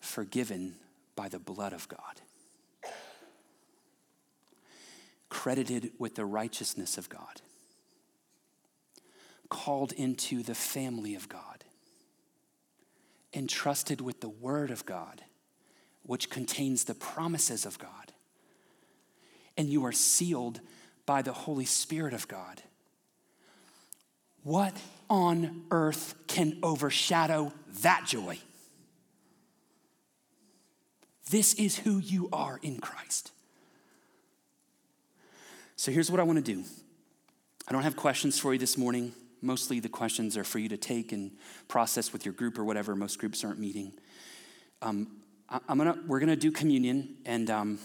forgiven 0.01 0.75
by 1.17 1.31
the 1.31 1.39
blood 1.39 1.73
of 1.73 1.89
God, 1.89 2.21
credited 5.31 5.93
with 5.99 6.17
the 6.17 6.27
righteousness 6.27 6.99
of 6.99 7.09
God, 7.09 7.41
called 9.49 9.93
into 9.93 10.43
the 10.43 10.55
family 10.55 11.15
of 11.15 11.31
God 11.31 11.50
entrusted 13.35 14.01
with 14.01 14.21
the 14.21 14.29
Word 14.29 14.71
of 14.71 14.87
God, 14.87 15.23
which 16.03 16.31
contains 16.31 16.85
the 16.85 16.95
promises 16.95 17.65
of 17.65 17.79
God. 17.79 18.13
And 19.57 19.69
you 19.69 19.85
are 19.85 19.93
sealed 19.93 20.61
by 21.07 21.23
the 21.23 21.33
Holy 21.33 21.65
Spirit 21.65 22.15
of 22.15 22.29
God. 22.29 22.63
What 24.43 24.75
on 25.09 25.65
earth 25.71 26.15
can 26.27 26.59
overshadow 26.63 27.53
that 27.83 28.05
joy? 28.07 28.39
This 31.31 31.55
is 31.55 31.79
who 31.79 31.99
you 31.99 32.29
are 32.33 32.59
in 32.63 32.79
Christ. 32.81 33.31
So 35.77 35.93
here's 35.93 36.11
what 36.11 36.21
I 36.21 36.25
want 36.25 36.45
to 36.45 36.55
do 36.55 36.65
I 37.69 37.73
don't 37.73 37.83
have 37.83 37.97
questions 37.97 38.39
for 38.39 38.53
you 38.53 38.59
this 38.59 38.77
morning. 38.77 39.13
Mostly 39.43 39.81
the 39.81 39.89
questions 39.89 40.37
are 40.37 40.45
for 40.45 40.59
you 40.59 40.69
to 40.69 40.77
take 40.77 41.13
and 41.13 41.33
process 41.69 42.13
with 42.13 42.25
your 42.25 42.35
group 42.35 42.59
or 42.59 42.65
whatever. 42.65 42.95
Most 42.95 43.19
groups 43.19 43.43
aren't 43.45 43.59
meeting. 43.59 43.93
Um, 44.83 45.21
I, 45.49 45.61
am 45.69 45.79
gonna, 45.79 45.97
we're 46.07 46.21
going 46.21 46.29
to 46.29 46.37
do 46.37 46.53
communion, 46.53 47.17
and 47.25 47.51
um, 47.51 47.79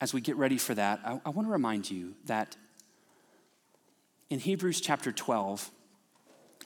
as 0.00 0.14
we 0.14 0.20
get 0.20 0.36
ready 0.36 0.56
for 0.56 0.74
that, 0.74 1.00
I, 1.04 1.20
I 1.24 1.30
want 1.30 1.48
to 1.48 1.52
remind 1.52 1.90
you 1.90 2.14
that 2.26 2.56
in 4.30 4.38
Hebrews 4.38 4.80
chapter 4.80 5.12
12, 5.12 5.70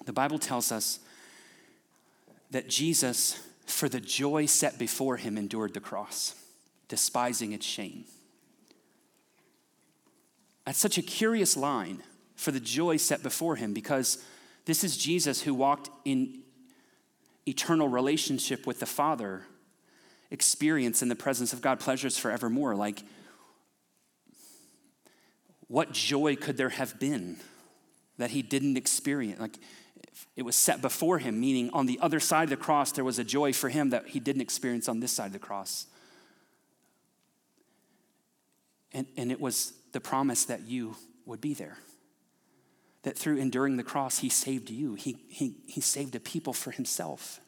the 0.04 0.12
Bible 0.12 0.38
tells 0.38 0.70
us 0.70 1.00
that 2.50 2.68
Jesus, 2.68 3.40
for 3.66 3.88
the 3.88 4.00
joy 4.00 4.46
set 4.46 4.78
before 4.78 5.16
him, 5.16 5.38
endured 5.38 5.74
the 5.74 5.80
cross, 5.80 6.34
despising 6.88 7.52
its 7.52 7.66
shame. 7.66 8.04
That's 10.66 10.78
such 10.78 10.98
a 10.98 11.02
curious 11.02 11.56
line 11.56 12.02
for 12.34 12.50
the 12.50 12.60
joy 12.60 12.96
set 12.96 13.22
before 13.22 13.56
him 13.56 13.72
because 13.72 14.22
this 14.64 14.84
is 14.84 14.96
Jesus 14.96 15.42
who 15.42 15.54
walked 15.54 15.90
in 16.04 16.40
eternal 17.46 17.88
relationship 17.88 18.66
with 18.66 18.80
the 18.80 18.86
Father, 18.86 19.42
experience 20.30 21.02
in 21.02 21.08
the 21.08 21.14
presence 21.14 21.52
of 21.52 21.60
God, 21.60 21.80
pleasures 21.80 22.16
forevermore. 22.16 22.74
Like, 22.74 23.02
what 25.68 25.92
joy 25.92 26.36
could 26.36 26.56
there 26.56 26.70
have 26.70 26.98
been 26.98 27.36
that 28.18 28.30
he 28.30 28.42
didn't 28.42 28.76
experience? 28.76 29.40
Like, 29.40 29.58
it 30.36 30.42
was 30.42 30.56
set 30.56 30.80
before 30.80 31.18
him, 31.18 31.40
meaning 31.40 31.70
on 31.72 31.86
the 31.86 31.98
other 32.00 32.20
side 32.20 32.44
of 32.44 32.50
the 32.50 32.56
cross, 32.56 32.92
there 32.92 33.04
was 33.04 33.18
a 33.18 33.24
joy 33.24 33.52
for 33.52 33.68
him 33.68 33.90
that 33.90 34.08
he 34.08 34.20
didn't 34.20 34.42
experience 34.42 34.88
on 34.88 35.00
this 35.00 35.12
side 35.12 35.26
of 35.26 35.32
the 35.32 35.38
cross. 35.38 35.86
And, 38.92 39.06
and 39.16 39.32
it 39.32 39.40
was 39.40 39.72
the 39.92 40.00
promise 40.00 40.44
that 40.46 40.62
you 40.62 40.96
would 41.26 41.40
be 41.40 41.54
there 41.54 41.76
that 43.04 43.16
through 43.16 43.36
enduring 43.36 43.76
the 43.76 43.82
cross, 43.82 44.18
he 44.18 44.28
saved 44.28 44.70
you. 44.70 44.94
He, 44.94 45.16
he, 45.28 45.54
he 45.66 45.80
saved 45.80 46.14
a 46.16 46.20
people 46.20 46.52
for 46.52 46.70
himself. 46.70 47.40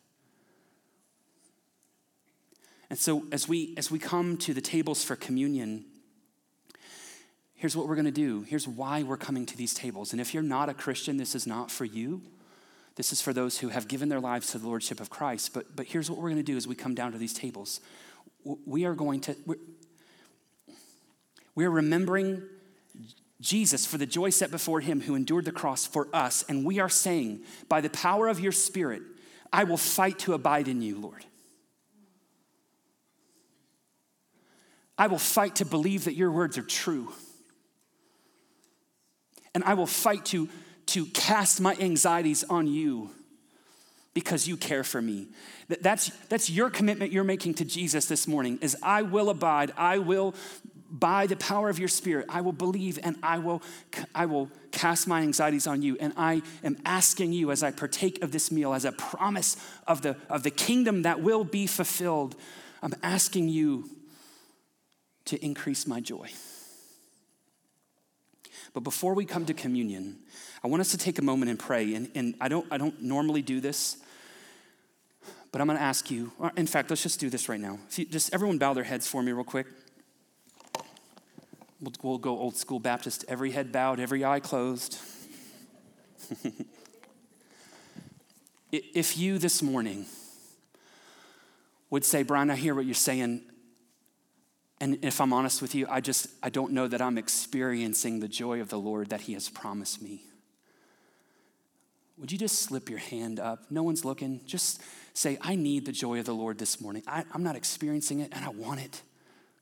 And 2.88 2.98
so 2.98 3.24
as 3.32 3.48
we 3.48 3.74
as 3.76 3.90
we 3.90 3.98
come 3.98 4.36
to 4.38 4.54
the 4.54 4.61
tables 4.61 5.02
for 5.02 5.16
communion, 5.16 5.84
here's 7.54 7.74
what 7.76 7.88
we're 7.88 7.96
going 7.96 8.04
to 8.04 8.12
do. 8.12 8.42
Here's 8.42 8.68
why 8.68 9.02
we're 9.02 9.16
coming 9.16 9.44
to 9.46 9.57
these 9.57 9.74
tables. 9.74 10.12
And 10.12 10.20
if 10.20 10.32
you're 10.32 10.42
not 10.42 10.68
a 10.68 10.74
Christian, 10.74 11.16
this 11.16 11.34
is 11.34 11.46
not 11.46 11.70
for 11.70 11.84
you. 11.84 12.22
This 12.94 13.12
is 13.12 13.20
for 13.20 13.32
those 13.32 13.59
who 13.59 13.70
have 13.70 13.88
given 13.88 14.09
their 14.09 14.20
lives 14.20 14.52
to 14.52 14.59
the 14.59 14.68
lordship 14.68 15.00
of 15.00 15.11
Christ. 15.11 15.52
But 15.52 15.74
but 15.74 15.86
here's 15.86 16.09
what 16.09 16.18
we're 16.18 16.30
going 16.30 16.36
to 16.36 16.44
do 16.44 16.57
as 16.57 16.68
we 16.68 16.76
come 16.76 16.94
down 16.94 17.11
to 17.11 17.18
these 17.18 17.34
tables. 17.34 17.80
We 18.44 18.84
are 18.84 18.94
going 18.94 19.20
to 19.22 19.36
we're, 19.46 19.57
we're 21.57 21.70
remembering 21.70 22.42
Jesus, 23.41 23.84
for 23.84 23.99
the 23.99 24.07
joy 24.07 24.30
set 24.30 24.51
before 24.51 24.80
him 24.80 25.03
who 25.03 25.14
endured 25.14 25.45
the 25.45 25.53
cross 25.53 25.87
for 25.87 26.09
us. 26.12 26.45
And 26.49 26.64
we 26.64 26.78
are 26.78 26.89
saying, 26.89 27.41
by 27.68 27.80
the 27.80 27.91
power 27.91 28.28
of 28.28 28.41
your 28.41 28.53
Spirit, 28.53 29.03
I 29.53 29.64
will 29.64 29.76
fight 29.76 30.18
to 30.20 30.32
abide 30.34 30.68
in 30.68 30.80
you, 30.80 30.99
Lord. 30.99 31.24
I 34.99 35.09
will 35.09 35.18
fight 35.18 35.57
to 35.57 35.66
believe 35.66 36.05
that 36.05 36.14
your 36.14 36.30
words 36.30 36.57
are 36.57 36.62
true. 36.62 37.12
And 39.55 39.62
I 39.64 39.74
will 39.74 39.87
fight 39.87 40.24
to, 40.26 40.49
to 40.87 41.07
cast 41.07 41.61
my 41.61 41.76
anxieties 41.78 42.45
on 42.45 42.66
you 42.66 43.11
because 44.14 44.49
you 44.49 44.57
care 44.57 44.82
for 44.82 45.03
me. 45.03 45.28
That's, 45.82 46.09
that's 46.28 46.49
your 46.49 46.70
commitment 46.70 47.12
you're 47.12 47.24
making 47.24 47.55
to 47.55 47.66
Jesus 47.66 48.07
this 48.07 48.26
morning 48.26 48.59
is 48.62 48.74
I 48.82 49.03
will 49.03 49.28
abide, 49.28 49.72
I 49.76 49.99
will 49.99 50.34
by 50.91 51.26
the 51.26 51.37
power 51.37 51.68
of 51.68 51.78
your 51.78 51.89
spirit, 51.89 52.26
I 52.28 52.41
will 52.41 52.53
believe 52.53 52.99
and 53.03 53.16
I 53.22 53.39
will, 53.39 53.62
I 54.14 54.26
will 54.26 54.51
cast 54.70 55.09
my 55.09 55.20
anxieties 55.22 55.66
on 55.66 55.82
you. 55.82 55.97
And 56.01 56.12
I 56.16 56.43
am 56.62 56.76
asking 56.84 57.32
you 57.32 57.51
as 57.51 57.62
I 57.62 57.70
partake 57.70 58.22
of 58.22 58.32
this 58.32 58.51
meal, 58.53 58.72
as 58.72 58.84
a 58.84 58.93
promise 58.93 59.57
of 59.87 60.03
the, 60.03 60.16
of 60.30 60.43
the 60.43 60.51
kingdom 60.51 61.03
that 61.03 61.20
will 61.20 61.45
be 61.45 61.66
fulfilled, 61.66 62.37
I'm 62.82 62.95
asking 63.03 63.49
you 63.49 63.89
to 65.26 65.45
increase 65.45 65.87
my 65.87 66.01
joy. 66.01 66.30
But 68.72 68.84
before 68.84 69.14
we 69.14 69.24
come 69.24 69.47
to 69.47 69.55
communion, 69.55 70.18
I 70.62 70.68
want 70.68 70.80
us 70.80 70.91
to 70.91 70.99
take 70.99 71.18
a 71.18 71.22
moment 71.22 71.51
and 71.51 71.59
pray. 71.59 71.95
And, 71.95 72.11
and 72.14 72.34
I, 72.41 72.49
don't, 72.49 72.66
I 72.70 72.76
don't 72.76 73.01
normally 73.03 73.43
do 73.43 73.61
this, 73.61 73.97
but 75.51 75.61
I'm 75.61 75.66
going 75.66 75.78
to 75.78 75.82
ask 75.82 76.11
you. 76.11 76.30
In 76.57 76.66
fact, 76.66 76.91
let's 76.91 77.03
just 77.03 77.18
do 77.18 77.30
this 77.30 77.49
right 77.49 77.59
now. 77.59 77.78
You, 77.95 78.05
just 78.05 78.34
everyone 78.34 78.59
bow 78.59 78.74
their 78.74 78.84
heads 78.84 79.07
for 79.07 79.22
me, 79.22 79.32
real 79.32 79.45
quick. 79.45 79.66
We'll, 81.81 81.93
we'll 82.03 82.18
go 82.18 82.39
old 82.39 82.57
school 82.57 82.81
Baptist, 82.81 83.24
every 83.29 83.51
head 83.51 83.72
bowed, 83.72 84.01
every 84.01 84.24
eye 84.24 84.41
closed. 84.41 84.99
if 88.72 89.18
you 89.18 89.39
this 89.39 89.62
morning 89.62 90.07
would 91.91 92.05
say, 92.05 92.22
Bryan, 92.22 92.51
I 92.51 92.57
hear 92.57 92.74
what 92.74 92.85
you're 92.85 92.95
saying. 92.95 93.43
And 94.81 94.99
if 95.03 95.20
I'm 95.20 95.33
honest 95.33 95.62
with 95.62 95.74
you, 95.74 95.87
I 95.89 96.01
just 96.01 96.29
I 96.43 96.51
don't 96.51 96.72
know 96.72 96.89
that 96.89 97.01
I'm 97.01 97.18
experiencing 97.18 98.20
the 98.20 98.29
joy 98.29 98.61
of 98.61 98.68
the 98.68 98.79
Lord 98.79 99.11
that 99.11 99.22
He 99.22 99.35
has 99.35 99.49
promised 99.49 100.03
me. 100.03 100.22
Would 102.18 102.33
you 102.33 102.39
just 102.39 102.62
slip 102.62 102.89
your 102.89 102.99
hand 102.99 103.39
up? 103.39 103.70
No 103.70 103.83
one's 103.83 104.05
looking. 104.05 104.41
Just 104.47 104.83
say, 105.12 105.37
I 105.43 105.55
need 105.55 105.85
the 105.85 105.93
joy 105.93 106.18
of 106.18 106.24
the 106.24 106.35
Lord 106.35 106.59
this 106.59 106.81
morning. 106.81 107.03
I, 107.07 107.24
I'm 107.33 107.43
not 107.43 107.57
experiencing 107.57 108.20
it 108.20 108.33
and 108.33 108.45
I 108.45 108.49
want 108.49 108.81
it 108.81 109.03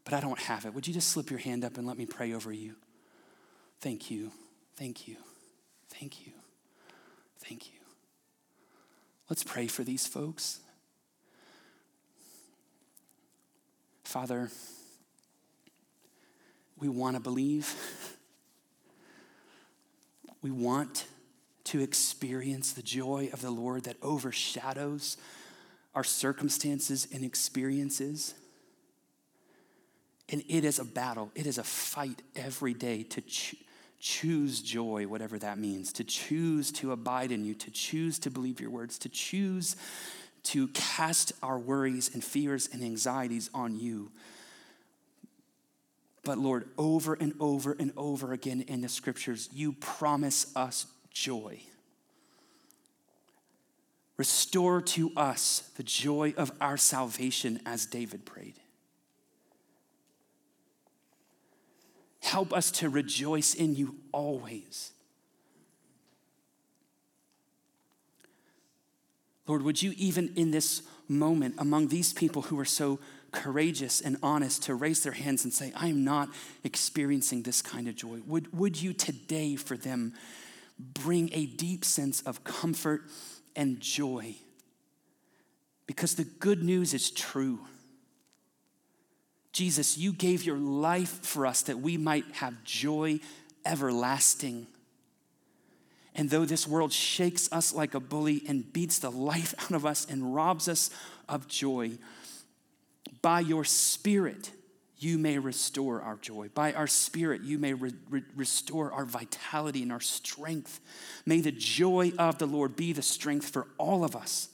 but 0.04 0.14
I 0.14 0.20
don't 0.20 0.38
have 0.38 0.66
it. 0.66 0.74
Would 0.74 0.86
you 0.86 0.94
just 0.94 1.08
slip 1.08 1.30
your 1.30 1.38
hand 1.38 1.64
up 1.64 1.78
and 1.78 1.86
let 1.86 1.96
me 1.96 2.06
pray 2.06 2.32
over 2.32 2.52
you? 2.52 2.74
Thank 3.80 4.10
you. 4.10 4.30
Thank 4.76 5.08
you. 5.08 5.16
Thank 5.88 6.26
you. 6.26 6.32
Thank 7.40 7.66
you. 7.66 7.78
Let's 9.28 9.44
pray 9.44 9.66
for 9.66 9.82
these 9.82 10.06
folks. 10.06 10.60
Father, 14.04 14.50
we 16.78 16.88
want 16.88 17.16
to 17.16 17.20
believe. 17.20 17.74
We 20.42 20.50
want 20.50 21.06
to 21.64 21.80
experience 21.80 22.72
the 22.72 22.82
joy 22.82 23.30
of 23.32 23.40
the 23.40 23.50
Lord 23.50 23.84
that 23.84 23.96
overshadows 24.02 25.16
our 25.94 26.04
circumstances 26.04 27.08
and 27.12 27.24
experiences. 27.24 28.34
And 30.30 30.42
it 30.48 30.64
is 30.64 30.78
a 30.78 30.84
battle, 30.84 31.30
it 31.34 31.46
is 31.46 31.58
a 31.58 31.64
fight 31.64 32.22
every 32.34 32.74
day 32.74 33.02
to 33.02 33.20
cho- 33.20 33.58
choose 34.00 34.60
joy, 34.60 35.06
whatever 35.06 35.38
that 35.38 35.58
means, 35.58 35.92
to 35.94 36.04
choose 36.04 36.72
to 36.72 36.92
abide 36.92 37.30
in 37.30 37.44
you, 37.44 37.54
to 37.54 37.70
choose 37.70 38.18
to 38.20 38.30
believe 38.30 38.60
your 38.60 38.70
words, 38.70 38.98
to 38.98 39.08
choose 39.08 39.76
to 40.44 40.68
cast 40.68 41.32
our 41.42 41.58
worries 41.58 42.10
and 42.12 42.22
fears 42.22 42.68
and 42.72 42.82
anxieties 42.82 43.50
on 43.54 43.78
you. 43.78 44.10
But 46.22 46.38
Lord, 46.38 46.68
over 46.78 47.14
and 47.14 47.34
over 47.40 47.76
and 47.78 47.92
over 47.96 48.32
again 48.32 48.62
in 48.62 48.80
the 48.80 48.88
scriptures, 48.88 49.48
you 49.52 49.72
promise 49.72 50.54
us 50.56 50.86
joy. 51.10 51.60
Restore 54.16 54.80
to 54.80 55.12
us 55.16 55.70
the 55.76 55.82
joy 55.82 56.34
of 56.36 56.52
our 56.60 56.76
salvation 56.76 57.60
as 57.66 57.86
David 57.86 58.24
prayed. 58.24 58.54
Help 62.24 62.54
us 62.54 62.70
to 62.70 62.88
rejoice 62.88 63.52
in 63.52 63.76
you 63.76 63.96
always. 64.10 64.92
Lord, 69.46 69.60
would 69.60 69.82
you, 69.82 69.92
even 69.98 70.32
in 70.34 70.50
this 70.50 70.80
moment, 71.06 71.56
among 71.58 71.88
these 71.88 72.14
people 72.14 72.40
who 72.40 72.58
are 72.58 72.64
so 72.64 72.98
courageous 73.30 74.00
and 74.00 74.16
honest 74.22 74.62
to 74.62 74.74
raise 74.74 75.02
their 75.02 75.12
hands 75.12 75.44
and 75.44 75.52
say, 75.52 75.70
I 75.76 75.88
am 75.88 76.02
not 76.02 76.30
experiencing 76.64 77.42
this 77.42 77.60
kind 77.60 77.88
of 77.88 77.94
joy, 77.94 78.20
would, 78.26 78.58
would 78.58 78.80
you 78.80 78.94
today 78.94 79.54
for 79.54 79.76
them 79.76 80.14
bring 80.78 81.28
a 81.34 81.44
deep 81.44 81.84
sense 81.84 82.22
of 82.22 82.42
comfort 82.42 83.02
and 83.54 83.80
joy? 83.80 84.34
Because 85.86 86.14
the 86.14 86.24
good 86.24 86.62
news 86.62 86.94
is 86.94 87.10
true. 87.10 87.60
Jesus, 89.54 89.96
you 89.96 90.12
gave 90.12 90.42
your 90.42 90.58
life 90.58 91.24
for 91.24 91.46
us 91.46 91.62
that 91.62 91.78
we 91.78 91.96
might 91.96 92.24
have 92.32 92.64
joy 92.64 93.20
everlasting. 93.64 94.66
And 96.16 96.28
though 96.28 96.44
this 96.44 96.66
world 96.66 96.92
shakes 96.92 97.48
us 97.52 97.72
like 97.72 97.94
a 97.94 98.00
bully 98.00 98.42
and 98.48 98.70
beats 98.72 98.98
the 98.98 99.12
life 99.12 99.54
out 99.62 99.70
of 99.70 99.86
us 99.86 100.06
and 100.10 100.34
robs 100.34 100.68
us 100.68 100.90
of 101.28 101.46
joy, 101.46 101.92
by 103.22 103.40
your 103.40 103.64
Spirit, 103.64 104.50
you 104.98 105.18
may 105.18 105.38
restore 105.38 106.02
our 106.02 106.16
joy. 106.16 106.48
By 106.52 106.72
our 106.72 106.88
Spirit, 106.88 107.42
you 107.42 107.60
may 107.60 107.74
re- 107.74 107.94
re- 108.10 108.24
restore 108.34 108.90
our 108.90 109.04
vitality 109.04 109.84
and 109.84 109.92
our 109.92 110.00
strength. 110.00 110.80
May 111.26 111.40
the 111.40 111.52
joy 111.52 112.12
of 112.18 112.38
the 112.38 112.46
Lord 112.46 112.74
be 112.74 112.92
the 112.92 113.02
strength 113.02 113.50
for 113.50 113.68
all 113.78 114.02
of 114.02 114.16
us 114.16 114.48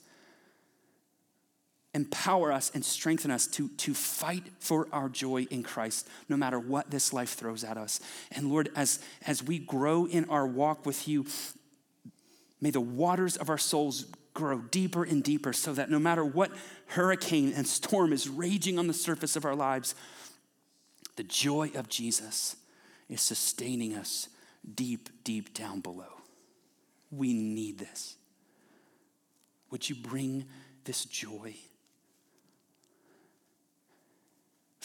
empower 1.93 2.51
us 2.51 2.71
and 2.73 2.85
strengthen 2.85 3.31
us 3.31 3.47
to, 3.47 3.67
to 3.69 3.93
fight 3.93 4.43
for 4.59 4.87
our 4.93 5.09
joy 5.09 5.43
in 5.49 5.61
Christ, 5.61 6.07
no 6.29 6.37
matter 6.37 6.59
what 6.59 6.89
this 6.89 7.11
life 7.11 7.33
throws 7.33 7.63
at 7.63 7.77
us. 7.77 7.99
And 8.31 8.49
Lord, 8.49 8.69
as, 8.75 8.99
as 9.27 9.43
we 9.43 9.59
grow 9.59 10.05
in 10.05 10.29
our 10.29 10.47
walk 10.47 10.85
with 10.85 11.07
you, 11.07 11.25
may 12.61 12.71
the 12.71 12.79
waters 12.79 13.35
of 13.35 13.49
our 13.49 13.57
souls 13.57 14.05
grow 14.33 14.59
deeper 14.59 15.03
and 15.03 15.21
deeper 15.21 15.51
so 15.51 15.73
that 15.73 15.91
no 15.91 15.99
matter 15.99 16.23
what 16.23 16.51
hurricane 16.87 17.51
and 17.53 17.67
storm 17.67 18.13
is 18.13 18.29
raging 18.29 18.79
on 18.79 18.87
the 18.87 18.93
surface 18.93 19.35
of 19.35 19.43
our 19.43 19.55
lives, 19.55 19.93
the 21.17 21.23
joy 21.23 21.71
of 21.75 21.89
Jesus 21.89 22.55
is 23.09 23.19
sustaining 23.19 23.95
us 23.95 24.29
deep, 24.75 25.09
deep 25.25 25.53
down 25.53 25.81
below. 25.81 26.21
We 27.11 27.33
need 27.33 27.77
this. 27.77 28.15
Would 29.69 29.89
you 29.89 29.95
bring 29.95 30.45
this 30.85 31.03
joy? 31.03 31.55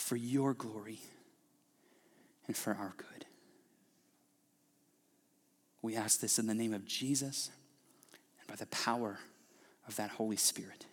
For 0.07 0.15
your 0.15 0.55
glory 0.55 1.01
and 2.47 2.57
for 2.57 2.73
our 2.73 2.95
good. 2.97 3.27
We 5.83 5.97
ask 5.97 6.21
this 6.21 6.39
in 6.39 6.47
the 6.47 6.55
name 6.55 6.73
of 6.73 6.87
Jesus 6.87 7.51
and 8.39 8.47
by 8.47 8.55
the 8.55 8.67
power 8.67 9.19
of 9.89 9.97
that 9.97 10.11
Holy 10.11 10.37
Spirit. 10.37 10.87